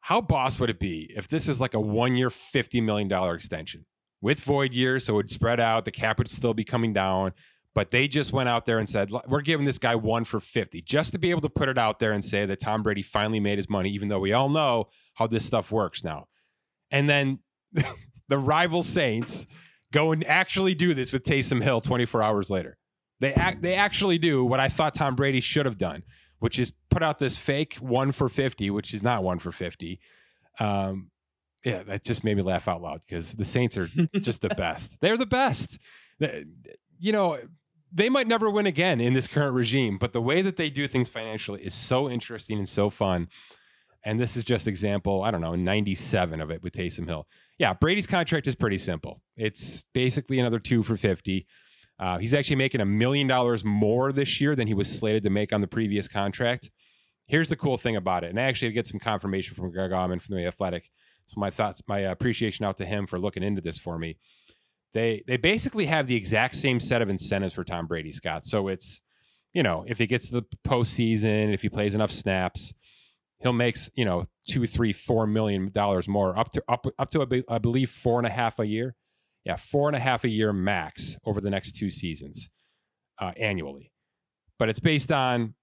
"How 0.00 0.20
boss 0.20 0.58
would 0.60 0.70
it 0.70 0.78
be 0.78 1.12
if 1.14 1.28
this 1.28 1.48
is 1.48 1.60
like 1.60 1.74
a 1.74 1.80
one-year, 1.80 2.30
fifty 2.30 2.80
million 2.80 3.08
dollar 3.08 3.34
extension 3.34 3.86
with 4.20 4.40
void 4.40 4.72
years, 4.74 5.04
so 5.04 5.14
it 5.14 5.16
would 5.16 5.30
spread 5.30 5.60
out, 5.60 5.84
the 5.84 5.90
cap 5.90 6.18
would 6.18 6.30
still 6.30 6.54
be 6.54 6.64
coming 6.64 6.92
down." 6.92 7.32
But 7.74 7.92
they 7.92 8.08
just 8.08 8.32
went 8.32 8.48
out 8.48 8.66
there 8.66 8.80
and 8.80 8.88
said, 8.88 9.12
we're 9.28 9.40
giving 9.40 9.64
this 9.64 9.78
guy 9.78 9.94
one 9.94 10.24
for 10.24 10.40
50 10.40 10.82
just 10.82 11.12
to 11.12 11.18
be 11.18 11.30
able 11.30 11.42
to 11.42 11.48
put 11.48 11.68
it 11.68 11.78
out 11.78 12.00
there 12.00 12.10
and 12.10 12.24
say 12.24 12.44
that 12.44 12.58
Tom 12.58 12.82
Brady 12.82 13.02
finally 13.02 13.38
made 13.38 13.56
his 13.56 13.70
money, 13.70 13.90
even 13.90 14.08
though 14.08 14.18
we 14.18 14.32
all 14.32 14.48
know 14.48 14.88
how 15.14 15.28
this 15.28 15.44
stuff 15.44 15.70
works 15.70 16.02
now. 16.02 16.26
And 16.90 17.08
then 17.08 17.38
the 18.28 18.38
rival 18.38 18.82
Saints 18.82 19.46
go 19.92 20.10
and 20.12 20.26
actually 20.26 20.74
do 20.74 20.92
this 20.92 21.12
with 21.12 21.22
Taysom 21.22 21.62
Hill 21.62 21.80
24 21.80 22.20
hours 22.20 22.50
later. 22.50 22.78
They 23.20 23.32
act, 23.34 23.62
they 23.62 23.74
actually 23.74 24.18
do 24.18 24.44
what 24.44 24.60
I 24.60 24.68
thought 24.68 24.94
Tom 24.94 25.14
Brady 25.14 25.40
should 25.40 25.66
have 25.66 25.78
done, 25.78 26.02
which 26.38 26.58
is 26.58 26.72
put 26.90 27.02
out 27.02 27.18
this 27.18 27.36
fake 27.36 27.74
one 27.76 28.12
for 28.12 28.28
50, 28.28 28.70
which 28.70 28.94
is 28.94 29.02
not 29.02 29.22
one 29.22 29.38
for 29.38 29.52
50. 29.52 30.00
Um, 30.60 31.10
yeah, 31.64 31.82
that 31.84 32.04
just 32.04 32.24
made 32.24 32.36
me 32.36 32.42
laugh 32.42 32.68
out 32.68 32.82
loud 32.82 33.00
because 33.06 33.34
the 33.34 33.44
Saints 33.44 33.76
are 33.76 33.88
just 34.20 34.42
the 34.42 34.48
best. 34.50 34.96
They're 35.00 35.16
the 35.16 35.26
best. 35.26 35.78
You 36.98 37.12
know, 37.12 37.38
they 37.92 38.08
might 38.08 38.26
never 38.26 38.50
win 38.50 38.66
again 38.66 39.00
in 39.00 39.14
this 39.14 39.26
current 39.26 39.54
regime, 39.54 39.98
but 39.98 40.12
the 40.12 40.20
way 40.20 40.42
that 40.42 40.56
they 40.56 40.70
do 40.70 40.86
things 40.86 41.08
financially 41.08 41.62
is 41.62 41.74
so 41.74 42.08
interesting 42.08 42.58
and 42.58 42.68
so 42.68 42.90
fun. 42.90 43.28
And 44.04 44.20
this 44.20 44.36
is 44.36 44.44
just 44.44 44.68
example, 44.68 45.22
I 45.22 45.30
don't 45.30 45.40
know, 45.40 45.54
97 45.54 46.40
of 46.40 46.50
it 46.50 46.62
with 46.62 46.72
Taysom 46.72 47.06
Hill. 47.06 47.26
Yeah, 47.58 47.74
Brady's 47.74 48.06
contract 48.06 48.46
is 48.46 48.54
pretty 48.54 48.78
simple. 48.78 49.22
It's 49.36 49.84
basically 49.92 50.38
another 50.38 50.60
two 50.60 50.82
for 50.82 50.96
50. 50.96 51.46
Uh, 51.98 52.18
he's 52.18 52.34
actually 52.34 52.56
making 52.56 52.80
a 52.80 52.86
million 52.86 53.26
dollars 53.26 53.64
more 53.64 54.12
this 54.12 54.40
year 54.40 54.54
than 54.54 54.68
he 54.68 54.74
was 54.74 54.88
slated 54.88 55.24
to 55.24 55.30
make 55.30 55.52
on 55.52 55.60
the 55.60 55.66
previous 55.66 56.06
contract. 56.08 56.70
Here's 57.26 57.48
the 57.48 57.56
cool 57.56 57.76
thing 57.76 57.96
about 57.96 58.24
it. 58.24 58.30
And 58.30 58.40
I 58.40 58.44
actually 58.44 58.72
get 58.72 58.86
some 58.86 59.00
confirmation 59.00 59.54
from 59.54 59.70
Greg 59.70 59.90
Auman 59.90 60.22
from 60.22 60.36
the 60.36 60.46
Athletic. 60.46 60.90
So 61.26 61.40
my 61.40 61.50
thoughts, 61.50 61.82
my 61.86 61.98
appreciation 61.98 62.64
out 62.64 62.78
to 62.78 62.86
him 62.86 63.06
for 63.06 63.18
looking 63.18 63.42
into 63.42 63.60
this 63.60 63.78
for 63.78 63.98
me 63.98 64.16
they 64.94 65.22
they 65.26 65.36
basically 65.36 65.86
have 65.86 66.06
the 66.06 66.16
exact 66.16 66.54
same 66.54 66.80
set 66.80 67.02
of 67.02 67.08
incentives 67.08 67.54
for 67.54 67.64
Tom 67.64 67.86
Brady, 67.86 68.12
Scott. 68.12 68.44
So 68.44 68.68
it's 68.68 69.00
you 69.52 69.62
know 69.62 69.84
if 69.86 69.98
he 69.98 70.06
gets 70.06 70.28
to 70.28 70.40
the 70.40 70.46
postseason, 70.66 71.52
if 71.52 71.62
he 71.62 71.68
plays 71.68 71.94
enough 71.94 72.10
snaps, 72.10 72.72
he'll 73.40 73.52
make 73.52 73.76
you 73.94 74.04
know 74.04 74.26
two, 74.48 74.66
three, 74.66 74.92
four 74.92 75.26
million 75.26 75.70
dollars 75.70 76.08
more, 76.08 76.38
up 76.38 76.52
to 76.52 76.62
up 76.68 76.86
up 76.98 77.10
to 77.10 77.44
I 77.48 77.58
believe 77.58 77.90
four 77.90 78.18
and 78.18 78.26
a 78.26 78.30
half 78.30 78.58
a 78.58 78.66
year. 78.66 78.94
Yeah, 79.44 79.56
four 79.56 79.88
and 79.88 79.96
a 79.96 80.00
half 80.00 80.24
a 80.24 80.28
year 80.28 80.52
max 80.52 81.16
over 81.24 81.40
the 81.40 81.50
next 81.50 81.72
two 81.72 81.90
seasons 81.90 82.50
uh, 83.18 83.32
annually. 83.36 83.92
But 84.58 84.68
it's 84.68 84.80
based 84.80 85.12
on 85.12 85.54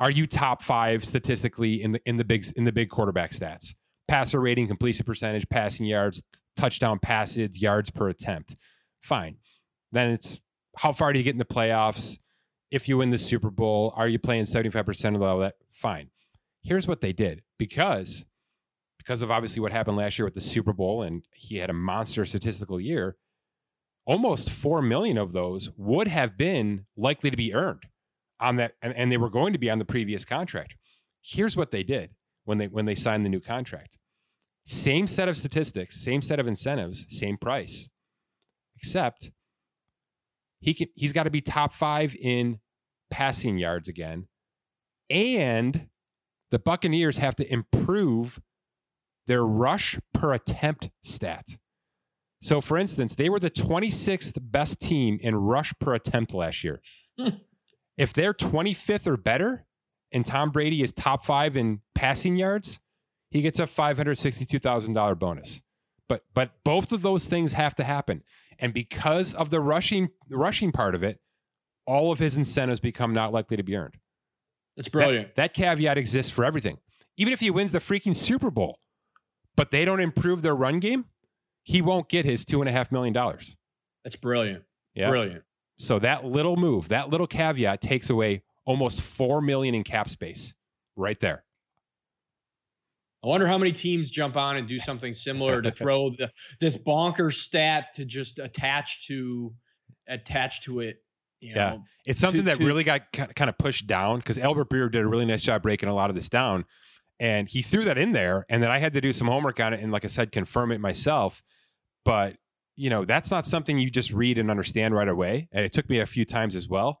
are 0.00 0.10
you 0.10 0.26
top 0.26 0.62
five 0.62 1.04
statistically 1.04 1.82
in 1.82 1.92
the 1.92 2.00
in 2.08 2.16
the 2.16 2.24
big 2.24 2.44
in 2.56 2.64
the 2.64 2.72
big 2.72 2.88
quarterback 2.88 3.30
stats? 3.30 3.74
Passer 4.08 4.40
rating, 4.40 4.66
completion 4.66 5.04
percentage, 5.04 5.48
passing 5.48 5.86
yards, 5.86 6.22
touchdown 6.56 6.98
passes, 6.98 7.60
yards 7.60 7.90
per 7.90 8.08
attempt. 8.08 8.56
Fine. 9.02 9.36
Then 9.92 10.10
it's 10.10 10.42
how 10.76 10.92
far 10.92 11.12
do 11.12 11.18
you 11.18 11.24
get 11.24 11.34
in 11.34 11.38
the 11.38 11.44
playoffs? 11.44 12.18
If 12.70 12.88
you 12.88 12.98
win 12.98 13.10
the 13.10 13.18
Super 13.18 13.50
Bowl, 13.50 13.92
are 13.96 14.08
you 14.08 14.18
playing 14.18 14.44
75% 14.44 15.14
of 15.14 15.22
all 15.22 15.38
that? 15.38 15.54
Fine. 15.72 16.10
Here's 16.62 16.88
what 16.88 17.00
they 17.00 17.12
did 17.12 17.42
because 17.58 18.24
because 19.04 19.22
of 19.22 19.30
obviously 19.30 19.60
what 19.60 19.72
happened 19.72 19.96
last 19.96 20.18
year 20.18 20.24
with 20.24 20.34
the 20.34 20.40
Super 20.40 20.72
Bowl 20.72 21.02
and 21.02 21.22
he 21.34 21.58
had 21.58 21.70
a 21.70 21.74
monster 21.74 22.24
statistical 22.24 22.80
year, 22.80 23.16
almost 24.06 24.50
4 24.50 24.80
million 24.82 25.18
of 25.18 25.32
those 25.32 25.70
would 25.76 26.08
have 26.08 26.38
been 26.38 26.86
likely 26.96 27.30
to 27.30 27.36
be 27.36 27.54
earned 27.54 27.84
on 28.40 28.56
that 28.56 28.74
and, 28.82 28.94
and 28.94 29.12
they 29.12 29.16
were 29.16 29.30
going 29.30 29.52
to 29.52 29.58
be 29.58 29.70
on 29.70 29.78
the 29.78 29.84
previous 29.84 30.24
contract. 30.24 30.74
Here's 31.22 31.56
what 31.56 31.70
they 31.70 31.82
did 31.82 32.10
when 32.44 32.58
they 32.58 32.66
when 32.68 32.84
they 32.84 32.94
signed 32.94 33.24
the 33.24 33.30
new 33.30 33.40
contract. 33.40 33.98
Same 34.66 35.06
set 35.06 35.28
of 35.28 35.36
statistics, 35.36 36.00
same 36.00 36.22
set 36.22 36.40
of 36.40 36.46
incentives, 36.46 37.06
same 37.08 37.36
price. 37.36 37.88
Except 38.76 39.30
he 40.60 40.74
can 40.74 40.88
he's 40.94 41.12
got 41.12 41.24
to 41.24 41.30
be 41.30 41.40
top 41.40 41.72
5 41.72 42.16
in 42.20 42.58
passing 43.10 43.58
yards 43.58 43.88
again. 43.88 44.28
And 45.10 45.88
the 46.50 46.58
Buccaneers 46.58 47.18
have 47.18 47.36
to 47.36 47.52
improve 47.52 48.40
their 49.26 49.44
rush 49.44 49.98
per 50.12 50.32
attempt 50.32 50.90
stat. 51.02 51.46
So, 52.40 52.60
for 52.60 52.76
instance, 52.76 53.14
they 53.14 53.30
were 53.30 53.40
the 53.40 53.50
26th 53.50 54.36
best 54.40 54.80
team 54.80 55.18
in 55.22 55.34
rush 55.34 55.72
per 55.80 55.94
attempt 55.94 56.34
last 56.34 56.62
year. 56.62 56.80
Hmm. 57.18 57.28
if 57.96 58.12
they're 58.12 58.34
25th 58.34 59.06
or 59.06 59.16
better, 59.16 59.64
and 60.12 60.26
Tom 60.26 60.50
Brady 60.50 60.82
is 60.82 60.92
top 60.92 61.24
five 61.24 61.56
in 61.56 61.80
passing 61.94 62.36
yards, 62.36 62.80
he 63.30 63.40
gets 63.40 63.58
a 63.58 63.66
$562,000 63.66 65.18
bonus. 65.18 65.62
But 66.08 66.22
but 66.34 66.50
both 66.64 66.92
of 66.92 67.02
those 67.02 67.26
things 67.26 67.54
have 67.54 67.74
to 67.76 67.84
happen. 67.84 68.22
And 68.58 68.72
because 68.72 69.34
of 69.34 69.50
the 69.50 69.60
rushing 69.60 70.10
rushing 70.30 70.70
part 70.70 70.94
of 70.94 71.02
it, 71.02 71.18
all 71.86 72.12
of 72.12 72.18
his 72.18 72.36
incentives 72.36 72.80
become 72.80 73.12
not 73.12 73.32
likely 73.32 73.56
to 73.56 73.62
be 73.62 73.76
earned. 73.76 73.96
That's 74.76 74.88
brilliant. 74.88 75.34
That, 75.34 75.54
that 75.54 75.54
caveat 75.54 75.98
exists 75.98 76.30
for 76.30 76.44
everything. 76.44 76.78
Even 77.16 77.32
if 77.32 77.40
he 77.40 77.50
wins 77.50 77.72
the 77.72 77.78
freaking 77.78 78.14
Super 78.14 78.50
Bowl, 78.50 78.78
but 79.56 79.70
they 79.70 79.84
don't 79.84 80.00
improve 80.00 80.42
their 80.42 80.54
run 80.54 80.80
game, 80.80 81.06
he 81.62 81.80
won't 81.80 82.08
get 82.08 82.24
his 82.24 82.44
two 82.44 82.60
and 82.60 82.68
a 82.68 82.72
half 82.72 82.92
million 82.92 83.12
dollars. 83.12 83.56
That's 84.04 84.16
brilliant. 84.16 84.62
Yeah. 84.94 85.10
Brilliant. 85.10 85.42
So 85.78 85.98
that 85.98 86.24
little 86.24 86.56
move, 86.56 86.88
that 86.88 87.10
little 87.10 87.26
caveat 87.26 87.80
takes 87.80 88.10
away 88.10 88.42
almost 88.64 89.00
four 89.00 89.40
million 89.40 89.74
in 89.74 89.82
cap 89.82 90.08
space 90.08 90.54
right 90.96 91.18
there. 91.20 91.44
I 93.24 93.26
wonder 93.26 93.46
how 93.46 93.56
many 93.56 93.72
teams 93.72 94.10
jump 94.10 94.36
on 94.36 94.56
and 94.56 94.68
do 94.68 94.78
something 94.78 95.14
similar 95.14 95.62
to 95.62 95.70
throw 95.70 96.10
the, 96.18 96.30
this 96.60 96.76
bonker 96.76 97.30
stat 97.30 97.86
to 97.94 98.04
just 98.04 98.38
attach 98.38 99.06
to 99.08 99.52
attach 100.08 100.62
to 100.64 100.80
it. 100.80 100.98
yeah, 101.40 101.54
know, 101.54 101.82
it's 102.04 102.20
something 102.20 102.42
to, 102.42 102.50
that 102.50 102.58
to, 102.58 102.66
really 102.66 102.84
got 102.84 103.10
kind 103.12 103.48
of 103.48 103.56
pushed 103.56 103.86
down 103.86 104.18
because 104.18 104.36
Albert 104.36 104.68
Breer 104.68 104.92
did 104.92 105.02
a 105.02 105.08
really 105.08 105.24
nice 105.24 105.40
job 105.40 105.62
breaking 105.62 105.88
a 105.88 105.94
lot 105.94 106.10
of 106.10 106.16
this 106.16 106.28
down, 106.28 106.66
and 107.20 107.48
he 107.48 107.62
threw 107.62 107.84
that 107.84 107.98
in 107.98 108.12
there, 108.12 108.44
and 108.48 108.62
then 108.62 108.70
I 108.70 108.78
had 108.78 108.92
to 108.94 109.00
do 109.00 109.12
some 109.12 109.28
homework 109.28 109.60
on 109.60 109.72
it, 109.72 109.80
and 109.80 109.92
like 109.92 110.04
I 110.04 110.08
said, 110.08 110.32
confirm 110.32 110.72
it 110.72 110.80
myself. 110.80 111.42
But 112.04 112.36
you 112.76 112.90
know, 112.90 113.04
that's 113.04 113.30
not 113.30 113.46
something 113.46 113.78
you 113.78 113.88
just 113.88 114.12
read 114.12 114.36
and 114.36 114.50
understand 114.50 114.94
right 114.94 115.08
away, 115.08 115.48
and 115.52 115.64
it 115.64 115.72
took 115.72 115.88
me 115.88 116.00
a 116.00 116.06
few 116.06 116.24
times 116.24 116.54
as 116.56 116.68
well. 116.68 117.00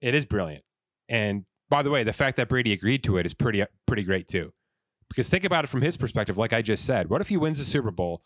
It 0.00 0.14
is 0.14 0.24
brilliant, 0.24 0.64
and 1.08 1.44
by 1.68 1.82
the 1.82 1.90
way, 1.90 2.02
the 2.02 2.12
fact 2.12 2.36
that 2.36 2.48
Brady 2.48 2.72
agreed 2.72 3.02
to 3.04 3.16
it 3.16 3.26
is 3.26 3.34
pretty 3.34 3.64
pretty 3.86 4.02
great 4.02 4.28
too. 4.28 4.52
Because 5.08 5.28
think 5.28 5.44
about 5.44 5.64
it 5.64 5.68
from 5.68 5.82
his 5.82 5.96
perspective, 5.96 6.36
like 6.36 6.52
I 6.52 6.62
just 6.62 6.84
said. 6.84 7.08
What 7.08 7.20
if 7.20 7.28
he 7.28 7.36
wins 7.36 7.58
the 7.58 7.64
Super 7.64 7.92
Bowl, 7.92 8.22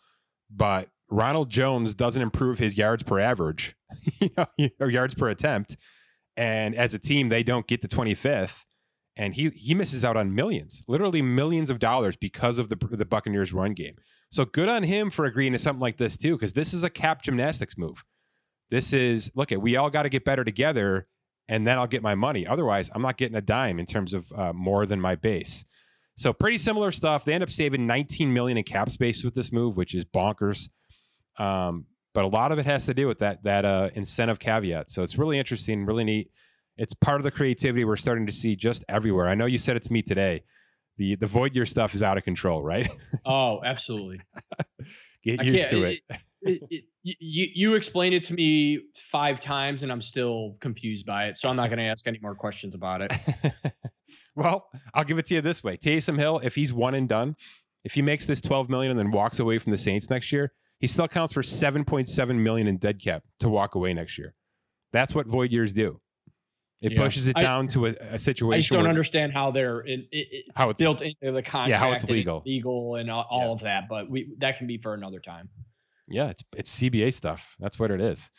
but 0.49 0.89
Ronald 1.09 1.49
Jones 1.49 1.93
doesn't 1.93 2.21
improve 2.21 2.57
his 2.57 2.77
yards 2.77 3.03
per 3.03 3.19
average, 3.19 3.75
you 4.19 4.29
know, 4.37 4.45
or 4.79 4.89
yards 4.89 5.13
per 5.13 5.29
attempt, 5.29 5.77
and 6.35 6.75
as 6.75 6.93
a 6.93 6.99
team 6.99 7.29
they 7.29 7.43
don't 7.43 7.67
get 7.67 7.81
to 7.81 7.87
25th, 7.87 8.63
and 9.15 9.35
he 9.35 9.49
he 9.49 9.73
misses 9.73 10.05
out 10.05 10.17
on 10.17 10.33
millions, 10.33 10.83
literally 10.87 11.21
millions 11.21 11.69
of 11.69 11.79
dollars 11.79 12.15
because 12.15 12.59
of 12.59 12.69
the 12.69 12.75
the 12.75 13.05
Buccaneers 13.05 13.53
run 13.53 13.73
game. 13.73 13.95
So 14.29 14.45
good 14.45 14.69
on 14.69 14.83
him 14.83 15.11
for 15.11 15.25
agreeing 15.25 15.51
to 15.51 15.59
something 15.59 15.81
like 15.81 15.97
this 15.97 16.17
too, 16.17 16.35
because 16.37 16.53
this 16.53 16.73
is 16.73 16.83
a 16.83 16.89
cap 16.89 17.21
gymnastics 17.21 17.77
move. 17.77 18.03
This 18.69 18.93
is 18.93 19.31
look 19.35 19.51
at 19.51 19.61
we 19.61 19.75
all 19.75 19.89
got 19.89 20.03
to 20.03 20.09
get 20.09 20.23
better 20.23 20.43
together, 20.43 21.07
and 21.49 21.67
then 21.67 21.77
I'll 21.77 21.87
get 21.87 22.01
my 22.01 22.15
money. 22.15 22.47
Otherwise, 22.47 22.89
I'm 22.95 23.01
not 23.01 23.17
getting 23.17 23.35
a 23.35 23.41
dime 23.41 23.79
in 23.79 23.85
terms 23.85 24.13
of 24.13 24.31
uh, 24.33 24.53
more 24.53 24.85
than 24.85 25.01
my 25.01 25.15
base. 25.15 25.65
So 26.15 26.33
pretty 26.33 26.57
similar 26.57 26.91
stuff. 26.91 27.25
They 27.25 27.33
end 27.33 27.43
up 27.43 27.49
saving 27.49 27.87
19 27.87 28.33
million 28.33 28.57
in 28.57 28.63
cap 28.63 28.89
space 28.89 29.23
with 29.23 29.33
this 29.33 29.51
move, 29.51 29.75
which 29.75 29.95
is 29.95 30.05
bonkers. 30.05 30.69
Um, 31.37 31.85
but 32.13 32.25
a 32.25 32.27
lot 32.27 32.51
of 32.51 32.59
it 32.59 32.65
has 32.65 32.85
to 32.85 32.93
do 32.93 33.07
with 33.07 33.19
that 33.19 33.43
that 33.43 33.65
uh, 33.65 33.89
incentive 33.93 34.39
caveat. 34.39 34.89
So 34.89 35.03
it's 35.03 35.17
really 35.17 35.37
interesting, 35.37 35.85
really 35.85 36.03
neat. 36.03 36.31
It's 36.77 36.93
part 36.93 37.17
of 37.17 37.23
the 37.23 37.31
creativity 37.31 37.85
we're 37.85 37.95
starting 37.95 38.25
to 38.25 38.31
see 38.31 38.55
just 38.55 38.83
everywhere. 38.89 39.27
I 39.27 39.35
know 39.35 39.45
you 39.45 39.57
said 39.57 39.75
it 39.75 39.83
to 39.83 39.93
me 39.93 40.01
today. 40.01 40.43
The 40.97 41.15
the 41.15 41.25
void 41.25 41.55
year 41.55 41.65
stuff 41.65 41.95
is 41.95 42.03
out 42.03 42.17
of 42.17 42.23
control, 42.23 42.63
right? 42.63 42.89
Oh, 43.25 43.61
absolutely. 43.63 44.19
Get 45.23 45.43
used 45.43 45.69
to 45.69 45.83
it. 45.83 45.99
it, 46.09 46.19
it, 46.41 46.61
it 46.69 46.83
you 47.01 47.47
you 47.53 47.75
explained 47.75 48.15
it 48.15 48.23
to 48.25 48.33
me 48.33 48.79
five 48.95 49.39
times, 49.39 49.83
and 49.83 49.91
I'm 49.91 50.01
still 50.01 50.57
confused 50.59 51.05
by 51.05 51.27
it. 51.27 51.37
So 51.37 51.49
I'm 51.49 51.55
not 51.55 51.67
going 51.67 51.79
to 51.79 51.85
ask 51.85 52.07
any 52.07 52.19
more 52.21 52.35
questions 52.35 52.73
about 52.75 53.01
it. 53.01 53.13
well, 54.35 54.69
I'll 54.93 55.03
give 55.03 55.19
it 55.19 55.27
to 55.27 55.35
you 55.35 55.41
this 55.41 55.63
way: 55.63 55.77
Taysom 55.77 56.17
Hill, 56.17 56.39
if 56.43 56.55
he's 56.55 56.73
one 56.73 56.95
and 56.95 57.07
done, 57.07 57.35
if 57.83 57.93
he 57.93 58.01
makes 58.01 58.25
this 58.25 58.41
12 58.41 58.69
million 58.69 58.91
and 58.91 58.99
then 58.99 59.11
walks 59.11 59.39
away 59.39 59.57
from 59.57 59.71
the 59.71 59.77
Saints 59.77 60.09
next 60.09 60.31
year, 60.31 60.51
he 60.79 60.87
still 60.87 61.07
counts 61.07 61.33
for 61.33 61.41
7.7 61.41 62.35
million 62.35 62.67
in 62.67 62.77
dead 62.77 62.99
cap 62.99 63.23
to 63.39 63.49
walk 63.49 63.75
away 63.75 63.93
next 63.93 64.17
year. 64.17 64.33
That's 64.91 65.15
what 65.15 65.27
void 65.27 65.51
years 65.51 65.73
do. 65.73 66.01
It 66.81 66.93
Yeah. 66.93 66.97
pushes 66.97 67.27
it 67.27 67.37
I- 67.37 67.43
down 67.43 67.67
to 67.69 67.85
a, 67.85 67.89
a 67.91 68.17
situation 68.19 68.55
I 68.55 68.59
just 68.59 68.71
don't 68.71 68.87
understand 68.87 69.33
how 69.33 69.51
they're 69.51 69.81
in, 69.81 70.07
it, 70.11 70.27
it, 70.31 70.45
how 70.55 70.69
it's 70.71 70.79
built 70.79 71.01
into 71.01 71.31
the 71.31 71.43
contract. 71.43 71.69
Yeah, 71.69 71.77
how 71.77 71.91
it's 71.91 72.03
and 72.03 72.11
legal. 72.11 72.41
legal, 72.45 72.95
and 72.95 73.09
all, 73.11 73.27
Yeah. 73.31 73.47
of 73.49 73.59
that. 73.61 73.87
But 73.87 74.09
we 74.09 74.33
that 74.39 74.57
can 74.57 74.65
be 74.67 74.77
for 74.77 74.93
another 74.95 75.19
time. 75.19 75.49
yeah, 76.07 76.29
it's 76.29 76.43
it's 76.57 76.69
CBA 76.79 77.13
stuff. 77.13 77.55
That's 77.59 77.77
what 77.79 77.91
it 77.91 78.01
is. 78.01 78.31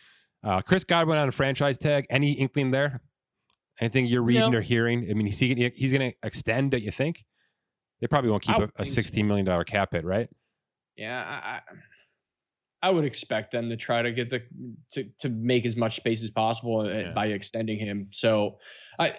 Uh, 0.43 0.61
Chris 0.61 0.83
Godwin 0.83 1.19
on 1.19 1.29
a 1.29 1.33
franchise 1.33 1.79
tag. 1.79 2.07
Any 2.11 2.33
inkling 2.33 2.73
there? 2.73 3.01
Anything 3.81 4.07
you're 4.07 4.23
reading 4.23 4.51
No. 4.51 4.59
or 4.59 4.61
hearing? 4.61 5.09
I 5.09 5.15
mean, 5.15 5.27
he's 5.27 5.39
he, 5.39 5.73
he's 5.77 5.93
going 5.93 6.11
to 6.11 6.17
extend. 6.25 6.73
Don't 6.73 6.83
you 6.83 6.91
think? 6.91 7.25
They 8.01 8.09
probably 8.09 8.31
won't 8.31 8.43
keep 8.43 8.57
I 8.57 8.63
a, 8.63 8.65
a 8.65 8.69
think 8.69 8.89
so. 8.89 8.93
16 8.95 9.27
million 9.27 9.47
dollar 9.47 9.63
cap 9.65 9.93
hit, 9.93 10.05
right? 10.05 10.29
Yeah, 10.97 11.23
I, 11.23 11.61
I 12.83 12.91
would 12.91 13.05
expect 13.05 13.53
them 13.53 13.69
to 13.71 13.77
try 13.77 14.03
to 14.03 14.11
get 14.13 14.29
the 14.29 14.43
to 14.93 15.05
to 15.21 15.29
make 15.29 15.65
as 15.65 15.77
much 15.77 15.97
space 15.97 16.23
as 16.25 16.31
possible 16.31 16.81
uh, 16.81 16.85
Yeah. 16.89 17.13
by 17.13 17.27
extending 17.27 17.79
him. 17.79 18.09
So 18.11 18.59
I 18.99 19.15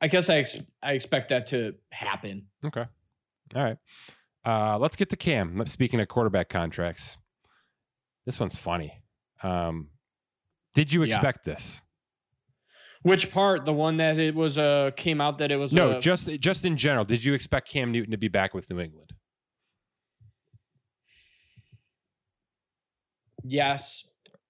I 0.00 0.08
guess 0.08 0.28
I 0.28 0.36
ex- 0.38 0.60
I 0.82 0.92
expect 0.92 1.28
that 1.30 1.46
to 1.48 1.74
happen. 1.92 2.46
Okay. 2.64 2.84
All 3.54 3.62
right. 3.62 3.76
Uh, 4.44 4.78
let's 4.78 4.96
get 4.96 5.08
to 5.10 5.16
Cam. 5.16 5.64
Speaking 5.66 6.00
of 6.00 6.08
quarterback 6.08 6.48
contracts, 6.48 7.16
this 8.26 8.38
one's 8.40 8.56
funny. 8.56 8.92
Um, 9.42 9.88
did 10.74 10.92
you 10.92 11.04
Yeah. 11.04 11.14
expect 11.14 11.44
this? 11.44 11.80
Which 13.02 13.30
part? 13.30 13.64
The 13.66 13.72
one 13.72 13.98
that 13.98 14.18
it 14.18 14.34
was 14.34 14.58
uh 14.58 14.90
came 14.96 15.20
out 15.20 15.38
that 15.38 15.50
it 15.52 15.56
was 15.56 15.72
No, 15.72 15.92
uh, 15.92 16.00
just 16.00 16.28
just 16.40 16.64
in 16.64 16.76
general. 16.76 17.04
Did 17.04 17.22
you 17.24 17.34
expect 17.34 17.68
Cam 17.70 17.92
Newton 17.92 18.10
to 18.10 18.18
be 18.18 18.28
back 18.28 18.52
with 18.52 18.68
New 18.70 18.80
England? 18.80 19.12
Yes. 23.44 24.06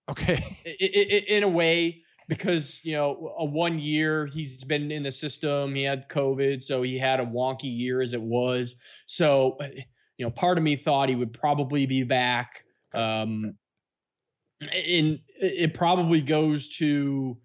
Okay. 0.09 0.59
In 1.29 1.43
a 1.43 1.49
way 1.49 2.03
because 2.29 2.81
you 2.83 2.93
know 2.93 3.35
a 3.39 3.45
one 3.45 3.79
year 3.79 4.27
he's 4.27 4.65
been 4.65 4.91
in 4.91 5.03
the 5.03 5.13
system 5.13 5.75
he 5.75 5.83
had 5.83 6.09
covid 6.09 6.63
so 6.63 6.81
he 6.81 6.99
had 6.99 7.21
a 7.21 7.27
wonky 7.27 7.65
year 7.65 8.01
as 8.01 8.15
it 8.15 8.23
was. 8.23 8.77
So 9.07 9.57
uh, 9.61 9.69
you 10.17 10.25
know 10.25 10.31
part 10.31 10.59
of 10.59 10.65
me 10.65 10.77
thought 10.77 11.09
he 11.09 11.15
would 11.15 11.33
probably 11.33 11.87
be 11.87 12.03
back 12.03 12.65
um 12.95 13.55
and 14.61 15.19
it 15.41 15.75
probably 15.75 16.21
goes 16.21 16.69
to 16.77 17.37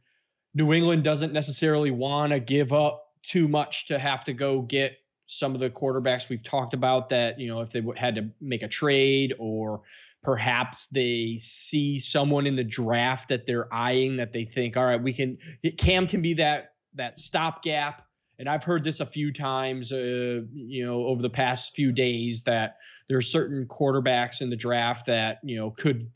new 0.54 0.74
england 0.74 1.04
doesn't 1.04 1.34
necessarily 1.34 1.92
want 1.92 2.32
to 2.32 2.40
give 2.40 2.72
up 2.72 3.08
too 3.24 3.48
much 3.48 3.88
to 3.88 3.98
have 3.98 4.24
to 4.26 4.34
go 4.34 4.62
get 4.62 4.98
some 5.26 5.54
of 5.54 5.60
the 5.60 5.70
quarterbacks 5.70 6.30
we've 6.30 6.44
talked 6.44 6.74
about 6.74 7.10
that 7.10 7.40
you 7.40 7.48
know 7.48 7.62
if 7.62 7.72
they 7.72 7.84
had 7.98 8.16
to 8.16 8.30
make 8.40 8.62
a 8.62 8.68
trade 8.68 9.34
or 9.40 9.82
perhaps 10.24 10.88
they 10.92 11.40
see 11.42 11.98
someone 11.98 12.46
in 12.46 12.56
the 12.56 12.64
draft 12.64 13.30
that 13.30 13.46
they're 13.46 13.74
eyeing 13.74 14.18
that 14.18 14.34
they 14.34 14.44
think 14.46 14.76
all 14.76 14.86
right 14.86 15.02
we 15.02 15.14
can 15.14 15.38
cam 15.78 16.08
can 16.08 16.22
be 16.22 16.34
that 16.34 16.74
that 16.96 17.18
stopgap 17.18 18.04
and 18.38 18.50
i've 18.50 18.64
heard 18.64 18.84
this 18.84 19.00
a 19.00 19.06
few 19.06 19.32
times 19.32 19.92
uh, 19.94 20.42
you 20.54 20.86
know 20.86 21.06
over 21.06 21.22
the 21.22 21.30
past 21.30 21.74
few 21.74 21.92
days 21.92 22.44
that 22.44 22.76
there's 23.08 23.32
certain 23.32 23.66
quarterbacks 23.68 24.42
in 24.42 24.50
the 24.50 24.56
draft 24.58 25.06
that 25.06 25.40
you 25.44 25.56
know 25.58 25.72
could 25.72 26.12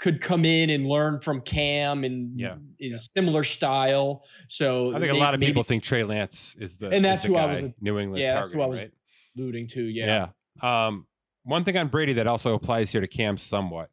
could 0.00 0.20
come 0.20 0.44
in 0.44 0.70
and 0.70 0.86
learn 0.88 1.20
from 1.20 1.40
cam 1.40 2.02
and 2.02 2.38
Yeah. 2.38 2.56
is 2.80 3.12
similar 3.12 3.44
style 3.44 4.24
so 4.48 4.92
I 4.94 4.98
think 4.98 5.12
a 5.12 5.16
lot 5.16 5.34
of 5.34 5.40
maybe 5.40 5.50
people 5.50 5.62
think 5.62 5.84
Trey 5.84 6.02
Lance 6.02 6.56
is 6.58 6.76
the 6.76 6.86
And 6.86 6.96
is 6.96 7.02
that's 7.02 7.22
the 7.22 7.28
who 7.28 7.36
I 7.36 7.46
was- 7.46 7.62
New 7.80 7.98
England's 8.00 8.26
yeah, 8.26 8.34
that's 8.34 8.50
who 8.50 8.60
I 8.62 8.66
was 8.66 8.80
right? 8.80 8.90
alluding 9.38 9.68
to 9.68 9.82
yeah 9.84 10.28
Yeah. 10.62 10.86
Um, 10.86 11.06
one 11.44 11.64
thing 11.64 11.76
on 11.76 11.88
Brady 11.88 12.14
that 12.14 12.26
also 12.26 12.54
applies 12.54 12.90
here 12.90 13.00
to 13.00 13.06
Cam 13.06 13.36
somewhat. 13.36 13.90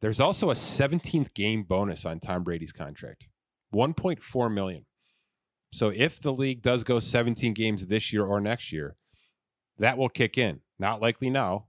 There's 0.00 0.20
also 0.20 0.50
a 0.50 0.54
17th 0.54 1.32
game 1.34 1.62
bonus 1.62 2.04
on 2.04 2.20
Tom 2.20 2.42
Brady's 2.42 2.72
contract, 2.72 3.28
1.4 3.74 4.52
million. 4.52 4.84
So 5.72 5.90
if 5.94 6.20
the 6.20 6.32
league 6.32 6.62
does 6.62 6.84
go 6.84 6.98
17 6.98 7.54
games 7.54 7.86
this 7.86 8.12
year 8.12 8.24
or 8.24 8.40
next 8.40 8.72
year, 8.72 8.96
that 9.78 9.98
will 9.98 10.08
kick 10.08 10.38
in. 10.38 10.60
Not 10.78 11.00
likely 11.00 11.30
now. 11.30 11.66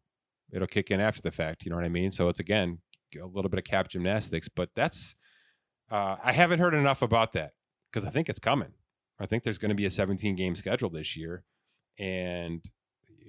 It'll 0.52 0.68
kick 0.68 0.92
in 0.92 1.02
after 1.02 1.22
the 1.22 1.32
fact. 1.32 1.66
You 1.66 1.72
know 1.72 1.78
what 1.78 1.86
I 1.86 1.90
mean? 1.90 2.12
So 2.12 2.30
it's 2.30 2.40
again 2.40 2.80
a 3.22 3.26
little 3.26 3.50
bit 3.50 3.58
of 3.58 3.66
cap 3.66 3.90
gymnastics, 3.90 4.50
but 4.50 4.70
that's 4.76 5.16
uh, 5.92 6.18
I 6.24 6.34
haven't 6.34 6.60
heard 6.60 6.74
enough 6.74 7.02
about 7.02 7.34
that 7.34 7.52
because 7.92 8.06
I 8.06 8.10
think 8.10 8.30
it's 8.30 8.40
coming. 8.40 8.74
I 9.20 9.26
think 9.26 9.44
there's 9.44 9.58
going 9.58 9.70
to 9.70 9.76
be 9.76 9.86
a 9.86 9.92
17 9.92 10.36
game 10.36 10.56
schedule 10.56 10.90
this 10.90 11.18
year, 11.18 11.44
and 11.98 12.64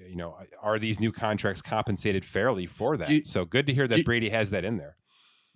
you 0.08 0.16
know, 0.16 0.36
are 0.62 0.78
these 0.78 0.98
new 1.00 1.12
contracts 1.12 1.60
compensated 1.62 2.24
fairly 2.24 2.66
for 2.66 2.96
that? 2.96 3.08
You- 3.10 3.24
so 3.24 3.44
good 3.44 3.66
to 3.66 3.74
hear 3.74 3.86
that 3.88 3.96
do- 3.96 4.04
Brady 4.04 4.28
has 4.30 4.50
that 4.50 4.64
in 4.64 4.76
there. 4.78 4.96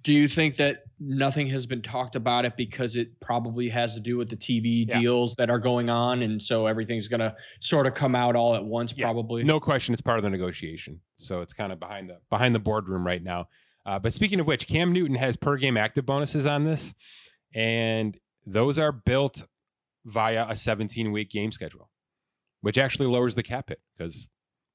Do 0.03 0.13
you 0.13 0.27
think 0.27 0.57
that 0.57 0.83
nothing 0.99 1.47
has 1.51 1.65
been 1.65 1.81
talked 1.81 2.17
about 2.17 2.45
it 2.45 2.57
because 2.57 2.97
it 2.97 3.21
probably 3.21 3.69
has 3.69 3.95
to 3.95 4.01
do 4.01 4.17
with 4.17 4.29
the 4.29 4.35
TV 4.37 4.85
Yeah. 4.89 4.99
deals 5.01 5.37
that 5.37 5.49
are 5.49 5.61
going 5.61 5.91
on, 5.91 6.23
and 6.25 6.43
so 6.43 6.67
everything's 6.67 7.07
gonna 7.07 7.37
sort 7.61 7.87
of 7.87 7.95
come 7.95 8.17
out 8.17 8.35
all 8.35 8.57
at 8.57 8.65
once, 8.65 8.93
Yeah. 8.97 9.05
probably? 9.07 9.45
No 9.45 9.61
question, 9.61 9.93
it's 9.93 10.03
part 10.03 10.19
of 10.19 10.25
the 10.25 10.31
negotiation. 10.31 11.01
So 11.15 11.41
it's 11.41 11.53
kind 11.53 11.73
of 11.73 11.79
behind 11.79 12.11
the 12.11 12.19
behind 12.31 12.53
the 12.53 12.59
boardroom 12.59 13.07
right 13.07 13.23
now. 13.23 13.49
Uh, 13.87 14.01
but 14.01 14.13
speaking 14.13 14.41
of 14.41 14.47
which, 14.47 14.67
Cam 14.67 14.93
Newton 14.93 15.15
has 15.17 15.37
per 15.37 15.57
game 15.57 15.77
active 15.77 16.05
bonuses 16.05 16.47
on 16.47 16.65
this, 16.65 16.95
and 17.55 18.19
those 18.45 18.81
are 18.81 18.91
built 18.93 19.45
via 20.05 20.47
a 20.49 20.57
17 20.57 21.13
week 21.13 21.31
game 21.31 21.53
schedule, 21.53 21.91
which 22.61 22.77
actually 22.77 23.07
lowers 23.07 23.37
the 23.37 23.43
cap 23.45 23.69
hit 23.69 23.81
because 23.97 24.29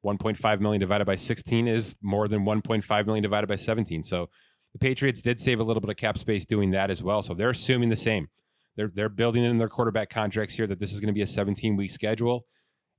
1.5 0.05 0.59
million 0.59 0.79
divided 0.79 1.05
by 1.05 1.15
16 1.15 1.67
is 1.67 1.95
more 2.01 2.27
than 2.27 2.45
1.5 2.45 3.05
million 3.05 3.23
divided 3.23 3.47
by 3.47 3.55
17. 3.55 4.03
So 4.03 4.29
the 4.73 4.79
Patriots 4.79 5.21
did 5.21 5.39
save 5.39 5.59
a 5.59 5.63
little 5.63 5.81
bit 5.81 5.89
of 5.89 5.97
cap 5.97 6.17
space 6.17 6.45
doing 6.45 6.71
that 6.71 6.89
as 6.89 7.01
well. 7.01 7.21
So 7.21 7.33
they're 7.33 7.49
assuming 7.49 7.89
the 7.89 7.95
same. 7.95 8.27
They're 8.75 8.91
they're 8.93 9.09
building 9.09 9.43
in 9.43 9.57
their 9.57 9.69
quarterback 9.69 10.09
contracts 10.09 10.53
here 10.53 10.67
that 10.67 10.79
this 10.79 10.93
is 10.93 10.99
going 10.99 11.07
to 11.07 11.13
be 11.13 11.23
a 11.23 11.27
17 11.27 11.75
week 11.75 11.91
schedule. 11.91 12.45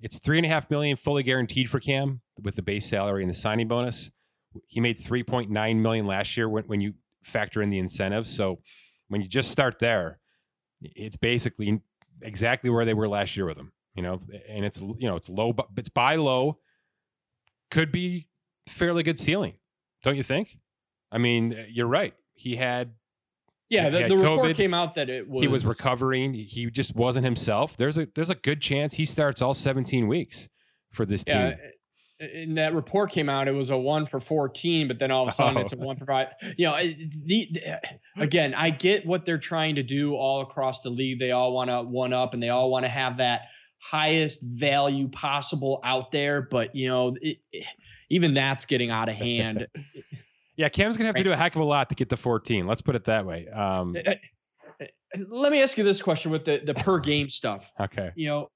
It's 0.01 0.19
three 0.19 0.39
and 0.39 0.47
a 0.47 0.49
half 0.49 0.71
million 0.71 0.97
fully 0.97 1.23
guaranteed 1.23 1.71
for 1.71 1.81
Cam 1.81 2.21
with 2.43 2.57
the 2.57 2.63
base 2.63 2.87
salary 2.87 3.23
and 3.23 3.31
the 3.31 3.35
signing 3.35 3.69
bonus. 3.69 4.11
He 4.67 4.81
made 4.81 4.99
3.9 4.99 5.77
million 5.77 6.07
last 6.07 6.37
year 6.37 6.49
when, 6.49 6.65
when 6.65 6.81
you 6.81 6.95
factor 7.23 7.63
in 7.63 7.71
the 7.71 7.79
incentives. 7.79 8.31
So 8.35 8.61
when 9.09 9.21
you 9.21 9.29
just 9.29 9.51
start 9.51 9.79
there, 9.79 10.19
it's 10.81 11.17
basically 11.17 11.81
exactly 12.23 12.71
where 12.71 12.85
they 12.85 12.95
were 12.95 13.09
last 13.09 13.37
year 13.37 13.47
with 13.47 13.57
him. 13.57 13.73
You 13.95 14.03
know, 14.03 14.21
and 14.49 14.65
it's 14.65 14.81
you 14.81 15.09
know 15.09 15.17
it's 15.17 15.29
low, 15.29 15.53
but 15.53 15.67
it's 15.77 15.89
buy 15.89 16.17
low. 16.17 16.59
Could 17.71 17.93
be 17.93 18.29
fairly 18.69 19.03
good 19.03 19.19
ceiling, 19.19 19.55
don't 20.03 20.17
you 20.17 20.23
think? 20.23 20.59
I 21.11 21.19
mean, 21.19 21.55
uh, 21.55 21.65
you're 21.71 21.87
right. 21.87 22.15
He 22.35 22.57
had 22.57 22.93
yeah, 23.69 23.91
the, 23.91 24.09
the 24.09 24.17
report 24.17 24.57
came 24.57 24.73
out 24.73 24.95
that 24.95 25.11
it 25.11 25.29
was 25.29 25.43
he 25.43 25.49
was 25.49 25.67
recovering. 25.67 26.33
He 26.33 26.71
just 26.71 26.95
wasn't 26.97 27.25
himself. 27.25 27.77
There's 27.77 27.99
a 27.99 28.09
there's 28.15 28.31
a 28.31 28.35
good 28.35 28.63
chance 28.63 28.95
he 28.95 29.05
starts 29.05 29.43
all 29.43 29.53
17 29.53 30.09
weeks 30.09 30.49
for 30.91 31.05
this 31.05 31.25
team. 31.25 31.37
Yeah, 31.37 31.57
and 32.21 32.59
that 32.59 32.75
report 32.75 33.13
came 33.13 33.29
out, 33.29 33.47
it 33.47 33.53
was 33.53 33.71
a 33.71 33.77
one 33.77 34.05
for 34.05 34.19
14, 34.19 34.89
but 34.89 34.99
then 34.99 35.11
all 35.11 35.23
of 35.23 35.29
a 35.29 35.33
sudden 35.33 35.57
oh. 35.57 35.61
it's 35.61 35.73
a 35.73 35.77
oh. 35.77 35.85
one 35.85 35.97
for 35.97 36.07
five. 36.07 36.29
You 36.57 36.67
know, 36.67 36.77
the, 36.77 37.49
the, 37.53 37.81
again, 38.17 38.55
I 38.55 38.71
get 38.71 39.07
what 39.07 39.25
they're 39.25 39.39
trying 39.39 39.77
to 39.77 39.85
do 39.85 40.15
all 40.15 40.41
across 40.41 40.81
the 40.81 40.91
league. 40.91 41.21
They 41.21 41.31
all 41.31 41.53
want 41.53 41.71
to 41.71 41.83
one 41.83 42.13
up 42.13 42.35
and 42.35 42.43
they 42.43 42.49
all 42.49 42.71
want 42.71 42.85
to 42.85 42.91
have 42.91 43.19
that 43.19 43.43
highest 43.79 44.41
value 44.43 45.09
possible 45.09 45.81
out 45.85 46.13
there. 46.13 46.43
But, 46.43 46.75
you 46.75 46.89
know, 46.89 47.17
it, 47.21 47.39
it, 47.53 47.65
even 48.11 48.35
that's 48.35 48.65
getting 48.65 48.91
out 48.91 49.09
of 49.09 49.15
hand. 49.15 49.67
yeah, 50.57 50.69
Cam's 50.69 50.97
to 50.97 51.05
have 51.05 51.15
to 51.15 51.25
do 51.25 51.33
a 51.33 51.37
heck 51.37 51.55
of 51.55 51.63
a 51.63 51.65
lot 51.65 51.89
to 51.89 51.95
get 51.95 52.09
the 52.09 52.17
14. 52.17 52.67
Let's 52.67 52.83
put 52.83 52.97
it 52.97 53.05
that 53.05 53.27
way. 53.27 53.49
Um, 53.49 53.97
eh, 53.97 54.15
eh, 54.81 54.87
let 55.29 55.53
me 55.53 55.63
ask 55.63 55.79
you 55.79 55.85
this 55.85 56.03
question 56.03 56.31
with 56.31 56.45
the, 56.45 56.61
the 56.65 56.75
per 56.75 56.99
game 57.01 57.29
stuff. 57.29 57.71
Okay. 57.81 58.11
You 58.15 58.29
know, 58.29 58.51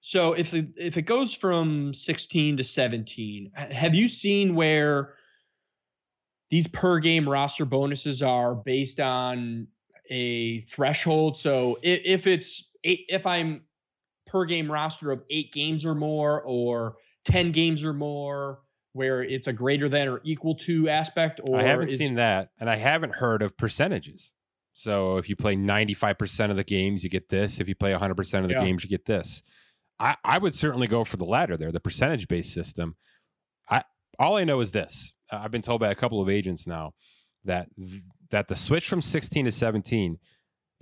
so 0.00 0.34
if 0.34 0.52
it, 0.52 0.74
if 0.76 0.96
it 0.96 1.02
goes 1.02 1.32
from 1.32 1.94
16 1.94 2.58
to 2.58 2.64
17, 2.64 3.52
have 3.54 3.94
you 3.94 4.06
seen 4.06 4.54
where 4.54 5.14
these 6.50 6.66
per 6.66 6.98
game 6.98 7.28
roster 7.28 7.64
bonuses 7.64 8.22
are 8.22 8.54
based 8.54 9.00
on 9.00 9.66
a 10.10 10.60
threshold? 10.66 11.38
So 11.38 11.78
if, 11.82 12.00
if 12.04 12.26
it's 12.26 12.68
eight, 12.84 13.06
if 13.08 13.26
I'm 13.26 13.62
per 14.34 14.44
game 14.44 14.68
roster 14.68 15.12
of 15.12 15.22
eight 15.30 15.52
games 15.52 15.84
or 15.84 15.94
more, 15.94 16.42
or 16.42 16.96
10 17.26 17.52
games 17.52 17.84
or 17.84 17.92
more, 17.92 18.58
where 18.92 19.22
it's 19.22 19.46
a 19.46 19.52
greater 19.52 19.88
than 19.88 20.08
or 20.08 20.20
equal 20.24 20.56
to 20.56 20.88
aspect, 20.88 21.40
or 21.48 21.60
I 21.60 21.62
haven't 21.62 21.90
seen 21.90 22.16
that, 22.16 22.50
and 22.58 22.68
I 22.68 22.74
haven't 22.74 23.14
heard 23.14 23.42
of 23.42 23.56
percentages. 23.56 24.32
So 24.72 25.18
if 25.18 25.28
you 25.28 25.36
play 25.36 25.54
95% 25.54 26.50
of 26.50 26.56
the 26.56 26.64
games, 26.64 27.04
you 27.04 27.10
get 27.10 27.28
this. 27.28 27.60
If 27.60 27.68
you 27.68 27.76
play 27.76 27.92
100% 27.92 28.40
of 28.40 28.48
the 28.48 28.54
yeah. 28.54 28.64
games, 28.64 28.82
you 28.82 28.90
get 28.90 29.04
this. 29.06 29.44
I, 30.00 30.16
I 30.24 30.38
would 30.38 30.56
certainly 30.56 30.88
go 30.88 31.04
for 31.04 31.16
the 31.16 31.24
latter 31.24 31.56
there, 31.56 31.70
the 31.70 31.78
percentage 31.78 32.26
based 32.26 32.52
system. 32.52 32.96
I 33.70 33.82
all 34.18 34.36
I 34.36 34.42
know 34.42 34.58
is 34.60 34.72
this: 34.72 35.14
I've 35.30 35.52
been 35.52 35.62
told 35.62 35.80
by 35.80 35.90
a 35.90 35.94
couple 35.94 36.20
of 36.20 36.28
agents 36.28 36.66
now 36.66 36.94
that 37.44 37.68
that 38.30 38.48
the 38.48 38.56
switch 38.56 38.88
from 38.88 39.00
16 39.00 39.44
to 39.44 39.52
17 39.52 40.18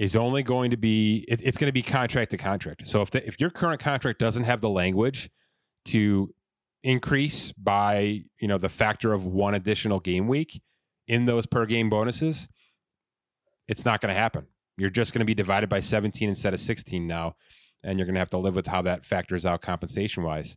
is 0.02 0.16
only 0.16 0.42
going 0.42 0.72
to 0.72 0.76
be 0.76 1.24
it, 1.28 1.40
it's 1.44 1.56
going 1.56 1.68
to 1.68 1.72
be 1.72 1.80
contract 1.80 2.32
to 2.32 2.36
contract. 2.36 2.88
So 2.88 3.02
if 3.02 3.12
the, 3.12 3.24
if 3.24 3.40
your 3.40 3.50
current 3.50 3.80
contract 3.80 4.18
doesn't 4.18 4.42
have 4.42 4.60
the 4.60 4.68
language 4.68 5.30
to 5.86 6.34
increase 6.82 7.52
by 7.52 8.24
you 8.40 8.48
know 8.48 8.58
the 8.58 8.68
factor 8.68 9.12
of 9.12 9.26
one 9.26 9.54
additional 9.54 10.00
game 10.00 10.26
week 10.26 10.60
in 11.06 11.24
those 11.26 11.46
per 11.46 11.66
game 11.66 11.88
bonuses, 11.88 12.48
it's 13.68 13.84
not 13.84 14.00
going 14.00 14.12
to 14.12 14.20
happen. 14.20 14.46
You're 14.76 14.90
just 14.90 15.12
going 15.14 15.20
to 15.20 15.24
be 15.24 15.34
divided 15.34 15.68
by 15.68 15.78
17 15.78 16.28
instead 16.28 16.52
of 16.52 16.58
16 16.58 17.06
now 17.06 17.36
and 17.84 17.96
you're 17.96 18.06
going 18.06 18.14
to 18.14 18.20
have 18.20 18.30
to 18.30 18.38
live 18.38 18.56
with 18.56 18.66
how 18.66 18.82
that 18.82 19.04
factors 19.04 19.46
out 19.46 19.60
compensation 19.60 20.24
wise. 20.24 20.56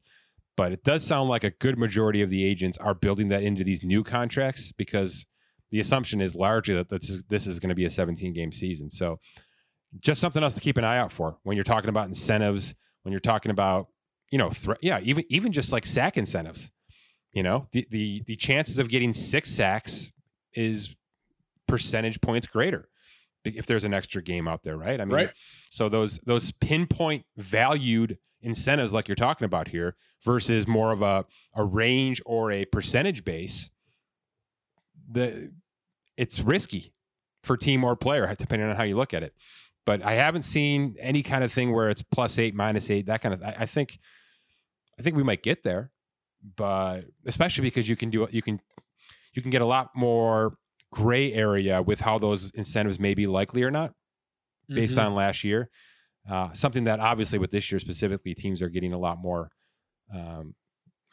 But 0.57 0.71
it 0.71 0.83
does 0.83 1.03
sound 1.03 1.29
like 1.29 1.43
a 1.43 1.51
good 1.51 1.77
majority 1.77 2.23
of 2.23 2.31
the 2.31 2.43
agents 2.43 2.79
are 2.79 2.95
building 2.95 3.27
that 3.27 3.43
into 3.43 3.63
these 3.63 3.83
new 3.83 4.03
contracts 4.03 4.71
because 4.71 5.27
the 5.75 5.81
assumption 5.81 6.21
is 6.21 6.37
largely 6.37 6.73
that 6.73 6.87
this 6.87 7.09
is, 7.09 7.23
this 7.23 7.47
is 7.47 7.59
going 7.59 7.67
to 7.67 7.75
be 7.75 7.83
a 7.83 7.89
17 7.89 8.31
game 8.31 8.53
season. 8.53 8.89
So 8.89 9.19
just 10.01 10.21
something 10.21 10.41
else 10.41 10.55
to 10.55 10.61
keep 10.61 10.77
an 10.77 10.85
eye 10.85 10.97
out 10.97 11.11
for 11.11 11.37
when 11.43 11.57
you're 11.57 11.65
talking 11.65 11.89
about 11.89 12.07
incentives, 12.07 12.73
when 13.03 13.11
you're 13.11 13.19
talking 13.19 13.51
about, 13.51 13.87
you 14.31 14.37
know, 14.37 14.51
th- 14.51 14.77
yeah, 14.81 15.01
even 15.03 15.25
even 15.27 15.51
just 15.51 15.73
like 15.73 15.85
sack 15.85 16.15
incentives. 16.15 16.71
You 17.33 17.43
know, 17.43 17.67
the 17.73 17.85
the 17.91 18.23
the 18.25 18.37
chances 18.37 18.79
of 18.79 18.87
getting 18.87 19.11
six 19.11 19.51
sacks 19.51 20.13
is 20.53 20.95
percentage 21.67 22.21
points 22.21 22.47
greater 22.47 22.87
if 23.43 23.65
there's 23.65 23.83
an 23.83 23.93
extra 23.93 24.23
game 24.23 24.47
out 24.47 24.63
there, 24.63 24.77
right? 24.77 25.01
I 25.01 25.03
mean, 25.03 25.15
right. 25.17 25.31
so 25.71 25.89
those 25.89 26.19
those 26.19 26.53
pinpoint 26.53 27.25
valued 27.35 28.17
incentives 28.41 28.93
like 28.93 29.09
you're 29.09 29.15
talking 29.15 29.43
about 29.43 29.67
here 29.67 29.97
versus 30.23 30.69
more 30.69 30.93
of 30.93 31.01
a 31.01 31.25
a 31.53 31.65
range 31.65 32.21
or 32.25 32.49
a 32.49 32.63
percentage 32.63 33.25
base, 33.25 33.69
the 35.11 35.51
it's 36.17 36.39
risky 36.39 36.93
for 37.43 37.57
team 37.57 37.83
or 37.83 37.95
player 37.95 38.33
depending 38.37 38.69
on 38.69 38.75
how 38.75 38.83
you 38.83 38.95
look 38.95 39.13
at 39.13 39.23
it. 39.23 39.33
But 39.85 40.01
I 40.01 40.13
haven't 40.13 40.41
seen 40.41 40.95
any 40.99 41.21
kind 41.21 41.43
of 41.43 41.53
thing 41.53 41.71
where 41.71 41.89
it's 41.89 42.01
plus 42.01 42.39
eight, 42.39 42.55
minus 42.55 42.89
eight, 42.89 43.05
that 43.05 43.21
kind 43.21 43.33
of. 43.35 43.43
I, 43.43 43.55
I 43.59 43.65
think, 43.67 43.99
I 44.99 45.03
think 45.03 45.15
we 45.15 45.23
might 45.23 45.43
get 45.43 45.63
there, 45.63 45.91
but 46.55 47.01
especially 47.25 47.63
because 47.63 47.87
you 47.87 47.95
can 47.95 48.09
do 48.09 48.27
you 48.31 48.41
can 48.41 48.59
you 49.33 49.41
can 49.41 49.51
get 49.51 49.61
a 49.61 49.65
lot 49.65 49.89
more 49.95 50.57
gray 50.91 51.33
area 51.33 51.81
with 51.81 52.01
how 52.01 52.17
those 52.17 52.51
incentives 52.51 52.99
may 52.99 53.13
be 53.13 53.27
likely 53.27 53.61
or 53.61 53.69
not 53.69 53.93
based 54.67 54.95
mm-hmm. 54.95 55.07
on 55.07 55.15
last 55.15 55.43
year. 55.43 55.69
Uh, 56.29 56.51
something 56.53 56.85
that 56.85 56.99
obviously 56.99 57.37
with 57.37 57.51
this 57.51 57.71
year 57.71 57.77
specifically, 57.79 58.33
teams 58.33 58.61
are 58.61 58.69
getting 58.69 58.93
a 58.93 58.97
lot 58.97 59.19
more, 59.19 59.51
um, 60.11 60.55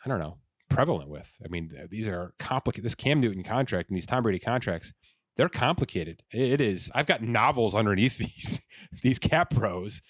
I 0.05 0.09
don't 0.09 0.19
know, 0.19 0.39
prevalent 0.75 1.09
with. 1.09 1.33
I 1.45 1.49
mean, 1.49 1.71
these 1.91 2.09
are 2.09 2.35
complicated. 2.39 2.85
This 2.85 2.95
Cam 2.95 3.21
Newton 3.21 3.43
contract 3.43 3.89
and 3.89 3.97
these 3.97 4.07
Tom 4.07 4.23
Brady 4.23 4.39
contracts, 4.39 4.93
they're 5.37 5.49
complicated. 5.49 6.23
It 6.31 6.61
is. 6.61 6.91
I've 6.95 7.07
got 7.07 7.23
novels 7.23 7.75
underneath 7.75 8.19
these 8.19 8.61
these 9.03 9.19
cap 9.19 9.51
pros 9.51 10.03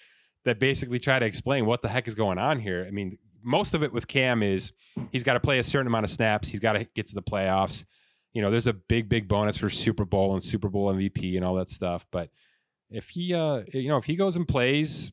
that 0.44 0.58
basically 0.58 0.98
try 0.98 1.18
to 1.18 1.26
explain 1.26 1.66
what 1.66 1.82
the 1.82 1.88
heck 1.88 2.08
is 2.08 2.14
going 2.14 2.38
on 2.38 2.58
here. 2.58 2.84
I 2.86 2.90
mean, 2.90 3.18
most 3.42 3.74
of 3.74 3.82
it 3.82 3.92
with 3.92 4.08
Cam 4.08 4.42
is 4.42 4.72
he's 5.12 5.22
got 5.22 5.34
to 5.34 5.40
play 5.40 5.58
a 5.58 5.62
certain 5.62 5.86
amount 5.86 6.04
of 6.04 6.10
snaps. 6.10 6.48
He's 6.48 6.60
got 6.60 6.72
to 6.72 6.84
get 6.94 7.06
to 7.08 7.14
the 7.14 7.22
playoffs 7.22 7.84
you 8.32 8.40
know, 8.40 8.50
there's 8.50 8.66
a 8.66 8.72
big, 8.72 9.08
big 9.08 9.28
bonus 9.28 9.58
for 9.58 9.68
Super 9.68 10.04
Bowl 10.04 10.32
and 10.32 10.42
Super 10.42 10.68
Bowl 10.68 10.92
MVP 10.92 11.36
and 11.36 11.44
all 11.44 11.54
that 11.56 11.68
stuff. 11.68 12.06
But 12.10 12.30
if 12.90 13.10
he, 13.10 13.34
uh, 13.34 13.62
you 13.72 13.88
know, 13.88 13.98
if 13.98 14.04
he 14.04 14.16
goes 14.16 14.36
and 14.36 14.48
plays, 14.48 15.12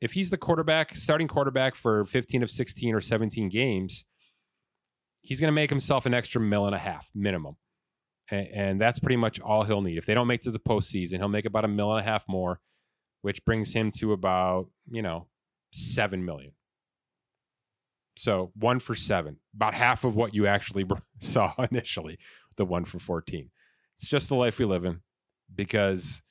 if 0.00 0.12
he's 0.12 0.30
the 0.30 0.36
quarterback, 0.36 0.94
starting 0.96 1.28
quarterback 1.28 1.74
for 1.74 2.04
15 2.06 2.42
of 2.42 2.50
16 2.50 2.94
or 2.94 3.00
17 3.00 3.48
games, 3.48 4.04
he's 5.24 5.40
going 5.40 5.48
to 5.48 5.52
make 5.52 5.70
himself 5.70 6.06
an 6.06 6.14
extra 6.14 6.40
mill 6.40 6.66
and 6.66 6.74
a 6.74 6.78
half 6.78 7.08
minimum. 7.14 7.56
And, 8.30 8.48
and 8.48 8.80
that's 8.80 9.00
pretty 9.00 9.16
much 9.16 9.40
all 9.40 9.64
he'll 9.64 9.80
need. 9.80 9.98
If 9.98 10.06
they 10.06 10.14
don't 10.14 10.26
make 10.26 10.42
to 10.42 10.50
the 10.50 10.60
postseason, 10.60 11.16
he'll 11.16 11.28
make 11.28 11.46
about 11.46 11.64
a 11.64 11.68
mill 11.68 11.90
and 11.90 12.06
a 12.06 12.08
half 12.08 12.24
more, 12.28 12.60
which 13.22 13.44
brings 13.44 13.72
him 13.72 13.90
to 13.98 14.12
about, 14.12 14.68
you 14.90 15.02
know, 15.02 15.26
7 15.72 16.24
million. 16.24 16.52
So 18.16 18.52
one 18.54 18.78
for 18.78 18.94
seven, 18.94 19.38
about 19.54 19.74
half 19.74 20.04
of 20.04 20.14
what 20.14 20.34
you 20.34 20.46
actually 20.46 20.86
saw 21.18 21.52
initially 21.70 22.18
the 22.56 22.64
one 22.64 22.84
for 22.84 22.98
14. 22.98 23.50
It's 23.98 24.08
just 24.08 24.28
the 24.28 24.36
life 24.36 24.58
we 24.58 24.64
live 24.64 24.84
in 24.84 25.00
because 25.52 26.22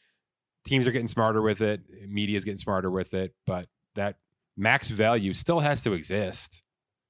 teams 0.65 0.87
are 0.87 0.91
getting 0.91 1.07
smarter 1.07 1.41
with 1.41 1.61
it, 1.61 1.81
media 2.07 2.37
is 2.37 2.45
getting 2.45 2.57
smarter 2.57 2.89
with 2.89 3.13
it, 3.13 3.33
but 3.45 3.67
that 3.95 4.17
max 4.55 4.89
value 4.89 5.33
still 5.33 5.59
has 5.59 5.81
to 5.81 5.93
exist. 5.93 6.62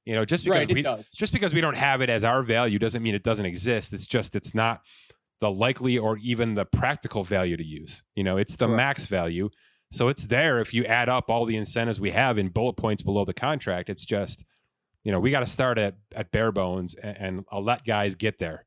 You 0.05 0.15
know, 0.15 0.25
just 0.25 0.43
because 0.43 0.67
right, 0.67 0.73
we 0.73 0.83
just 1.15 1.31
because 1.31 1.53
we 1.53 1.61
don't 1.61 1.77
have 1.77 2.01
it 2.01 2.09
as 2.09 2.23
our 2.23 2.41
value 2.41 2.77
doesn't 2.77 3.01
mean 3.01 3.15
it 3.15 3.23
doesn't 3.23 3.45
exist. 3.45 3.93
It's 3.93 4.05
just 4.05 4.35
it's 4.35 4.53
not 4.53 4.81
the 5.39 5.51
likely 5.51 5.97
or 5.97 6.17
even 6.17 6.55
the 6.55 6.65
practical 6.65 7.23
value 7.23 7.55
to 7.55 7.63
use. 7.63 8.03
You 8.15 8.23
know, 8.23 8.37
it's 8.37 8.55
the 8.55 8.65
Correct. 8.65 8.77
max 8.77 9.05
value. 9.05 9.49
So 9.91 10.07
it's 10.07 10.23
there 10.23 10.59
if 10.59 10.73
you 10.73 10.85
add 10.85 11.07
up 11.07 11.29
all 11.29 11.45
the 11.45 11.55
incentives 11.55 11.99
we 11.99 12.11
have 12.11 12.37
in 12.37 12.49
bullet 12.49 12.73
points 12.73 13.03
below 13.03 13.25
the 13.25 13.33
contract. 13.33 13.89
It's 13.89 14.05
just, 14.05 14.43
you 15.03 15.11
know, 15.11 15.19
we 15.19 15.31
got 15.31 15.41
to 15.41 15.45
start 15.45 15.77
at 15.77 15.95
at 16.13 16.31
bare 16.31 16.51
bones 16.51 16.95
and, 16.95 17.17
and 17.17 17.45
I'll 17.51 17.63
let 17.63 17.85
guys 17.85 18.15
get 18.15 18.39
there 18.39 18.65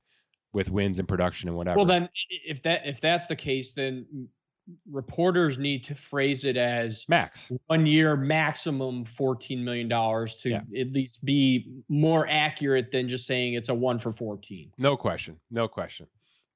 with 0.53 0.71
wins 0.71 0.99
and 0.99 1.07
production 1.07 1.49
and 1.49 1.57
whatever. 1.57 1.77
Well, 1.77 1.87
then 1.87 2.09
if 2.47 2.63
that 2.63 2.87
if 2.87 3.01
that's 3.01 3.27
the 3.27 3.37
case, 3.37 3.73
then 3.73 4.29
reporters 4.91 5.59
need 5.59 5.85
to 5.85 5.95
phrase 5.95 6.45
it 6.45 6.57
as 6.57 7.05
max 7.09 7.53
one 7.67 7.87
year 7.87 8.17
maximum 8.17 9.05
$14 9.05 9.63
million 9.63 9.89
to 9.89 10.51
yeah. 10.51 10.81
at 10.81 10.93
least 10.93 11.25
be 11.25 11.83
more 11.89 12.27
accurate 12.29 12.91
than 12.91 13.09
just 13.09 13.27
saying 13.27 13.55
it's 13.55 13.69
a 13.69 13.75
one 13.75 13.99
for 13.99 14.11
14 14.11 14.73
no 14.77 14.97
question 14.97 15.39
no 15.51 15.69
question 15.69 16.07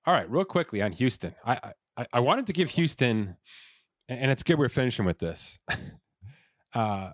All 0.06 0.14
right, 0.14 0.28
real 0.30 0.44
quickly 0.44 0.82
on 0.82 0.92
Houston. 0.92 1.34
I 1.44 1.72
I, 1.96 2.06
I 2.14 2.20
wanted 2.20 2.46
to 2.46 2.52
give 2.52 2.70
Houston, 2.70 3.36
and 4.08 4.30
it's 4.30 4.42
good 4.42 4.58
we're 4.58 4.68
finishing 4.68 5.04
with 5.04 5.18
this. 5.18 5.58
uh, 6.74 7.10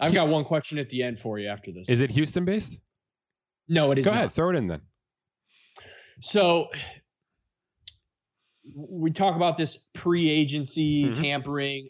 I've 0.00 0.14
got 0.14 0.28
one 0.28 0.44
question 0.44 0.78
at 0.78 0.88
the 0.90 1.02
end 1.02 1.18
for 1.18 1.38
you 1.38 1.48
after 1.48 1.72
this. 1.72 1.88
Is 1.88 2.00
it 2.00 2.10
Houston 2.10 2.44
based? 2.44 2.78
No, 3.68 3.90
it 3.92 3.98
is. 3.98 4.04
Go 4.04 4.10
not. 4.10 4.18
ahead, 4.18 4.32
throw 4.32 4.50
it 4.50 4.56
in 4.56 4.66
then. 4.66 4.80
So 6.20 6.68
we 8.74 9.10
talk 9.10 9.36
about 9.36 9.56
this 9.56 9.78
pre-agency 9.94 11.04
mm-hmm. 11.04 11.22
tampering. 11.22 11.88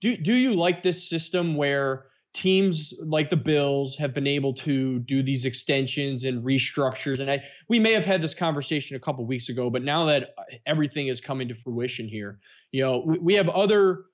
Do 0.00 0.16
do 0.16 0.34
you 0.34 0.54
like 0.54 0.82
this 0.82 1.08
system 1.08 1.56
where 1.56 2.06
teams 2.34 2.94
like 3.00 3.30
the 3.30 3.36
Bills 3.36 3.96
have 3.96 4.14
been 4.14 4.26
able 4.26 4.52
to 4.54 5.00
do 5.00 5.22
these 5.22 5.44
extensions 5.44 6.24
and 6.24 6.42
restructures? 6.44 7.20
And 7.20 7.30
I 7.30 7.42
we 7.68 7.78
may 7.78 7.92
have 7.92 8.04
had 8.04 8.22
this 8.22 8.34
conversation 8.34 8.96
a 8.96 9.00
couple 9.00 9.24
weeks 9.26 9.48
ago, 9.48 9.70
but 9.70 9.82
now 9.82 10.04
that 10.06 10.34
everything 10.66 11.08
is 11.08 11.20
coming 11.20 11.48
to 11.48 11.54
fruition 11.54 12.08
here, 12.08 12.38
you 12.72 12.82
know, 12.82 13.02
we, 13.04 13.18
we 13.18 13.34
have 13.34 13.48
other 13.48 14.04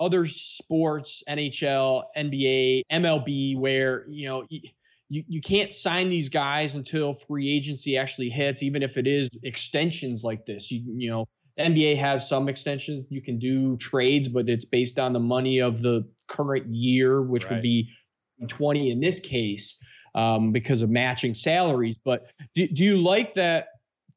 other 0.00 0.26
sports, 0.26 1.22
NHL, 1.28 2.04
NBA, 2.16 2.82
MLB, 2.92 3.58
where 3.58 4.06
you 4.08 4.28
know. 4.28 4.44
You, 5.10 5.22
you 5.28 5.42
can't 5.42 5.72
sign 5.72 6.08
these 6.08 6.30
guys 6.30 6.76
until 6.76 7.12
free 7.12 7.54
agency 7.54 7.98
actually 7.98 8.30
hits, 8.30 8.62
even 8.62 8.82
if 8.82 8.96
it 8.96 9.06
is 9.06 9.38
extensions 9.42 10.24
like 10.24 10.46
this. 10.46 10.70
You 10.72 10.82
you 10.96 11.10
know, 11.10 11.28
NBA 11.58 11.98
has 11.98 12.28
some 12.28 12.48
extensions. 12.48 13.06
You 13.10 13.22
can 13.22 13.38
do 13.38 13.76
trades, 13.76 14.28
but 14.28 14.48
it's 14.48 14.64
based 14.64 14.98
on 14.98 15.12
the 15.12 15.20
money 15.20 15.60
of 15.60 15.82
the 15.82 16.08
current 16.28 16.66
year, 16.66 17.22
which 17.22 17.44
right. 17.44 17.54
would 17.54 17.62
be 17.62 17.90
20 18.48 18.90
in 18.90 19.00
this 19.00 19.20
case, 19.20 19.76
um, 20.14 20.52
because 20.52 20.82
of 20.82 20.90
matching 20.90 21.34
salaries. 21.34 21.98
But 21.98 22.26
do, 22.54 22.66
do 22.66 22.84
you 22.84 22.96
like 22.98 23.34
that 23.34 23.68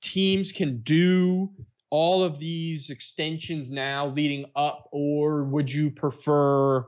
teams 0.02 0.52
can 0.52 0.80
do 0.82 1.50
all 1.90 2.24
of 2.24 2.40
these 2.40 2.90
extensions 2.90 3.70
now 3.70 4.08
leading 4.08 4.46
up, 4.56 4.90
or 4.92 5.44
would 5.44 5.72
you 5.72 5.90
prefer 5.90 6.86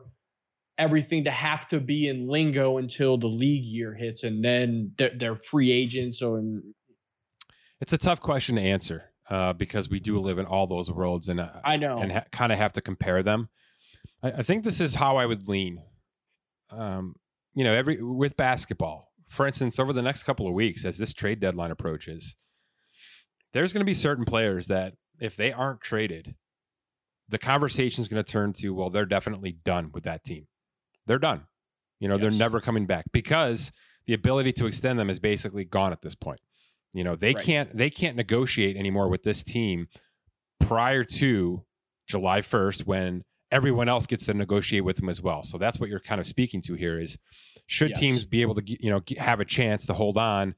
everything 0.78 1.26
to 1.26 1.32
have 1.32 1.68
to 1.68 1.80
be 1.80 2.08
in 2.08 2.28
lingo 2.28 2.78
until 2.78 3.18
the 3.18 3.28
league 3.28 3.64
year 3.64 3.94
hits 3.94 4.24
and 4.24 4.44
then 4.44 4.92
they're, 4.98 5.12
they're 5.16 5.36
free 5.36 5.72
agents? 5.72 6.22
Or 6.22 6.42
it's 7.80 7.94
a 7.94 7.98
tough 7.98 8.20
question 8.20 8.56
to 8.56 8.62
answer 8.62 9.09
uh, 9.30 9.54
because 9.54 9.90
we 9.90 10.00
do 10.00 10.20
live 10.20 10.40
in 10.40 10.46
all 10.46 10.68
those 10.68 10.90
worlds, 10.90 11.30
and 11.30 11.40
uh, 11.40 11.50
I 11.64 11.78
know, 11.78 11.98
and 12.00 12.12
ha- 12.12 12.26
kind 12.32 12.52
of 12.52 12.58
have 12.58 12.74
to 12.74 12.82
compare 12.82 13.22
them. 13.24 13.50
I, 14.24 14.32
I, 14.32 14.44
think 14.44 14.64
this 14.64 14.82
is 14.82 14.96
how 14.96 15.18
I 15.18 15.26
would 15.26 15.48
lean. 15.48 15.84
Um, 16.72 17.16
you 17.54 17.64
know, 17.64 17.74
every 17.74 18.02
with 18.02 18.36
basketball, 18.38 19.12
for 19.28 19.46
instance, 19.46 19.80
over 19.80 19.94
the 19.94 20.02
next 20.02 20.24
couple 20.24 20.48
of 20.48 20.54
weeks, 20.54 20.86
as 20.86 20.98
this 20.98 21.14
trade 21.14 21.40
deadline 21.40 21.72
approaches, 21.72 22.36
there's 23.54 23.74
going 23.74 23.82
to 23.82 23.90
be 23.90 23.94
certain 23.94 24.26
players 24.26 24.68
that 24.68 24.94
if 25.20 25.36
they 25.36 25.52
aren't 25.52 25.82
traded, 25.82 26.36
the 27.28 27.38
conversation 27.38 28.02
is 28.02 28.08
going 28.08 28.24
to 28.24 28.32
turn 28.32 28.54
to, 28.54 28.70
well, 28.72 28.90
they're 28.90 29.06
definitely 29.06 29.52
done 29.52 29.92
with 29.94 30.04
that 30.04 30.24
team. 30.24 30.48
They're 31.06 31.20
done. 31.20 31.46
You 32.00 32.08
know, 32.08 32.16
yes. 32.16 32.22
they're 32.22 32.32
never 32.32 32.60
coming 32.60 32.86
back 32.86 33.06
because 33.12 33.72
the 34.06 34.14
ability 34.14 34.54
to 34.54 34.66
extend 34.66 34.98
them 34.98 35.10
is 35.10 35.20
basically 35.20 35.66
gone 35.66 35.92
at 35.92 36.02
this 36.02 36.16
point. 36.16 36.40
You 36.94 37.04
know, 37.04 37.16
they 37.16 37.34
right. 37.34 37.44
can't 37.44 37.78
they 37.78 37.90
can't 37.90 38.16
negotiate 38.16 38.76
anymore 38.76 39.10
with 39.10 39.24
this 39.24 39.44
team 39.44 39.88
prior 40.60 41.04
to 41.04 41.64
July 42.08 42.42
1st 42.42 42.86
when 42.86 43.24
everyone 43.52 43.90
else 43.90 44.06
gets 44.06 44.26
to 44.26 44.34
negotiate 44.34 44.84
with 44.84 44.98
them 44.98 45.10
as 45.10 45.22
well. 45.22 45.44
So 45.44 45.58
that's 45.58 45.80
what 45.80 45.90
you're 45.90 46.00
kind 46.00 46.20
of 46.20 46.28
speaking 46.28 46.62
to 46.64 46.76
here 46.76 47.00
is 47.00 47.18
should 47.68 47.90
yes. 47.90 48.00
teams 48.00 48.26
be 48.26 48.42
able 48.42 48.56
to 48.56 48.64
you 48.66 48.90
know 48.90 49.02
have 49.18 49.40
a 49.40 49.46
chance 49.46 49.86
to 49.88 49.94
hold 49.94 50.18
on 50.18 50.56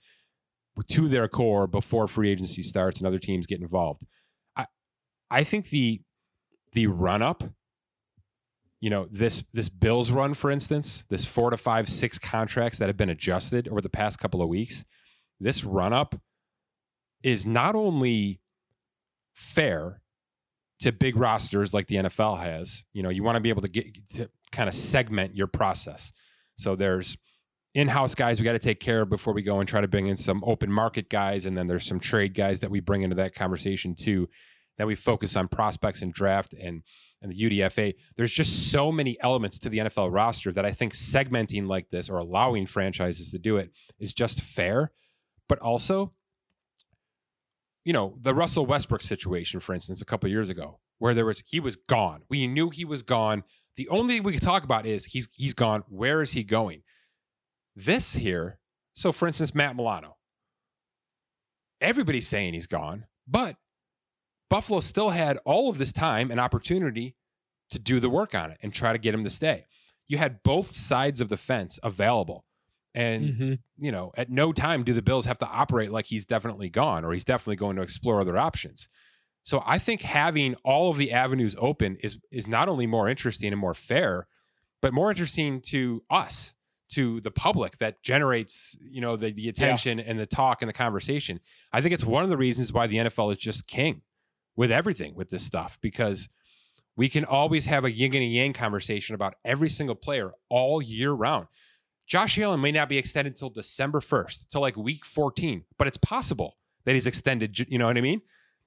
to 0.88 1.10
their 1.10 1.28
core 1.28 1.68
before 1.68 2.08
free 2.08 2.32
agency 2.32 2.64
starts 2.64 3.00
and 3.00 3.08
other 3.08 3.20
teams 3.20 3.46
get 3.46 3.60
involved. 3.60 4.04
I 4.56 4.68
I 5.30 5.44
think 5.44 5.70
the 5.70 6.02
the 6.72 6.88
run 6.88 7.22
up 7.22 7.44
you 8.80 8.90
know 8.90 9.08
this 9.12 9.44
this 9.54 9.68
Bills 9.68 10.12
run 10.12 10.34
for 10.34 10.50
instance, 10.50 11.04
this 11.10 11.26
4 11.26 11.52
to 11.52 11.58
5 11.58 11.90
6 11.90 12.20
contracts 12.20 12.80
that 12.80 12.88
have 12.88 12.98
been 12.98 13.10
adjusted 13.10 13.68
over 13.68 13.82
the 13.82 13.90
past 13.90 14.18
couple 14.18 14.42
of 14.42 14.48
weeks 14.48 14.86
this 15.42 15.64
run 15.64 15.94
up 15.94 16.16
is 17.24 17.46
not 17.46 17.76
only 17.76 18.40
fair 19.34 20.02
to 20.80 20.92
big 20.92 21.16
rosters 21.16 21.74
like 21.74 21.88
the 21.88 21.96
NFL 21.96 22.40
has. 22.40 22.84
You 22.94 23.04
know, 23.04 23.10
you 23.10 23.24
want 23.24 23.36
to 23.36 23.40
be 23.40 23.50
able 23.50 23.62
to 23.62 23.68
get 23.70 24.10
to 24.16 24.30
kind 24.52 24.68
of 24.68 24.76
segment 24.76 25.36
your 25.36 25.48
process. 25.48 26.12
So 26.56 26.76
there's 26.76 27.18
in-house 27.74 28.16
guys 28.16 28.40
we 28.40 28.44
got 28.44 28.52
to 28.54 28.60
take 28.60 28.80
care 28.80 29.02
of 29.02 29.10
before 29.10 29.34
we 29.34 29.42
go 29.42 29.60
and 29.60 29.70
try 29.70 29.80
to 29.80 29.88
bring 29.88 30.08
in 30.08 30.18
some 30.18 30.44
open 30.46 30.72
market 30.72 31.10
guys 31.10 31.46
and 31.46 31.58
then 31.58 31.68
there's 31.68 31.86
some 31.86 32.00
trade 32.00 32.34
guys 32.34 32.60
that 32.60 32.70
we 32.70 32.82
bring 32.82 33.02
into 33.02 33.16
that 33.16 33.34
conversation 33.34 33.96
too 33.96 34.28
that 34.78 34.88
we 34.88 34.96
focus 34.96 35.38
on 35.38 35.48
prospects 35.48 36.02
and 36.02 36.14
draft 36.14 36.54
and 36.54 36.84
and 37.22 37.32
the 37.32 37.44
UDFA 37.44 37.94
there's 38.18 38.32
just 38.34 38.72
so 38.72 38.92
many 38.92 39.16
elements 39.22 39.58
to 39.60 39.70
the 39.70 39.78
NFL 39.78 40.12
roster 40.12 40.52
that 40.52 40.66
I 40.66 40.72
think 40.72 40.94
segmenting 40.94 41.66
like 41.66 41.90
this 41.90 42.10
or 42.10 42.18
allowing 42.18 42.66
franchises 42.66 43.32
to 43.32 43.40
do 43.40 43.56
it 43.56 43.72
is 44.00 44.14
just 44.14 44.42
fair 44.42 44.92
but 45.52 45.60
also, 45.60 46.14
you 47.84 47.92
know, 47.92 48.16
the 48.22 48.34
Russell 48.34 48.66
Westbrook 48.66 49.02
situation, 49.02 49.60
for 49.60 49.76
instance, 49.76 50.02
a 50.02 50.06
couple 50.06 50.30
years 50.30 50.50
ago, 50.50 50.80
where 50.98 51.14
there 51.14 51.26
was 51.26 51.44
he 51.46 51.60
was 51.60 51.76
gone. 51.76 52.22
We 52.30 52.48
knew 52.48 52.70
he 52.70 52.86
was 52.86 53.02
gone. 53.02 53.44
The 53.76 53.90
only 53.90 54.16
thing 54.16 54.24
we 54.24 54.32
could 54.32 54.42
talk 54.42 54.64
about 54.64 54.86
is 54.86 55.04
he's 55.04 55.28
he's 55.34 55.54
gone. 55.54 55.84
Where 55.90 56.22
is 56.22 56.32
he 56.32 56.46
going? 56.46 56.84
This 57.76 58.14
here, 58.14 58.60
so 58.94 59.12
for 59.12 59.28
instance, 59.28 59.54
Matt 59.54 59.76
Milano. 59.76 60.16
Everybody's 61.82 62.30
saying 62.30 62.54
he's 62.54 62.66
gone, 62.68 63.08
but 63.28 63.58
Buffalo 64.50 64.80
still 64.80 65.10
had 65.10 65.38
all 65.44 65.70
of 65.70 65.80
this 65.80 65.92
time 65.92 66.32
and 66.32 66.40
opportunity 66.40 67.18
to 67.72 67.78
do 67.78 68.00
the 68.00 68.10
work 68.10 68.34
on 68.34 68.52
it 68.52 68.58
and 68.62 68.74
try 68.74 68.94
to 68.94 68.98
get 68.98 69.14
him 69.14 69.26
to 69.26 69.30
stay. 69.30 69.66
You 70.08 70.18
had 70.18 70.44
both 70.44 70.72
sides 70.72 71.20
of 71.20 71.28
the 71.28 71.36
fence 71.36 71.78
available. 71.84 72.46
And 72.94 73.26
mm-hmm. 73.26 73.54
you 73.78 73.92
know, 73.92 74.12
at 74.18 74.30
no 74.30 74.52
time 74.52 74.84
do 74.84 74.94
the 74.94 75.02
Bills 75.02 75.26
have 75.26 75.40
to 75.40 75.48
operate 75.48 75.92
like 75.92 76.06
he's 76.06 76.26
definitely 76.26 76.70
gone 76.70 77.06
or 77.06 77.14
he's 77.14 77.24
definitely 77.24 77.56
going 77.56 77.76
to 77.78 77.82
explore 77.82 78.22
other 78.22 78.38
options. 78.38 78.90
So 79.44 79.64
I 79.66 79.80
think 79.80 80.02
having 80.02 80.56
all 80.64 80.92
of 80.92 80.98
the 80.98 81.12
avenues 81.12 81.56
open 81.58 81.98
is 82.02 82.20
is 82.32 82.48
not 82.48 82.68
only 82.68 82.88
more 82.88 83.08
interesting 83.08 83.52
and 83.52 83.60
more 83.60 83.74
fair, 83.74 84.28
but 84.82 84.94
more 84.94 85.10
interesting 85.10 85.62
to 85.68 86.04
us, 86.10 86.54
to 86.90 87.22
the 87.22 87.32
public 87.32 87.78
that 87.78 88.04
generates, 88.04 88.78
you 88.82 89.02
know, 89.02 89.16
the 89.16 89.32
the 89.32 89.50
attention 89.50 89.98
yeah. 89.98 90.06
and 90.08 90.20
the 90.20 90.26
talk 90.26 90.62
and 90.62 90.70
the 90.70 90.74
conversation. 90.74 91.40
I 91.72 91.82
think 91.82 91.94
it's 91.94 92.06
one 92.06 92.24
of 92.24 92.30
the 92.30 92.38
reasons 92.38 92.74
why 92.74 92.88
the 92.88 92.98
NFL 92.98 93.32
is 93.32 93.38
just 93.38 93.68
king 93.68 94.02
with 94.56 94.72
everything 94.72 95.16
with 95.16 95.30
this 95.30 95.44
stuff 95.44 95.80
because 95.82 96.30
we 96.96 97.10
can 97.10 97.26
always 97.26 97.66
have 97.66 97.86
a 97.86 97.92
yin 97.92 98.14
and 98.14 98.32
yang 98.32 98.54
conversation 98.54 99.16
about 99.16 99.36
every 99.46 99.70
single 99.70 99.96
player 99.96 100.34
all 100.50 100.82
year 100.82 101.12
round. 101.12 101.48
Josh 102.08 102.38
Allen 102.40 102.62
may 102.62 102.72
not 102.72 102.90
be 102.90 102.98
extended 102.98 103.34
until 103.34 103.50
December 103.50 104.00
1st, 104.00 104.50
till 104.50 104.62
like 104.62 104.76
week 104.76 105.06
14, 105.06 105.64
but 105.78 105.88
it's 105.88 105.98
possible 105.98 106.58
that 106.86 106.94
he's 106.94 107.08
extended. 107.08 107.58
You 107.60 107.78
know 107.78 107.86
what 107.86 107.98
I 107.98 108.02
mean? 108.02 108.22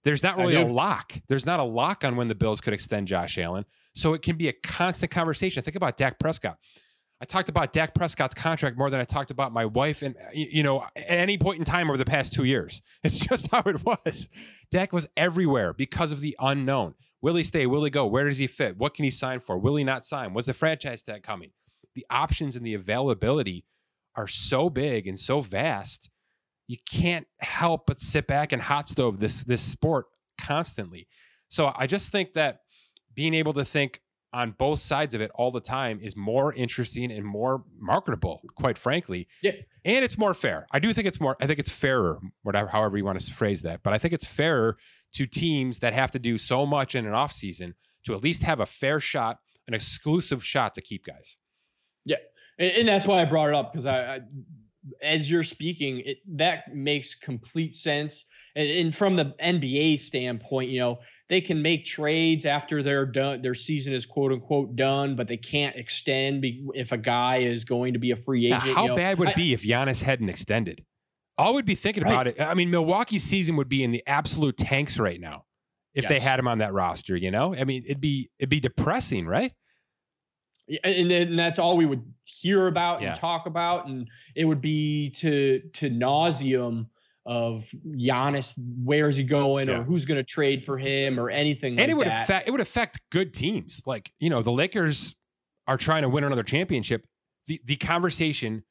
There's 0.04 0.22
not 0.22 0.36
really 0.36 0.54
a 0.54 0.66
lock. 0.66 1.14
There's 1.28 1.46
not 1.46 1.60
a 1.60 1.64
lock 1.64 2.04
on 2.04 2.16
when 2.16 2.28
the 2.28 2.34
Bills 2.34 2.60
could 2.60 2.74
extend 2.74 3.08
Josh 3.08 3.38
Allen. 3.38 3.64
So 3.94 4.12
it 4.12 4.22
can 4.22 4.36
be 4.36 4.48
a 4.48 4.52
constant 4.52 5.10
conversation. 5.10 5.62
Think 5.62 5.76
about 5.76 5.96
Dak 5.96 6.18
Prescott. 6.18 6.58
I 7.20 7.24
talked 7.24 7.48
about 7.48 7.72
Dak 7.72 7.94
Prescott's 7.94 8.34
contract 8.34 8.76
more 8.76 8.90
than 8.90 9.00
I 9.00 9.04
talked 9.04 9.30
about 9.30 9.52
my 9.52 9.64
wife 9.64 10.02
and 10.02 10.14
you 10.34 10.62
know 10.62 10.82
at 10.96 11.04
any 11.06 11.38
point 11.38 11.58
in 11.58 11.64
time 11.64 11.88
over 11.88 11.96
the 11.96 12.04
past 12.04 12.34
2 12.34 12.44
years. 12.44 12.82
It's 13.04 13.18
just 13.18 13.50
how 13.50 13.62
it 13.66 13.84
was. 13.84 14.28
Dak 14.70 14.92
was 14.92 15.06
everywhere 15.16 15.72
because 15.72 16.12
of 16.12 16.20
the 16.20 16.36
unknown. 16.38 16.94
Will 17.22 17.36
he 17.36 17.44
stay? 17.44 17.66
Will 17.66 17.84
he 17.84 17.90
go? 17.90 18.06
Where 18.06 18.28
does 18.28 18.38
he 18.38 18.46
fit? 18.46 18.76
What 18.76 18.92
can 18.92 19.04
he 19.04 19.10
sign 19.10 19.40
for? 19.40 19.56
Will 19.56 19.76
he 19.76 19.84
not 19.84 20.04
sign? 20.04 20.34
Was 20.34 20.46
the 20.46 20.52
franchise 20.52 21.02
tag 21.02 21.22
coming? 21.22 21.52
The 21.94 22.06
options 22.10 22.56
and 22.56 22.66
the 22.66 22.74
availability 22.74 23.64
are 24.16 24.28
so 24.28 24.70
big 24.70 25.06
and 25.06 25.18
so 25.18 25.40
vast 25.40 26.10
you 26.66 26.78
can't 26.90 27.26
help 27.40 27.86
but 27.86 27.98
sit 27.98 28.26
back 28.26 28.52
and 28.52 28.62
hot 28.62 28.88
stove 28.88 29.18
this 29.18 29.44
this 29.44 29.62
sport 29.62 30.06
constantly. 30.40 31.06
So 31.48 31.72
i 31.76 31.86
just 31.86 32.10
think 32.10 32.34
that 32.34 32.60
being 33.14 33.34
able 33.34 33.52
to 33.54 33.64
think 33.64 34.00
on 34.32 34.50
both 34.50 34.80
sides 34.80 35.14
of 35.14 35.20
it 35.20 35.30
all 35.36 35.52
the 35.52 35.60
time 35.60 36.00
is 36.02 36.16
more 36.16 36.52
interesting 36.54 37.12
and 37.12 37.24
more 37.24 37.62
marketable 37.78 38.42
quite 38.56 38.76
frankly. 38.76 39.28
Yeah. 39.42 39.52
And 39.84 40.04
it's 40.04 40.18
more 40.18 40.34
fair. 40.34 40.66
I 40.72 40.80
do 40.80 40.92
think 40.92 41.06
it's 41.06 41.20
more 41.20 41.36
i 41.40 41.46
think 41.46 41.58
it's 41.58 41.70
fairer 41.70 42.20
whatever 42.42 42.68
however 42.68 42.96
you 42.96 43.04
want 43.04 43.20
to 43.20 43.32
phrase 43.32 43.62
that 43.62 43.82
but 43.82 43.92
i 43.92 43.98
think 43.98 44.14
it's 44.14 44.26
fairer 44.26 44.76
to 45.12 45.26
teams 45.26 45.78
that 45.80 45.92
have 45.92 46.10
to 46.12 46.18
do 46.18 46.38
so 46.38 46.66
much 46.66 46.94
in 46.94 47.06
an 47.06 47.14
off 47.14 47.32
season 47.32 47.74
to 48.04 48.14
at 48.14 48.22
least 48.22 48.42
have 48.42 48.60
a 48.60 48.66
fair 48.66 49.00
shot 49.00 49.38
an 49.68 49.74
exclusive 49.74 50.44
shot 50.44 50.74
to 50.74 50.80
keep 50.80 51.04
guys 51.04 51.38
and, 52.58 52.70
and 52.70 52.88
that's 52.88 53.06
why 53.06 53.20
I 53.20 53.24
brought 53.24 53.48
it 53.48 53.54
up 53.54 53.72
because 53.72 53.86
I, 53.86 54.16
I, 54.16 54.20
as 55.02 55.30
you're 55.30 55.42
speaking, 55.42 56.02
it 56.04 56.18
that 56.36 56.74
makes 56.74 57.14
complete 57.14 57.74
sense. 57.74 58.24
And, 58.56 58.68
and 58.68 58.94
from 58.94 59.16
the 59.16 59.34
NBA 59.42 60.00
standpoint, 60.00 60.70
you 60.70 60.80
know, 60.80 60.98
they 61.28 61.40
can 61.40 61.62
make 61.62 61.84
trades 61.84 62.44
after 62.44 62.82
they're 62.82 63.06
done 63.06 63.40
their 63.42 63.54
season 63.54 63.92
is 63.92 64.04
quote 64.04 64.30
unquote 64.30 64.76
done 64.76 65.16
but 65.16 65.26
they 65.26 65.38
can't 65.38 65.74
extend 65.74 66.44
if 66.74 66.92
a 66.92 66.98
guy 66.98 67.38
is 67.38 67.64
going 67.64 67.94
to 67.94 67.98
be 67.98 68.10
a 68.10 68.16
free 68.16 68.46
agent 68.46 68.64
now, 68.64 68.74
how 68.74 68.82
you 68.82 68.88
know? 68.90 68.96
bad 68.96 69.18
would 69.18 69.30
it 69.30 69.32
I, 69.32 69.34
be 69.34 69.54
if 69.54 69.62
Giannis 69.62 70.02
hadn't 70.02 70.28
extended 70.28 70.84
all 71.36 71.54
would 71.54 71.64
be 71.64 71.74
thinking 71.74 72.04
Right. 72.04 72.12
about 72.12 72.26
it. 72.28 72.40
I 72.40 72.54
mean, 72.54 72.70
Milwaukee's 72.70 73.24
season 73.24 73.56
would 73.56 73.68
be 73.68 73.82
in 73.82 73.90
the 73.90 74.02
absolute 74.06 74.56
tanks 74.56 74.98
right 74.98 75.20
now 75.20 75.44
if 75.94 76.08
they 76.08 76.20
had 76.20 76.38
him 76.38 76.48
on 76.48 76.58
that 76.58 76.72
roster. 76.72 77.16
You 77.16 77.30
know, 77.30 77.54
I 77.54 77.64
mean, 77.64 77.82
it'd 77.84 78.00
be 78.00 78.30
it'd 78.38 78.50
be 78.50 78.60
depressing, 78.60 79.26
right? 79.26 79.52
And 80.82 81.10
then 81.10 81.36
that's 81.36 81.58
all 81.58 81.76
we 81.76 81.86
would 81.86 82.02
hear 82.24 82.68
about 82.68 83.02
Yeah. 83.02 83.10
and 83.10 83.20
talk 83.20 83.46
about, 83.46 83.86
and 83.86 84.08
it 84.34 84.44
would 84.46 84.60
be 84.60 85.10
to 85.16 85.60
to 85.74 85.90
nauseum 85.90 86.86
of 87.26 87.64
Giannis. 87.86 88.54
Where 88.82 89.08
is 89.08 89.16
he 89.16 89.24
going, 89.24 89.68
Yeah. 89.68 89.78
or 89.80 89.82
who's 89.84 90.04
going 90.04 90.16
to 90.18 90.24
trade 90.24 90.64
for 90.64 90.78
him, 90.78 91.20
or 91.20 91.28
anything 91.30 91.72
and 91.72 91.80
like 91.80 91.88
it 91.90 91.94
would 91.96 92.06
that. 92.06 92.24
affect 92.24 92.48
it 92.48 92.50
would 92.50 92.60
affect 92.62 93.00
good 93.10 93.34
teams. 93.34 93.82
Like 93.86 94.12
you 94.18 94.30
know, 94.30 94.42
the 94.42 94.52
Lakers 94.52 95.14
are 95.66 95.76
trying 95.76 96.02
to 96.02 96.08
win 96.08 96.24
another 96.24 96.42
championship. 96.42 97.06
The 97.46 97.60
the 97.64 97.76
conversation, 97.76 98.64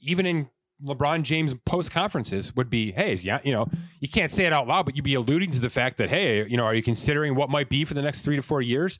even 0.00 0.26
in 0.26 0.48
LeBron 0.84 1.22
James 1.22 1.54
post 1.64 1.90
conferences, 1.90 2.54
would 2.54 2.70
be, 2.70 2.92
"Hey, 2.92 3.12
is 3.12 3.24
yeah, 3.24 3.40
you 3.42 3.50
know, 3.50 3.66
you 4.00 4.08
can't 4.08 4.30
say 4.30 4.46
it 4.46 4.52
out 4.52 4.68
loud, 4.68 4.84
but 4.86 4.94
you'd 4.94 5.04
be 5.04 5.14
alluding 5.14 5.50
to 5.52 5.60
the 5.60 5.70
fact 5.70 5.96
that, 5.96 6.08
hey, 6.10 6.46
you 6.46 6.56
know, 6.56 6.64
are 6.64 6.74
you 6.74 6.82
considering 6.82 7.34
what 7.34 7.50
might 7.50 7.68
be 7.68 7.84
for 7.84 7.94
the 7.94 8.02
next 8.02 8.22
three 8.22 8.36
to 8.36 8.42
four 8.42 8.62
years?" 8.62 8.98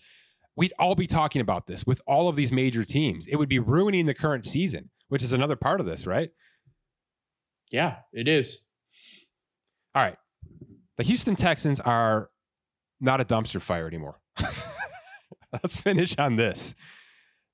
We'd 0.57 0.73
all 0.79 0.95
be 0.95 1.07
talking 1.07 1.41
about 1.41 1.67
this 1.67 1.87
with 1.87 2.01
all 2.07 2.29
of 2.29 2.37
these 2.37 2.51
major 2.51 2.83
teams. 2.83 3.27
It 3.27 3.37
would 3.37 3.49
be 3.49 3.59
ruining 3.59 4.07
the 4.07 4.15
current 4.15 4.45
season, 4.45 4.91
which 5.09 5.23
is 5.23 5.33
another 5.33 5.57
part 5.57 5.81
of 5.81 5.87
this, 5.87 6.07
right? 6.07 6.31
yeah, 7.71 7.97
it 8.13 8.29
is. 8.29 8.59
All 9.95 10.03
right. 10.03 10.17
The 10.97 11.03
Houston 11.03 11.37
Texans 11.37 11.81
are 11.81 12.29
not 13.01 13.21
a 13.21 13.25
dumpster 13.25 13.61
fire 13.61 13.87
anymore. 13.87 14.21
Let's 15.53 15.77
finish 15.77 16.17
on 16.19 16.37
this. 16.37 16.75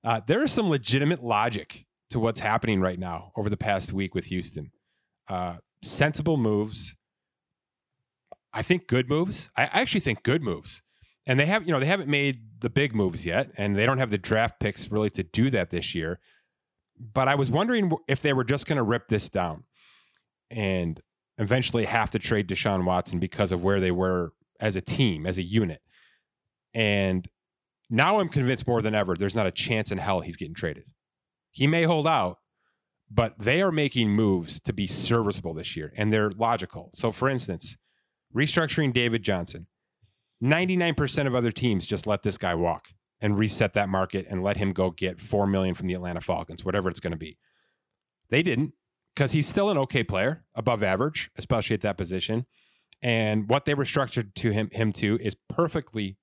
Uh, 0.04 0.20
there 0.26 0.42
is 0.42 0.52
some 0.52 0.68
legitimate 0.68 1.22
logic 1.22 1.86
to 2.10 2.20
what's 2.20 2.40
happening 2.40 2.80
right 2.80 2.98
now 2.98 3.32
over 3.36 3.48
the 3.48 3.56
past 3.56 3.92
week 3.92 4.14
with 4.14 4.26
Houston. 4.26 4.70
Uh, 5.28 5.56
sensible 5.82 6.36
moves. 6.36 6.96
I 8.52 8.62
think 8.62 8.86
good 8.86 9.08
moves. 9.08 9.50
I 9.56 9.64
actually 9.64 10.00
think 10.00 10.22
good 10.22 10.42
moves. 10.42 10.82
And 11.26 11.38
they 11.38 11.46
have, 11.46 11.66
you 11.66 11.72
know, 11.72 11.80
they 11.80 11.86
haven't 11.86 12.08
made 12.08 12.60
the 12.60 12.70
big 12.70 12.94
moves 12.94 13.24
yet, 13.24 13.52
and 13.56 13.76
they 13.76 13.86
don't 13.86 13.98
have 13.98 14.10
the 14.10 14.18
draft 14.18 14.58
picks 14.58 14.90
really 14.90 15.10
to 15.10 15.22
do 15.22 15.50
that 15.50 15.70
this 15.70 15.94
year. 15.94 16.18
But 16.98 17.28
I 17.28 17.34
was 17.34 17.50
wondering 17.50 17.92
if 18.08 18.22
they 18.22 18.32
were 18.32 18.44
just 18.44 18.66
going 18.66 18.76
to 18.76 18.82
rip 18.82 19.08
this 19.08 19.28
down 19.28 19.64
and 20.50 21.00
eventually 21.38 21.84
have 21.84 22.10
to 22.12 22.18
trade 22.18 22.48
Deshaun 22.48 22.84
Watson 22.84 23.18
because 23.18 23.52
of 23.52 23.62
where 23.62 23.80
they 23.80 23.90
were 23.90 24.32
as 24.60 24.76
a 24.76 24.80
team, 24.80 25.26
as 25.26 25.38
a 25.38 25.42
unit. 25.42 25.80
And 26.74 27.28
now 27.90 28.20
I'm 28.20 28.28
convinced 28.28 28.66
more 28.66 28.80
than 28.80 28.94
ever 28.94 29.14
there's 29.14 29.34
not 29.34 29.46
a 29.46 29.50
chance 29.50 29.90
in 29.90 29.98
hell 29.98 30.20
he's 30.20 30.36
getting 30.36 30.54
traded. 30.54 30.84
He 31.50 31.66
may 31.66 31.82
hold 31.84 32.06
out, 32.06 32.38
but 33.10 33.34
they 33.38 33.60
are 33.60 33.72
making 33.72 34.10
moves 34.10 34.60
to 34.60 34.72
be 34.72 34.86
serviceable 34.86 35.52
this 35.52 35.76
year 35.76 35.92
and 35.96 36.12
they're 36.12 36.30
logical. 36.30 36.90
So, 36.94 37.12
for 37.12 37.28
instance, 37.28 37.76
restructuring 38.34 38.92
David 38.92 39.22
Johnson. 39.22 39.66
99% 40.42 41.26
of 41.26 41.34
other 41.34 41.52
teams 41.52 41.86
just 41.86 42.06
let 42.06 42.22
this 42.22 42.36
guy 42.36 42.54
walk 42.54 42.88
and 43.20 43.38
reset 43.38 43.74
that 43.74 43.88
market 43.88 44.26
and 44.28 44.42
let 44.42 44.56
him 44.56 44.72
go 44.72 44.90
get 44.90 45.20
4 45.20 45.46
million 45.46 45.74
from 45.74 45.86
the 45.86 45.94
Atlanta 45.94 46.20
Falcons, 46.20 46.64
whatever 46.64 46.88
it's 46.88 47.00
going 47.00 47.12
to 47.12 47.16
be. 47.16 47.38
They 48.30 48.42
didn't 48.42 48.72
because 49.14 49.32
he's 49.32 49.46
still 49.46 49.70
an 49.70 49.78
okay 49.78 50.02
player, 50.02 50.44
above 50.54 50.82
average, 50.82 51.30
especially 51.36 51.74
at 51.74 51.82
that 51.82 51.96
position. 51.96 52.46
And 53.00 53.48
what 53.48 53.64
they 53.64 53.74
restructured 53.74 54.34
to 54.36 54.50
him 54.50 54.70
him 54.72 54.92
to 54.94 55.18
is 55.20 55.36
perfectly 55.48 56.16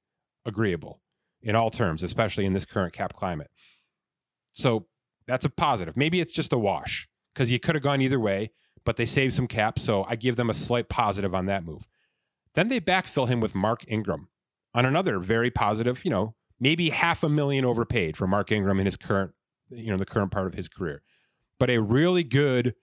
agreeable 0.45 1.01
in 1.41 1.55
all 1.55 1.69
terms, 1.69 2.03
especially 2.03 2.45
in 2.45 2.53
this 2.53 2.65
current 2.65 2.93
cap 2.93 3.13
climate. 3.13 3.49
So 4.51 4.87
that's 5.27 5.45
a 5.45 5.49
positive. 5.49 5.95
Maybe 5.95 6.19
it's 6.19 6.33
just 6.33 6.51
a 6.51 6.57
wash 6.57 7.07
because 7.33 7.51
you 7.51 7.59
could 7.59 7.75
have 7.75 7.83
gone 7.83 8.01
either 8.01 8.19
way, 8.19 8.51
but 8.83 8.97
they 8.97 9.05
saved 9.05 9.33
some 9.33 9.47
cap. 9.47 9.79
So 9.79 10.05
I 10.09 10.15
give 10.15 10.35
them 10.35 10.49
a 10.49 10.53
slight 10.53 10.89
positive 10.89 11.35
on 11.35 11.45
that 11.45 11.63
move. 11.63 11.87
Then 12.55 12.69
they 12.69 12.79
backfill 12.79 13.27
him 13.27 13.39
with 13.39 13.55
Mark 13.55 13.83
Ingram 13.87 14.27
on 14.73 14.85
another 14.85 15.19
very 15.19 15.51
positive, 15.51 16.03
you 16.03 16.11
know, 16.11 16.35
maybe 16.59 16.89
half 16.89 17.23
a 17.23 17.29
million 17.29 17.65
overpaid 17.65 18.17
for 18.17 18.27
Mark 18.27 18.51
Ingram 18.51 18.79
in 18.79 18.85
his 18.85 18.97
current, 18.97 19.31
you 19.69 19.91
know, 19.91 19.97
the 19.97 20.05
current 20.05 20.31
part 20.31 20.47
of 20.47 20.53
his 20.53 20.67
career. 20.67 21.01
But 21.59 21.69
a 21.69 21.79
really 21.79 22.23
good 22.23 22.75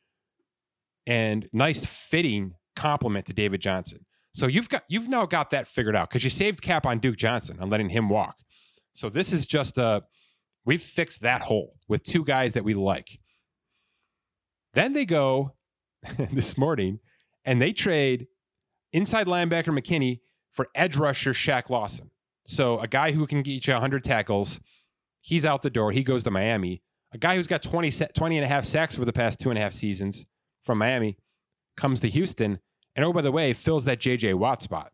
and 1.06 1.48
nice 1.52 1.84
fitting 1.84 2.54
compliment 2.74 3.26
to 3.26 3.32
David 3.32 3.60
Johnson. 3.60 4.04
So 4.32 4.46
you've 4.46 4.68
got 4.68 4.82
you've 4.88 5.08
now 5.08 5.24
got 5.24 5.50
that 5.50 5.66
figured 5.66 5.96
out 5.96 6.10
because 6.10 6.22
you 6.22 6.30
saved 6.30 6.60
cap 6.60 6.84
on 6.84 6.98
Duke 6.98 7.16
Johnson 7.16 7.58
on 7.60 7.70
letting 7.70 7.88
him 7.88 8.08
walk. 8.08 8.36
So 8.92 9.08
this 9.08 9.32
is 9.32 9.46
just 9.46 9.78
a 9.78 10.04
we've 10.64 10.82
fixed 10.82 11.22
that 11.22 11.40
hole 11.42 11.76
with 11.88 12.02
two 12.02 12.24
guys 12.24 12.52
that 12.52 12.64
we 12.64 12.74
like. 12.74 13.18
Then 14.74 14.92
they 14.92 15.06
go 15.06 15.54
this 16.32 16.58
morning 16.58 17.00
and 17.44 17.62
they 17.62 17.72
trade 17.72 18.26
inside 18.92 19.26
linebacker 19.26 19.76
McKinney 19.78 20.20
for 20.52 20.68
edge 20.74 20.96
rusher 20.96 21.32
Shaq 21.32 21.68
Lawson. 21.70 22.10
So 22.46 22.78
a 22.80 22.86
guy 22.86 23.12
who 23.12 23.26
can 23.26 23.42
get 23.42 23.66
you 23.66 23.72
100 23.72 24.04
tackles, 24.04 24.60
he's 25.20 25.44
out 25.44 25.62
the 25.62 25.70
door. 25.70 25.92
He 25.92 26.02
goes 26.02 26.24
to 26.24 26.30
Miami. 26.30 26.82
A 27.12 27.18
guy 27.18 27.36
who's 27.36 27.46
got 27.46 27.62
20, 27.62 27.90
20 27.90 28.36
and 28.38 28.44
a 28.44 28.48
half 28.48 28.64
sacks 28.64 28.96
over 28.96 29.04
the 29.04 29.12
past 29.12 29.38
two 29.40 29.50
and 29.50 29.58
a 29.58 29.62
half 29.62 29.72
seasons 29.72 30.26
from 30.62 30.78
Miami 30.78 31.16
comes 31.76 32.00
to 32.00 32.08
Houston. 32.08 32.58
And 32.94 33.04
oh, 33.04 33.12
by 33.12 33.20
the 33.22 33.32
way, 33.32 33.52
fills 33.52 33.84
that 33.84 33.98
JJ 34.00 34.34
Watt 34.34 34.62
spot 34.62 34.92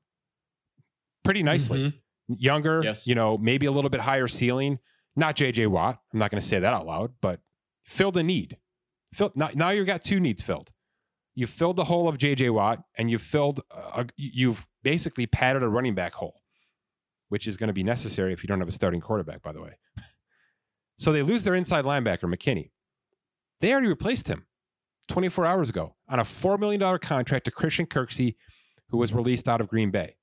pretty 1.25 1.43
nicely. 1.43 1.79
Mhm. 1.79 1.95
Younger, 2.41 2.83
Yes. 2.85 3.07
you 3.07 3.15
know, 3.15 3.37
maybe 3.39 3.67
a 3.67 3.71
little 3.73 3.91
bit 3.91 4.01
higher 4.01 4.29
ceiling. 4.29 4.79
Not 5.17 5.37
JJ 5.37 5.67
Watt. 5.67 6.01
I'm 6.13 6.19
not 6.19 6.31
going 6.31 6.41
to 6.41 6.47
say 6.47 6.59
that 6.59 6.73
out 6.73 6.87
loud, 6.87 7.13
but 7.21 7.41
filled 7.85 8.17
a 8.17 8.23
need. 8.23 8.57
Filled, 9.13 9.37
now, 9.37 9.51
now 9.55 9.69
you've 9.71 9.87
got 9.87 10.03
two 10.03 10.19
needs 10.21 10.43
filled. 10.43 10.71
You 11.35 11.47
filled 11.47 11.77
the 11.77 11.85
hole 11.85 12.09
of 12.09 12.19
JJ 12.19 12.53
Watt, 12.53 12.83
and 12.99 13.11
you 13.11 13.19
filled. 13.19 13.63
A, 13.71 14.07
you've 14.17 14.67
basically 14.83 15.27
padded 15.27 15.63
a 15.63 15.69
running 15.69 15.95
back 15.95 16.15
hole, 16.15 16.41
which 17.29 17.47
is 17.47 17.57
going 17.57 17.69
to 17.69 17.75
be 17.75 17.83
necessary 17.83 18.33
if 18.33 18.43
you 18.43 18.49
don't 18.49 18.59
have 18.59 18.69
a 18.69 18.73
starting 18.73 19.01
quarterback. 19.01 19.43
By 19.43 19.53
the 19.53 19.63
way, 19.63 19.79
so 20.97 21.13
they 21.13 21.23
lose 21.23 21.45
their 21.45 21.55
inside 21.55 21.85
linebacker 21.85 22.33
McKinney. 22.33 22.71
They 23.61 23.73
already 23.73 23.89
replaced 23.89 24.29
him 24.29 24.47
24 25.09 25.47
hours 25.47 25.71
ago 25.71 25.95
on 26.09 26.19
a 26.19 26.25
$4 26.25 26.59
million 26.59 26.99
contract 26.99 27.45
to 27.45 27.51
Christian 27.51 27.87
Kirksey, 27.87 28.35
who 28.89 28.99
was 28.99 29.13
released 29.13 29.49
out 29.49 29.61
of 29.61 29.69
Green 29.69 29.91
Bay. 29.91 30.17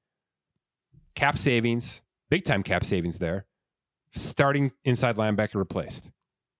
Cap 1.16 1.38
savings, 1.38 2.02
big 2.30 2.44
time 2.44 2.64
cap 2.64 2.84
savings 2.84 3.18
there. 3.20 3.46
Starting 4.16 4.72
inside 4.84 5.16
linebacker 5.16 5.56
replaced. 5.56 6.12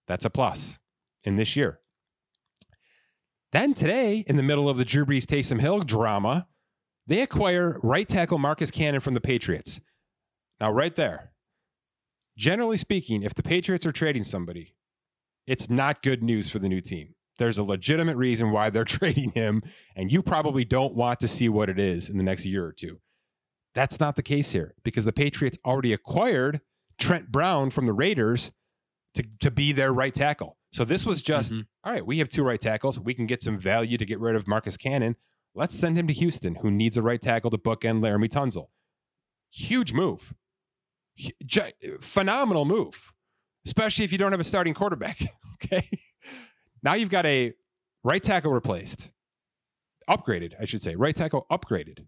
That's 0.08 0.26
a 0.26 0.30
plus 0.30 0.80
in 1.24 1.36
this 1.36 1.56
year. 1.56 1.80
Then 3.52 3.74
today, 3.74 4.24
in 4.28 4.36
the 4.36 4.44
middle 4.44 4.70
of 4.70 4.78
the 4.78 4.86
Drew 4.86 5.06
Brees 5.06 5.24
Taysom 5.24 5.60
Hill 5.60 5.80
drama, 5.80 6.48
they 7.08 7.22
acquire 7.22 7.80
right 7.82 8.08
tackle 8.08 8.38
Marcus 8.38 8.70
Cannon 8.70 9.02
from 9.02 9.16
the 9.16 9.22
Patriots. 9.22 9.82
Now, 10.60 10.72
right 10.72 10.96
there, 10.96 11.32
generally 12.38 12.78
speaking, 12.78 13.24
if 13.24 13.34
the 13.34 13.42
Patriots 13.42 13.86
are 13.88 13.92
trading 13.92 14.24
somebody, 14.24 14.76
it's 15.48 15.70
not 15.70 16.04
good 16.04 16.22
news 16.22 16.52
for 16.52 16.60
the 16.60 16.70
new 16.70 16.82
team. 16.82 17.16
There's 17.40 17.58
a 17.58 17.64
legitimate 17.64 18.18
reason 18.18 18.52
why 18.52 18.70
they're 18.70 18.84
trading 18.86 19.32
him, 19.32 19.64
and 19.96 20.12
you 20.12 20.22
probably 20.22 20.64
don't 20.64 20.94
want 20.94 21.20
to 21.22 21.28
see 21.28 21.50
what 21.50 21.70
it 21.70 21.80
is 21.80 22.08
in 22.08 22.18
the 22.18 22.24
next 22.24 22.46
year 22.46 22.64
or 22.64 22.74
two. 22.74 23.00
That's 23.74 24.00
not 24.00 24.16
the 24.16 24.24
case 24.24 24.52
here 24.52 24.76
because 24.84 25.06
the 25.06 25.14
Patriots 25.14 25.58
already 25.66 25.94
acquired 25.94 26.62
Trent 27.00 27.32
Brown 27.32 27.72
from 27.72 27.88
the 27.88 27.94
Raiders 27.94 28.52
to, 29.16 29.24
to 29.40 29.50
be 29.50 29.72
their 29.72 29.92
right 29.92 30.14
tackle. 30.14 30.59
So 30.72 30.86
this 30.86 31.06
was 31.06 31.22
just, 31.22 31.54
Mhm. 31.54 31.66
all 31.84 31.92
right, 31.94 32.06
we 32.06 32.20
have 32.20 32.30
two 32.30 32.44
right 32.44 32.60
tackles. 32.60 33.00
We 33.00 33.14
can 33.14 33.26
get 33.26 33.42
some 33.42 33.58
value 33.58 33.98
to 33.98 34.06
get 34.06 34.20
rid 34.20 34.36
of 34.36 34.48
Marcus 34.48 34.78
Cannon. 34.78 35.16
Let's 35.56 35.74
send 35.76 35.98
him 35.98 36.08
to 36.08 36.14
Houston, 36.14 36.56
who 36.56 36.70
needs 36.70 36.96
a 36.96 37.02
right 37.02 37.22
tackle 37.22 37.50
to 37.52 37.58
bookend 37.58 38.02
Laremy 38.02 38.30
Tunsil. 38.30 38.68
Huge 39.52 39.94
move. 39.94 40.34
Gi- 41.18 41.74
phenomenal 42.02 42.66
move, 42.66 43.12
especially 43.66 44.06
if 44.06 44.12
you 44.12 44.18
don't 44.18 44.32
have 44.32 44.40
a 44.40 44.44
starting 44.46 44.74
quarterback. 44.74 45.20
okay. 45.56 45.90
Now 46.84 46.94
you've 46.94 47.10
got 47.10 47.26
a 47.26 47.54
right 48.04 48.22
tackle 48.24 48.54
replaced, 48.54 49.12
upgraded, 50.10 50.54
I 50.62 50.66
should 50.66 50.82
say, 50.82 50.96
right 50.96 51.16
tackle 51.16 51.46
upgraded. 51.52 52.06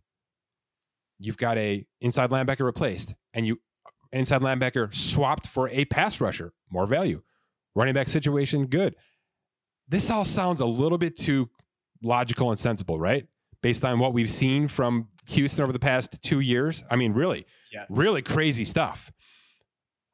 You've 1.19 1.37
got 1.37 1.57
a 1.57 1.85
inside 1.99 2.29
linebacker 2.29 2.63
replaced, 2.65 3.15
and 3.33 3.45
you 3.45 3.59
inside 4.13 4.41
linebacker 4.41 4.93
swapped 4.93 5.47
for 5.47 5.67
a 5.69 5.85
pass 5.85 6.21
rusher, 6.21 6.53
more 6.69 6.85
value. 6.85 7.21
Running 7.75 7.93
back 7.93 8.07
situation, 8.07 8.65
good. 8.67 8.95
This 9.87 10.09
all 10.09 10.25
sounds 10.25 10.59
a 10.61 10.65
little 10.65 10.97
bit 10.97 11.15
too 11.17 11.49
logical 12.03 12.49
and 12.49 12.59
sensible, 12.59 12.99
right? 12.99 13.27
Based 13.61 13.85
on 13.85 13.99
what 13.99 14.13
we've 14.13 14.29
seen 14.31 14.67
from 14.67 15.07
Houston 15.29 15.63
over 15.63 15.71
the 15.73 15.79
past 15.79 16.21
two 16.23 16.39
years. 16.39 16.83
I 16.89 16.95
mean, 16.95 17.13
really, 17.13 17.45
Yeah. 17.71 17.85
really 17.89 18.21
crazy 18.21 18.65
stuff. 18.65 19.11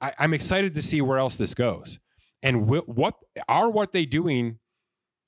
I, 0.02 0.14
I'm 0.20 0.34
excited 0.34 0.74
to 0.76 0.82
see 0.82 1.02
where 1.02 1.18
else 1.18 1.36
this 1.38 1.54
goes. 1.54 2.00
And 2.44 2.68
wh- 2.68 2.88
what 2.88 3.16
are 3.48 3.70
what 3.70 3.94
they 3.94 4.06
doing 4.06 4.60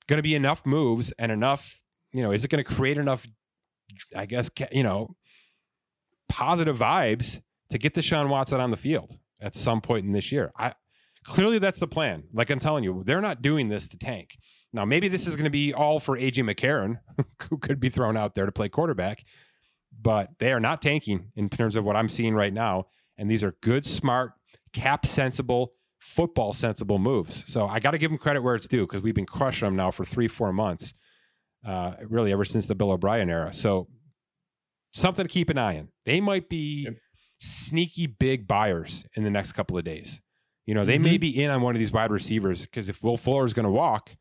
going 0.06 0.18
to 0.18 0.22
be 0.22 0.34
enough 0.34 0.64
moves 0.66 1.12
and 1.18 1.32
enough, 1.32 1.82
you 2.12 2.22
know, 2.22 2.30
is 2.30 2.44
it 2.44 2.48
going 2.50 2.62
to 2.62 2.70
create 2.70 2.98
enough, 2.98 3.26
I 4.14 4.26
guess, 4.26 4.50
you 4.70 4.82
know, 4.84 5.16
positive 6.28 6.78
vibes 6.78 7.40
to 7.70 7.78
get 7.78 7.94
Deshaun 7.94 8.28
Watson 8.28 8.60
on 8.60 8.70
the 8.70 8.76
field 8.76 9.18
at 9.40 9.54
some 9.54 9.80
point 9.80 10.04
in 10.06 10.12
this 10.12 10.30
year? 10.30 10.52
I 10.58 10.72
clearly 11.24 11.58
that's 11.58 11.78
the 11.78 11.88
plan. 11.88 12.24
Like 12.32 12.50
I'm 12.50 12.58
telling 12.58 12.84
you, 12.84 13.02
they're 13.04 13.20
not 13.20 13.42
doing 13.42 13.68
this 13.68 13.88
to 13.88 13.98
tank. 13.98 14.36
Now, 14.72 14.84
maybe 14.84 15.08
this 15.08 15.26
is 15.26 15.34
going 15.34 15.44
to 15.44 15.50
be 15.50 15.74
all 15.74 15.98
for 15.98 16.16
AJ 16.16 16.48
McCarron, 16.48 17.00
who 17.48 17.58
could 17.58 17.80
be 17.80 17.88
thrown 17.88 18.16
out 18.16 18.34
there 18.34 18.46
to 18.46 18.52
play 18.52 18.68
quarterback, 18.68 19.24
but 20.00 20.30
they 20.38 20.52
are 20.52 20.60
not 20.60 20.80
tanking 20.80 21.32
in 21.34 21.48
terms 21.48 21.76
of 21.76 21.84
what 21.84 21.96
I'm 21.96 22.08
seeing 22.08 22.34
right 22.34 22.52
now. 22.52 22.86
And 23.18 23.30
these 23.30 23.42
are 23.42 23.56
good, 23.62 23.84
smart, 23.84 24.32
cap 24.72 25.04
sensible, 25.04 25.72
football 25.98 26.52
sensible 26.52 26.98
moves. 26.98 27.44
So 27.52 27.66
I 27.66 27.80
got 27.80 27.90
to 27.90 27.98
give 27.98 28.10
them 28.10 28.18
credit 28.18 28.42
where 28.42 28.54
it's 28.54 28.68
due 28.68 28.86
because 28.86 29.02
we've 29.02 29.14
been 29.14 29.26
crushing 29.26 29.66
them 29.66 29.76
now 29.76 29.90
for 29.90 30.04
three, 30.04 30.28
four 30.28 30.52
months, 30.52 30.94
uh, 31.66 31.94
really 32.08 32.32
ever 32.32 32.44
since 32.44 32.66
the 32.66 32.74
Bill 32.74 32.92
O'Brien 32.92 33.28
era. 33.28 33.52
So 33.52 33.88
something 34.94 35.26
to 35.26 35.32
keep 35.32 35.50
an 35.50 35.58
eye 35.58 35.78
on. 35.78 35.88
They 36.06 36.20
might 36.20 36.48
be 36.48 36.84
yep. 36.84 36.94
sneaky 37.40 38.06
big 38.06 38.46
buyers 38.46 39.04
in 39.14 39.24
the 39.24 39.30
next 39.30 39.52
couple 39.52 39.76
of 39.76 39.84
days. 39.84 40.20
You 40.70 40.74
know, 40.74 40.84
they 40.84 40.94
mm-hmm. 40.94 41.02
may 41.02 41.18
be 41.18 41.42
in 41.42 41.50
on 41.50 41.62
one 41.62 41.74
of 41.74 41.80
these 41.80 41.90
wide 41.90 42.12
receivers 42.12 42.62
because 42.64 42.88
if 42.88 43.02
Will 43.02 43.16
Fuller 43.16 43.44
is 43.44 43.52
going 43.52 43.64
to 43.64 43.72
walk, 43.72 44.14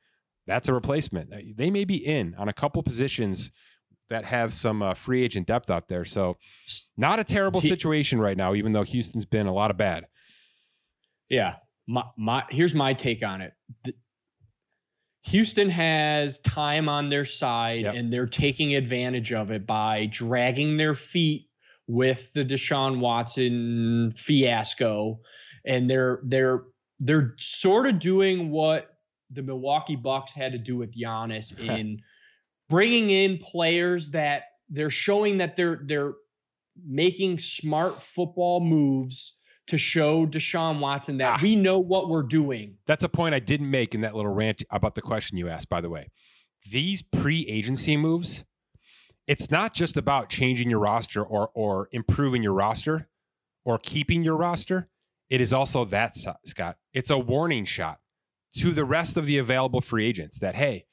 that's 0.47 0.67
a 0.67 0.73
replacement. 0.73 1.31
They 1.55 1.69
may 1.69 1.85
be 1.85 1.97
in 1.97 2.33
on 2.39 2.49
a 2.49 2.53
couple 2.53 2.81
positions 2.81 3.51
that 4.09 4.25
have 4.25 4.51
some 4.51 4.81
uh, 4.81 4.95
free 4.95 5.21
agent 5.21 5.45
depth 5.45 5.69
out 5.69 5.89
there. 5.89 6.05
So, 6.05 6.37
not 6.97 7.19
a 7.19 7.23
terrible 7.23 7.61
situation 7.61 8.19
right 8.19 8.35
now, 8.35 8.55
even 8.55 8.71
though 8.71 8.81
Houston's 8.81 9.25
been 9.25 9.45
a 9.45 9.53
lot 9.53 9.69
of 9.69 9.77
bad. 9.77 10.07
Yeah, 11.29 11.57
my 11.87 12.03
my 12.17 12.43
here's 12.49 12.73
my 12.73 12.95
take 12.95 13.21
on 13.21 13.41
it. 13.41 13.53
The, 13.85 13.93
Houston 15.25 15.69
has 15.69 16.39
time 16.39 16.89
on 16.89 17.11
their 17.11 17.25
side, 17.25 17.81
yep. 17.81 17.93
and 17.93 18.11
they're 18.11 18.25
taking 18.25 18.73
advantage 18.73 19.33
of 19.33 19.51
it 19.51 19.67
by 19.67 20.07
dragging 20.07 20.77
their 20.77 20.95
feet 20.95 21.45
with 21.85 22.27
the 22.33 22.43
Deshaun 22.43 22.99
Watson 22.99 24.13
fiasco, 24.17 25.19
and 25.65 25.89
they're 25.89 26.19
they're 26.23 26.63
they're 26.99 27.35
sort 27.37 27.87
of 27.87 27.99
doing 27.99 28.49
what 28.49 28.95
the 29.31 29.41
Milwaukee 29.41 29.95
Bucks 29.95 30.31
had 30.33 30.51
to 30.51 30.57
do 30.57 30.77
with 30.77 30.93
Giannis 30.93 31.57
in 31.79 31.99
bringing 32.69 33.09
in 33.09 33.37
players 33.39 34.09
that 34.11 34.43
they're 34.69 34.89
showing 34.89 35.37
that 35.39 35.55
they're 35.55 35.81
they're 35.85 36.13
making 36.85 37.39
smart 37.39 38.01
football 38.01 38.61
moves 38.61 39.35
to 39.67 39.77
show 39.77 40.25
Deshaun 40.25 40.79
Watson 40.79 41.17
that 41.17 41.35
ah, 41.35 41.39
we 41.41 41.55
know 41.55 41.79
what 41.79 42.09
we're 42.09 42.23
doing. 42.23 42.75
That's 42.87 43.03
a 43.03 43.09
point 43.09 43.35
I 43.35 43.39
didn't 43.39 43.69
make 43.69 43.93
in 43.93 44.01
that 44.01 44.15
little 44.15 44.33
rant 44.33 44.63
about 44.71 44.95
the 44.95 45.01
question 45.01 45.37
you 45.37 45.47
asked, 45.47 45.69
by 45.69 45.81
the 45.81 45.89
way. 45.89 46.09
These 46.69 47.03
pre-agency 47.03 47.95
moves, 47.95 48.45
it's 49.27 49.51
not 49.51 49.73
just 49.73 49.95
about 49.95 50.29
changing 50.29 50.69
your 50.69 50.79
roster 50.79 51.23
or 51.23 51.49
or 51.53 51.87
improving 51.91 52.43
your 52.43 52.53
roster 52.53 53.09
or 53.63 53.77
keeping 53.77 54.23
your 54.23 54.35
roster. 54.35 54.89
It 55.29 55.41
is 55.41 55.53
also 55.53 55.85
that, 55.85 56.15
Scott. 56.45 56.77
It's 56.93 57.09
a 57.09 57.17
warning 57.17 57.65
shot 57.65 57.99
to 58.55 58.71
the 58.71 58.85
rest 58.85 59.15
of 59.15 59.25
the 59.25 59.37
available 59.37 59.81
free 59.81 60.05
agents 60.07 60.39
that, 60.39 60.55
hey, 60.55 60.85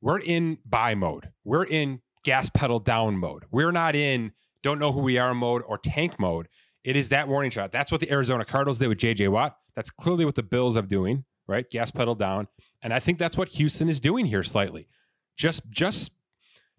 we're 0.00 0.18
in 0.18 0.58
buy 0.64 0.94
mode. 0.94 1.30
We're 1.44 1.64
in 1.64 2.00
gas 2.24 2.48
pedal 2.48 2.78
down 2.78 3.16
mode. 3.16 3.44
We're 3.50 3.72
not 3.72 3.94
in 3.94 4.32
don't 4.62 4.78
know 4.78 4.92
who 4.92 5.00
we 5.00 5.18
are 5.18 5.34
mode 5.34 5.62
or 5.66 5.78
tank 5.78 6.18
mode. 6.18 6.48
It 6.84 6.96
is 6.96 7.10
that 7.10 7.28
warning 7.28 7.50
shot. 7.50 7.70
That's 7.72 7.92
what 7.92 8.00
the 8.00 8.10
Arizona 8.10 8.44
Cardinals 8.44 8.78
did 8.78 8.88
with 8.88 8.98
JJ 8.98 9.28
Watt. 9.28 9.56
That's 9.76 9.90
clearly 9.90 10.24
what 10.24 10.34
the 10.34 10.42
Bills 10.42 10.76
are 10.76 10.82
doing, 10.82 11.24
right? 11.46 11.68
Gas 11.70 11.90
pedal 11.90 12.14
down. 12.14 12.48
And 12.82 12.92
I 12.92 13.00
think 13.00 13.18
that's 13.18 13.36
what 13.36 13.48
Houston 13.50 13.88
is 13.88 14.00
doing 14.00 14.26
here 14.26 14.42
slightly. 14.42 14.88
Just 15.36 15.68
just 15.70 16.12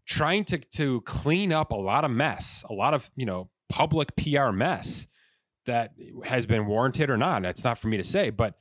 trying 0.06 0.44
to 0.46 0.58
to 0.58 1.02
clean 1.02 1.54
up 1.54 1.72
a 1.72 1.76
lot 1.76 2.04
of 2.04 2.12
mess, 2.12 2.66
a 2.70 2.74
lot 2.74 2.94
of, 2.94 3.10
you 3.16 3.26
know, 3.26 3.50
public 3.70 4.16
PR 4.16 4.52
mess 4.52 5.08
that 5.66 5.94
has 6.26 6.46
been 6.46 6.66
warranted 6.66 7.10
or 7.10 7.18
not. 7.18 7.42
That's 7.44 7.64
not 7.64 7.78
for 7.78 7.88
me 7.88 7.98
to 7.98 8.04
say, 8.04 8.30
but 8.30 8.56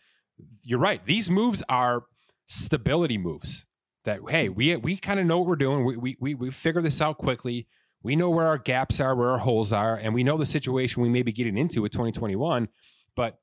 you're 0.63 0.79
right. 0.79 1.05
These 1.05 1.31
moves 1.31 1.63
are 1.69 2.05
stability 2.47 3.19
moves. 3.19 3.65
That 4.05 4.21
hey, 4.29 4.49
we 4.49 4.77
we 4.77 4.97
kind 4.97 5.21
of 5.21 5.27
know 5.27 5.39
what 5.39 5.47
we're 5.47 5.57
doing. 5.57 5.85
We 5.85 5.97
we 5.97 6.17
we 6.21 6.35
we 6.35 6.51
figure 6.51 6.81
this 6.81 7.01
out 7.01 7.19
quickly. 7.19 7.67
We 8.03 8.17
know 8.17 8.31
where 8.31 8.47
our 8.47 8.59
gaps 8.59 9.01
are, 9.01 9.15
where 9.15 9.31
our 9.31 9.39
holes 9.39 9.73
are, 9.73 9.97
and 9.97 10.15
we 10.15 10.23
know 10.23 10.39
the 10.39 10.47
situation 10.47 11.03
we 11.03 11.09
may 11.09 11.23
be 11.23 11.33
getting 11.33 11.59
into 11.59 11.83
with 11.83 11.93
2021. 11.93 12.69
But 13.17 13.39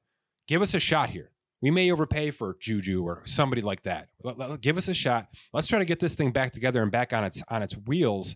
give 0.48 0.62
us 0.62 0.74
a 0.74 0.80
shot 0.80 1.10
here. 1.10 1.32
We 1.62 1.72
may 1.72 1.92
overpay 1.92 2.32
for 2.32 2.58
Juju 2.60 3.04
or 3.04 3.22
somebody 3.26 3.62
like 3.62 3.84
that. 3.84 4.10
Give 4.62 4.78
us 4.78 4.88
a 4.88 4.94
shot. 4.94 5.28
Let's 5.52 5.68
try 5.68 5.80
to 5.80 5.86
get 5.86 6.00
this 6.00 6.16
thing 6.16 6.32
back 6.32 6.52
together 6.52 6.82
and 6.82 6.92
back 6.92 7.12
on 7.12 7.24
its 7.24 7.44
on 7.50 7.62
its 7.62 7.74
wheels 7.74 8.36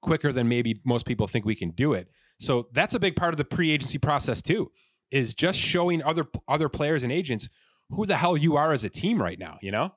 quicker 0.00 0.32
than 0.32 0.48
maybe 0.48 0.80
most 0.84 1.06
people 1.06 1.26
think 1.26 1.44
we 1.44 1.54
can 1.54 1.70
do 1.70 1.92
it. 1.92 2.08
So 2.42 2.68
that's 2.72 2.94
a 2.94 3.00
big 3.00 3.16
part 3.16 3.32
of 3.32 3.38
the 3.38 3.44
pre-agency 3.44 3.98
process 3.98 4.42
too. 4.42 4.70
Is 5.10 5.34
just 5.34 5.58
showing 5.58 6.02
other 6.02 6.26
other 6.48 6.68
players 6.68 7.02
and 7.02 7.12
agents 7.12 7.48
who 7.90 8.06
the 8.06 8.16
hell 8.16 8.36
you 8.36 8.56
are 8.56 8.72
as 8.72 8.82
a 8.84 8.88
team 8.88 9.20
right 9.20 9.38
now, 9.38 9.58
you 9.60 9.70
know? 9.70 9.94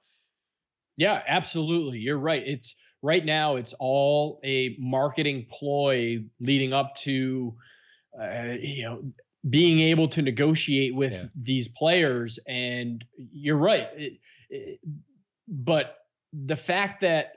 Yeah, 0.97 1.23
absolutely. 1.27 1.99
You're 1.99 2.19
right. 2.19 2.43
It's 2.45 2.75
right 3.05 3.23
now 3.23 3.55
it's 3.55 3.73
all 3.79 4.39
a 4.43 4.75
marketing 4.79 5.45
ploy 5.49 6.23
leading 6.39 6.73
up 6.73 6.95
to 6.95 7.55
uh, 8.19 8.53
you 8.59 8.83
know 8.83 9.03
being 9.47 9.79
able 9.79 10.07
to 10.07 10.23
negotiate 10.23 10.95
with 10.95 11.13
yeah. 11.13 11.25
these 11.39 11.67
players 11.67 12.39
and 12.47 13.05
you're 13.15 13.57
right 13.57 13.89
it, 13.95 14.13
it, 14.49 14.79
but 15.47 15.97
the 16.33 16.55
fact 16.55 17.01
that 17.01 17.33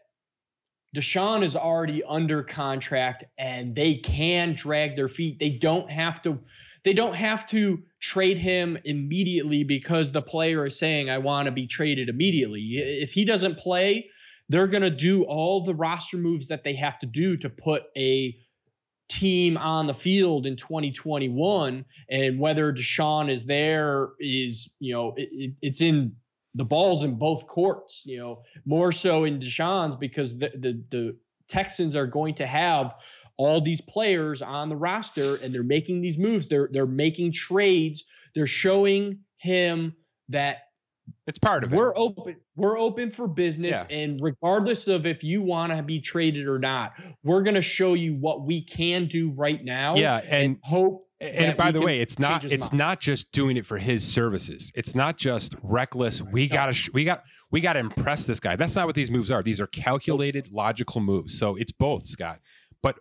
Deshaun 0.96 1.44
is 1.44 1.54
already 1.54 2.02
under 2.02 2.42
contract 2.42 3.24
and 3.38 3.74
they 3.74 3.96
can 3.96 4.54
drag 4.54 4.96
their 4.96 5.08
feet 5.08 5.38
they 5.38 5.50
don't 5.50 5.90
have 5.90 6.22
to 6.22 6.38
they 6.84 6.92
don't 6.92 7.14
have 7.14 7.46
to 7.48 7.82
trade 8.00 8.38
him 8.38 8.78
immediately 8.84 9.64
because 9.64 10.12
the 10.12 10.22
player 10.22 10.66
is 10.66 10.78
saying, 10.78 11.10
I 11.10 11.18
want 11.18 11.46
to 11.46 11.52
be 11.52 11.66
traded 11.66 12.08
immediately. 12.08 12.78
If 12.78 13.12
he 13.12 13.24
doesn't 13.24 13.58
play, 13.58 14.08
they're 14.48 14.66
going 14.66 14.82
to 14.82 14.90
do 14.90 15.24
all 15.24 15.64
the 15.64 15.74
roster 15.74 16.16
moves 16.16 16.48
that 16.48 16.64
they 16.64 16.74
have 16.76 16.98
to 17.00 17.06
do 17.06 17.36
to 17.38 17.50
put 17.50 17.82
a 17.96 18.36
team 19.08 19.56
on 19.56 19.86
the 19.86 19.94
field 19.94 20.46
in 20.46 20.56
2021. 20.56 21.84
And 22.10 22.38
whether 22.38 22.72
Deshaun 22.72 23.30
is 23.30 23.44
there 23.44 24.10
is, 24.20 24.70
you 24.78 24.94
know, 24.94 25.14
it, 25.16 25.54
it's 25.60 25.80
in 25.80 26.14
the 26.54 26.64
balls 26.64 27.04
in 27.04 27.16
both 27.16 27.46
courts, 27.46 28.02
you 28.04 28.18
know, 28.18 28.42
more 28.64 28.92
so 28.92 29.24
in 29.24 29.38
Deshaun's 29.38 29.96
because 29.96 30.38
the, 30.38 30.50
the, 30.54 30.82
the 30.90 31.16
Texans 31.48 31.94
are 31.94 32.06
going 32.06 32.34
to 32.36 32.46
have 32.46 32.94
all 33.36 33.60
these 33.60 33.80
players 33.80 34.42
on 34.42 34.68
the 34.68 34.76
roster 34.76 35.36
and 35.36 35.54
they're 35.54 35.62
making 35.62 36.00
these 36.02 36.18
moves. 36.18 36.46
They're 36.46 36.68
they're 36.72 36.86
making 36.86 37.32
trades. 37.32 38.04
They're 38.34 38.46
showing 38.46 39.20
him 39.38 39.94
that 40.28 40.58
it's 41.26 41.38
part 41.38 41.64
of 41.64 41.72
it. 41.72 41.76
we're 41.76 41.90
it. 41.90 41.96
open. 41.96 42.36
We're 42.56 42.78
open 42.78 43.10
for 43.10 43.28
business, 43.28 43.84
yeah. 43.88 43.96
and 43.96 44.20
regardless 44.20 44.88
of 44.88 45.06
if 45.06 45.22
you 45.22 45.42
want 45.42 45.72
to 45.72 45.82
be 45.82 46.00
traded 46.00 46.46
or 46.46 46.58
not, 46.58 46.92
we're 47.22 47.42
going 47.42 47.54
to 47.54 47.62
show 47.62 47.94
you 47.94 48.14
what 48.14 48.46
we 48.46 48.62
can 48.62 49.06
do 49.06 49.30
right 49.30 49.62
now. 49.64 49.96
Yeah, 49.96 50.18
and, 50.18 50.32
and 50.32 50.58
hope. 50.62 51.04
And 51.20 51.56
by 51.56 51.72
the 51.72 51.80
way, 51.80 52.00
it's 52.00 52.18
not 52.18 52.44
it's 52.44 52.70
mind. 52.70 52.78
not 52.78 53.00
just 53.00 53.32
doing 53.32 53.56
it 53.56 53.66
for 53.66 53.76
his 53.78 54.06
services. 54.06 54.70
It's 54.74 54.94
not 54.94 55.16
just 55.16 55.56
reckless. 55.62 56.22
We 56.22 56.48
gotta 56.48 56.76
we 56.92 57.04
got 57.04 57.24
we 57.50 57.60
gotta 57.60 57.80
impress 57.80 58.24
this 58.24 58.38
guy. 58.38 58.54
That's 58.54 58.76
not 58.76 58.86
what 58.86 58.94
these 58.94 59.10
moves 59.10 59.30
are. 59.32 59.42
These 59.42 59.60
are 59.60 59.66
calculated, 59.66 60.52
logical 60.52 61.00
moves. 61.00 61.36
So 61.36 61.56
it's 61.56 61.72
both, 61.72 62.06
Scott 62.06 62.40
But 62.82 63.00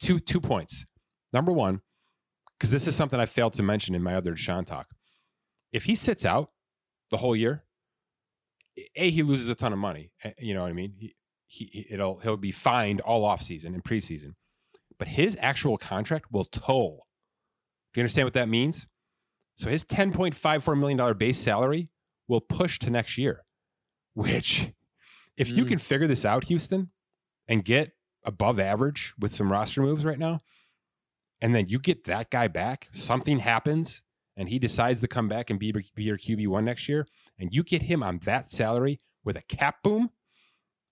two 0.00 0.20
two 0.20 0.40
points. 0.40 0.84
Number 1.32 1.50
one, 1.50 1.80
because 2.58 2.70
this 2.70 2.86
is 2.86 2.94
something 2.94 3.18
I 3.18 3.26
failed 3.26 3.54
to 3.54 3.62
mention 3.62 3.96
in 3.96 4.02
my 4.02 4.14
other 4.14 4.36
Sean 4.36 4.64
talk. 4.64 4.86
If 5.72 5.84
he 5.86 5.96
sits 5.96 6.24
out 6.24 6.50
the 7.10 7.16
whole 7.16 7.34
year, 7.34 7.64
a 8.96 9.10
he 9.10 9.22
loses 9.24 9.48
a 9.48 9.56
ton 9.56 9.72
of 9.72 9.78
money. 9.80 10.12
Eh, 10.22 10.32
you 10.38 10.54
know 10.54 10.62
what 10.62 10.70
I 10.70 10.74
mean? 10.74 10.94
He, 10.96 11.14
he 11.46 11.86
it'll 11.90 12.18
he'll 12.20 12.36
be 12.36 12.52
fined 12.52 13.00
all 13.00 13.24
off 13.24 13.42
season 13.42 13.74
and 13.74 13.82
preseason, 13.82 14.34
but 14.98 15.08
his 15.08 15.36
actual 15.40 15.76
contract 15.76 16.32
will 16.32 16.44
toll. 16.44 17.06
Do 17.92 18.00
you 18.00 18.02
understand 18.02 18.26
what 18.26 18.34
that 18.34 18.48
means? 18.48 18.86
So 19.56 19.70
his 19.70 19.84
ten 19.84 20.12
point 20.12 20.34
five 20.34 20.64
four 20.64 20.74
million 20.74 20.98
dollar 20.98 21.14
base 21.14 21.38
salary 21.38 21.90
will 22.26 22.40
push 22.40 22.78
to 22.80 22.90
next 22.90 23.18
year, 23.18 23.44
which 24.14 24.72
if 25.36 25.48
mm. 25.48 25.56
you 25.56 25.64
can 25.64 25.78
figure 25.78 26.06
this 26.06 26.24
out, 26.24 26.44
Houston, 26.44 26.90
and 27.48 27.64
get 27.64 27.92
above 28.24 28.58
average 28.58 29.14
with 29.18 29.32
some 29.32 29.52
roster 29.52 29.82
moves 29.82 30.04
right 30.04 30.18
now, 30.18 30.40
and 31.40 31.54
then 31.54 31.68
you 31.68 31.78
get 31.78 32.04
that 32.04 32.30
guy 32.30 32.48
back, 32.48 32.88
something 32.92 33.38
happens, 33.38 34.02
and 34.36 34.48
he 34.48 34.58
decides 34.58 35.00
to 35.00 35.08
come 35.08 35.28
back 35.28 35.50
and 35.50 35.60
be, 35.60 35.72
be 35.72 36.02
your 36.02 36.18
QB 36.18 36.48
one 36.48 36.64
next 36.64 36.88
year, 36.88 37.06
and 37.38 37.52
you 37.52 37.62
get 37.62 37.82
him 37.82 38.02
on 38.02 38.18
that 38.24 38.50
salary 38.50 38.98
with 39.24 39.36
a 39.36 39.42
cap 39.42 39.82
boom, 39.82 40.10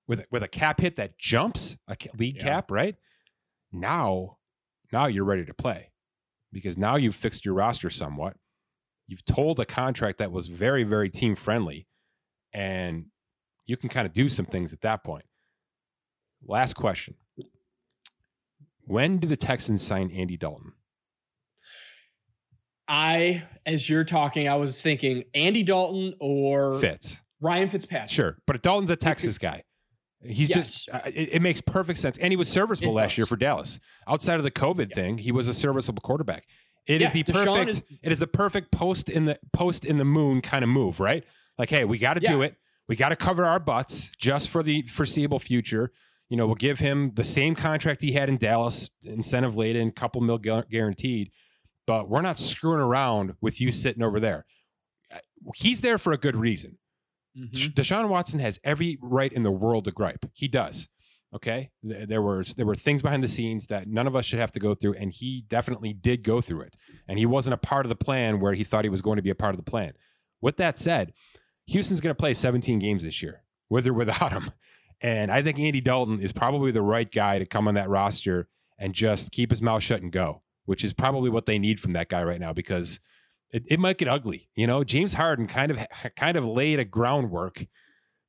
with 0.06 0.24
with 0.30 0.42
a 0.42 0.48
cap 0.48 0.80
hit 0.80 0.96
that 0.96 1.18
jumps 1.18 1.78
a 1.88 1.96
league 2.18 2.36
yeah. 2.36 2.42
cap, 2.42 2.70
right? 2.70 2.96
Now, 3.72 4.36
now 4.92 5.06
you're 5.06 5.24
ready 5.24 5.44
to 5.46 5.54
play 5.54 5.90
because 6.52 6.76
now 6.76 6.96
you've 6.96 7.14
fixed 7.14 7.44
your 7.44 7.54
roster 7.54 7.90
somewhat. 7.90 8.36
You've 9.08 9.24
told 9.24 9.58
a 9.58 9.64
contract 9.64 10.18
that 10.18 10.30
was 10.30 10.46
very, 10.46 10.84
very 10.84 11.10
team 11.10 11.34
friendly, 11.34 11.86
and 12.52 13.06
you 13.66 13.76
can 13.76 13.88
kind 13.88 14.06
of 14.06 14.12
do 14.12 14.28
some 14.28 14.46
things 14.46 14.72
at 14.72 14.82
that 14.82 15.02
point. 15.04 15.24
Last 16.46 16.74
question. 16.74 17.14
When 18.84 19.18
do 19.18 19.28
the 19.28 19.36
Texans 19.36 19.82
sign 19.82 20.10
Andy 20.10 20.36
Dalton? 20.36 20.72
I, 22.88 23.44
as 23.64 23.88
you're 23.88 24.04
talking, 24.04 24.48
I 24.48 24.56
was 24.56 24.80
thinking 24.80 25.24
Andy 25.34 25.62
Dalton 25.62 26.14
or 26.20 26.78
Fitz. 26.80 27.22
Ryan 27.40 27.68
Fitzpatrick. 27.68 28.10
Sure, 28.10 28.38
but 28.46 28.60
Dalton's 28.62 28.90
a 28.90 28.96
Texas 28.96 29.38
guy. 29.38 29.62
He's 30.24 30.48
Yes. 30.50 30.84
just, 30.84 30.88
it, 31.06 31.30
it 31.34 31.42
makes 31.42 31.60
perfect 31.60 31.98
sense. 31.98 32.18
And 32.18 32.32
he 32.32 32.36
was 32.36 32.48
serviceable 32.48 32.92
It 32.92 33.02
last 33.02 33.18
year 33.18 33.26
for 33.26 33.36
Dallas. 33.36 33.80
Outside 34.06 34.36
of 34.38 34.44
the 34.44 34.50
COVID 34.50 34.90
Yeah. 34.90 34.94
thing, 34.96 35.18
he 35.18 35.32
was 35.32 35.48
a 35.48 35.54
serviceable 35.54 36.00
quarterback. 36.00 36.46
It 36.86 37.02
is 37.02 37.14
Yeah, 37.14 37.22
the 37.22 37.32
Deshaun 37.32 37.44
perfect, 37.46 37.68
is- 37.70 37.86
it 38.02 38.12
is 38.12 38.18
the 38.18 38.26
perfect 38.26 38.70
post 38.72 39.08
in 39.08 39.24
the 39.26 39.38
post 39.52 39.84
in 39.84 39.98
the 39.98 40.04
moon 40.04 40.40
kind 40.40 40.62
of 40.62 40.68
move, 40.70 41.00
right? 41.00 41.24
Like, 41.58 41.70
hey, 41.70 41.84
we 41.84 41.98
got 41.98 42.14
to 42.14 42.20
do 42.20 42.42
it. 42.42 42.56
We 42.88 42.96
got 42.96 43.10
to 43.10 43.16
cover 43.16 43.44
our 43.44 43.60
butts 43.60 44.10
just 44.18 44.48
for 44.48 44.62
the 44.62 44.82
foreseeable 44.82 45.38
future. 45.38 45.92
You 46.28 46.36
know, 46.36 46.46
we'll 46.46 46.54
give 46.56 46.78
him 46.78 47.12
the 47.14 47.24
same 47.24 47.54
contract 47.54 48.00
he 48.02 48.12
had 48.12 48.28
in 48.28 48.36
Dallas, 48.38 48.90
incentive 49.02 49.56
laden, 49.56 49.92
couple 49.92 50.20
mil 50.22 50.38
guaranteed, 50.38 51.30
but 51.86 52.08
we're 52.08 52.22
not 52.22 52.38
screwing 52.38 52.80
around 52.80 53.34
with 53.40 53.60
you 53.60 53.70
sitting 53.70 54.02
over 54.02 54.18
there. 54.18 54.46
He's 55.56 55.80
there 55.82 55.98
for 55.98 56.12
a 56.12 56.16
good 56.16 56.36
reason. 56.36 56.78
Mhm. 57.36 57.50
Deshaun 57.74 58.08
Watson 58.08 58.40
has 58.40 58.58
every 58.64 58.98
right 59.00 59.32
in 59.32 59.42
the 59.42 59.50
world 59.50 59.84
to 59.86 59.90
gripe. 59.90 60.26
He 60.34 60.48
does. 60.48 60.88
Okay, 61.34 61.70
there 61.82 62.20
were 62.20 62.44
there 62.58 62.66
were 62.66 62.74
things 62.74 63.00
behind 63.00 63.24
the 63.24 63.28
scenes 63.28 63.66
that 63.68 63.88
none 63.88 64.06
of 64.06 64.14
us 64.14 64.26
should 64.26 64.38
have 64.38 64.52
to 64.52 64.60
go 64.60 64.74
through, 64.74 64.94
and 64.94 65.10
he 65.10 65.46
definitely 65.48 65.94
did 65.94 66.22
go 66.22 66.42
through 66.42 66.60
it. 66.60 66.76
And 67.08 67.18
he 67.18 67.24
wasn't 67.24 67.54
a 67.54 67.56
part 67.56 67.86
of 67.86 67.88
the 67.88 67.96
plan 67.96 68.38
where 68.38 68.52
he 68.52 68.64
thought 68.64 68.84
he 68.84 68.90
was 68.90 69.00
going 69.00 69.16
to 69.16 69.22
be 69.22 69.30
a 69.30 69.34
part 69.34 69.54
of 69.54 69.64
the 69.64 69.70
plan. 69.70 69.94
With 70.42 70.58
that 70.58 70.78
said, 70.78 71.14
Houston's 71.68 72.02
going 72.02 72.14
to 72.14 72.18
play 72.20 72.34
17 72.34 72.78
games 72.80 73.02
this 73.02 73.22
year, 73.22 73.44
with 73.70 73.86
or 73.86 73.94
without 73.94 74.32
him. 74.32 74.50
And 75.00 75.30
I 75.32 75.40
think 75.42 75.58
Andy 75.58 75.80
Dalton 75.80 76.20
is 76.20 76.32
probably 76.32 76.70
the 76.70 76.82
right 76.82 77.10
guy 77.10 77.38
to 77.38 77.46
come 77.46 77.66
on 77.66 77.74
that 77.74 77.88
roster 77.88 78.46
and 78.78 78.94
just 78.94 79.32
keep 79.32 79.50
his 79.50 79.62
mouth 79.62 79.82
shut 79.82 80.02
and 80.02 80.12
go, 80.12 80.42
which 80.66 80.84
is 80.84 80.92
probably 80.92 81.30
what 81.30 81.46
they 81.46 81.58
need 81.58 81.80
from 81.80 81.94
that 81.94 82.08
guy 82.10 82.22
right 82.22 82.40
now 82.40 82.52
because 82.52 83.00
it, 83.52 83.64
it 83.66 83.78
might 83.78 83.98
get 83.98 84.08
ugly. 84.08 84.48
You 84.54 84.66
know, 84.66 84.82
James 84.82 85.14
Harden 85.14 85.46
kind 85.46 85.70
of 85.70 85.78
kind 86.16 86.36
of 86.36 86.46
laid 86.46 86.78
a 86.78 86.84
groundwork 86.84 87.66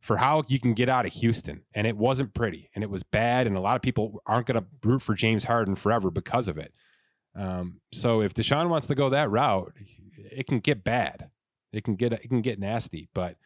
for 0.02 0.18
how 0.18 0.44
you 0.48 0.60
can 0.60 0.74
get 0.74 0.90
out 0.90 1.06
of 1.06 1.14
Houston, 1.14 1.64
and 1.74 1.88
it 1.88 1.96
wasn't 1.96 2.34
pretty, 2.34 2.70
and 2.76 2.84
it 2.84 2.90
was 2.90 3.04
bad, 3.04 3.48
and 3.48 3.56
a 3.56 3.62
lot 3.62 3.78
of 3.78 3.82
people 3.82 4.22
aren't 4.26 4.48
going 4.48 4.60
to 4.60 4.68
root 4.84 5.02
for 5.02 5.16
James 5.16 5.46
Harden 5.46 5.76
forever 5.76 6.12
because 6.12 6.50
of 6.50 6.58
it. 6.58 6.74
Um, 7.36 7.80
so 7.94 8.22
if 8.22 8.34
Deshaun 8.34 8.70
wants 8.70 8.88
to 8.88 8.96
go 8.96 9.10
that 9.10 9.32
route, 9.32 9.74
it 10.18 10.46
can 10.46 10.60
get 10.60 10.84
bad. 10.84 11.30
It 11.72 11.84
can 11.84 11.96
get 11.96 12.14
it 12.14 12.28
can 12.28 12.42
get 12.42 12.60
nasty. 12.60 13.10
But 13.14 13.38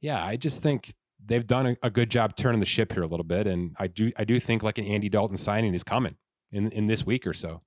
yeah, 0.00 0.22
I 0.22 0.36
just 0.36 0.62
think 0.62 0.94
they've 1.24 1.46
done 1.46 1.68
a, 1.68 1.76
a 1.82 1.90
good 1.90 2.10
job 2.10 2.36
turning 2.36 2.60
the 2.60 2.66
ship 2.66 2.92
here 2.92 3.02
a 3.02 3.06
little 3.06 3.24
bit, 3.24 3.46
and 3.46 3.74
I 3.78 3.86
do 3.86 4.12
I 4.16 4.24
do 4.24 4.38
think 4.38 4.62
like 4.62 4.78
an 4.78 4.84
Andy 4.84 5.08
Dalton 5.08 5.38
signing 5.38 5.74
is 5.74 5.82
coming 5.82 6.16
in 6.52 6.70
in 6.70 6.86
this 6.86 7.06
week 7.06 7.26
or 7.26 7.32
so. 7.32 7.62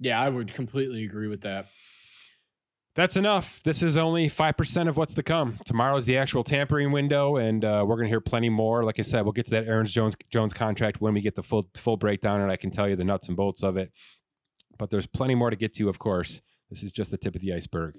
Yeah, 0.00 0.20
I 0.20 0.28
would 0.28 0.52
completely 0.52 1.04
agree 1.04 1.28
with 1.28 1.42
that. 1.42 1.66
That's 2.94 3.16
enough. 3.16 3.60
This 3.64 3.82
is 3.82 3.96
only 3.96 4.28
5% 4.30 4.88
of 4.88 4.96
what's 4.96 5.14
to 5.14 5.22
come. 5.24 5.58
Tomorrow 5.64 5.96
is 5.96 6.06
the 6.06 6.16
actual 6.16 6.44
tampering 6.44 6.92
window, 6.92 7.36
and 7.36 7.64
uh, 7.64 7.84
we're 7.84 7.96
going 7.96 8.04
to 8.04 8.08
hear 8.08 8.20
plenty 8.20 8.48
more. 8.48 8.84
Like 8.84 9.00
I 9.00 9.02
said, 9.02 9.22
we'll 9.22 9.32
get 9.32 9.46
to 9.46 9.50
that 9.52 9.66
Aaron 9.66 9.86
Jones 9.86 10.14
Jones 10.30 10.54
contract 10.54 11.00
when 11.00 11.12
we 11.12 11.20
get 11.20 11.34
the 11.34 11.42
full 11.42 11.68
full 11.74 11.96
breakdown, 11.96 12.40
and 12.40 12.52
I 12.52 12.56
can 12.56 12.70
tell 12.70 12.88
you 12.88 12.94
the 12.94 13.04
nuts 13.04 13.26
and 13.26 13.36
bolts 13.36 13.64
of 13.64 13.76
it. 13.76 13.90
But 14.78 14.90
there's 14.90 15.08
plenty 15.08 15.34
more 15.34 15.50
to 15.50 15.56
get 15.56 15.74
to, 15.74 15.88
of 15.88 15.98
course. 15.98 16.40
This 16.70 16.84
is 16.84 16.92
just 16.92 17.10
the 17.10 17.18
tip 17.18 17.34
of 17.34 17.40
the 17.40 17.52
iceberg. 17.52 17.96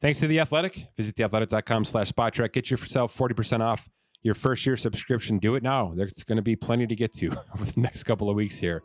Thanks 0.00 0.18
to 0.20 0.26
The 0.26 0.40
Athletic. 0.40 0.88
Visit 0.96 1.14
theathletic.com 1.16 1.84
slash 1.84 2.10
spotrac. 2.10 2.52
Get 2.52 2.70
yourself 2.70 3.16
40% 3.16 3.60
off 3.60 3.88
your 4.22 4.34
first 4.34 4.66
year 4.66 4.76
subscription. 4.76 5.38
Do 5.38 5.54
it 5.54 5.62
now. 5.62 5.92
There's 5.94 6.24
going 6.24 6.36
to 6.36 6.42
be 6.42 6.56
plenty 6.56 6.86
to 6.86 6.96
get 6.96 7.12
to 7.14 7.28
over 7.54 7.64
the 7.64 7.80
next 7.80 8.04
couple 8.04 8.28
of 8.28 8.34
weeks 8.36 8.58
here. 8.58 8.82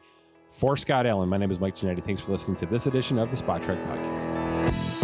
For 0.49 0.77
Scott 0.77 1.05
Allen, 1.05 1.27
my 1.27 1.37
name 1.37 1.51
is 1.51 1.59
Mike 1.59 1.75
Ginnitti. 1.75 2.03
Thanks 2.03 2.21
for 2.21 2.31
listening 2.31 2.55
to 2.57 2.65
this 2.67 2.85
edition 2.85 3.17
of 3.17 3.31
the 3.31 3.35
Spotrac 3.35 3.83
Podcast. 3.87 4.96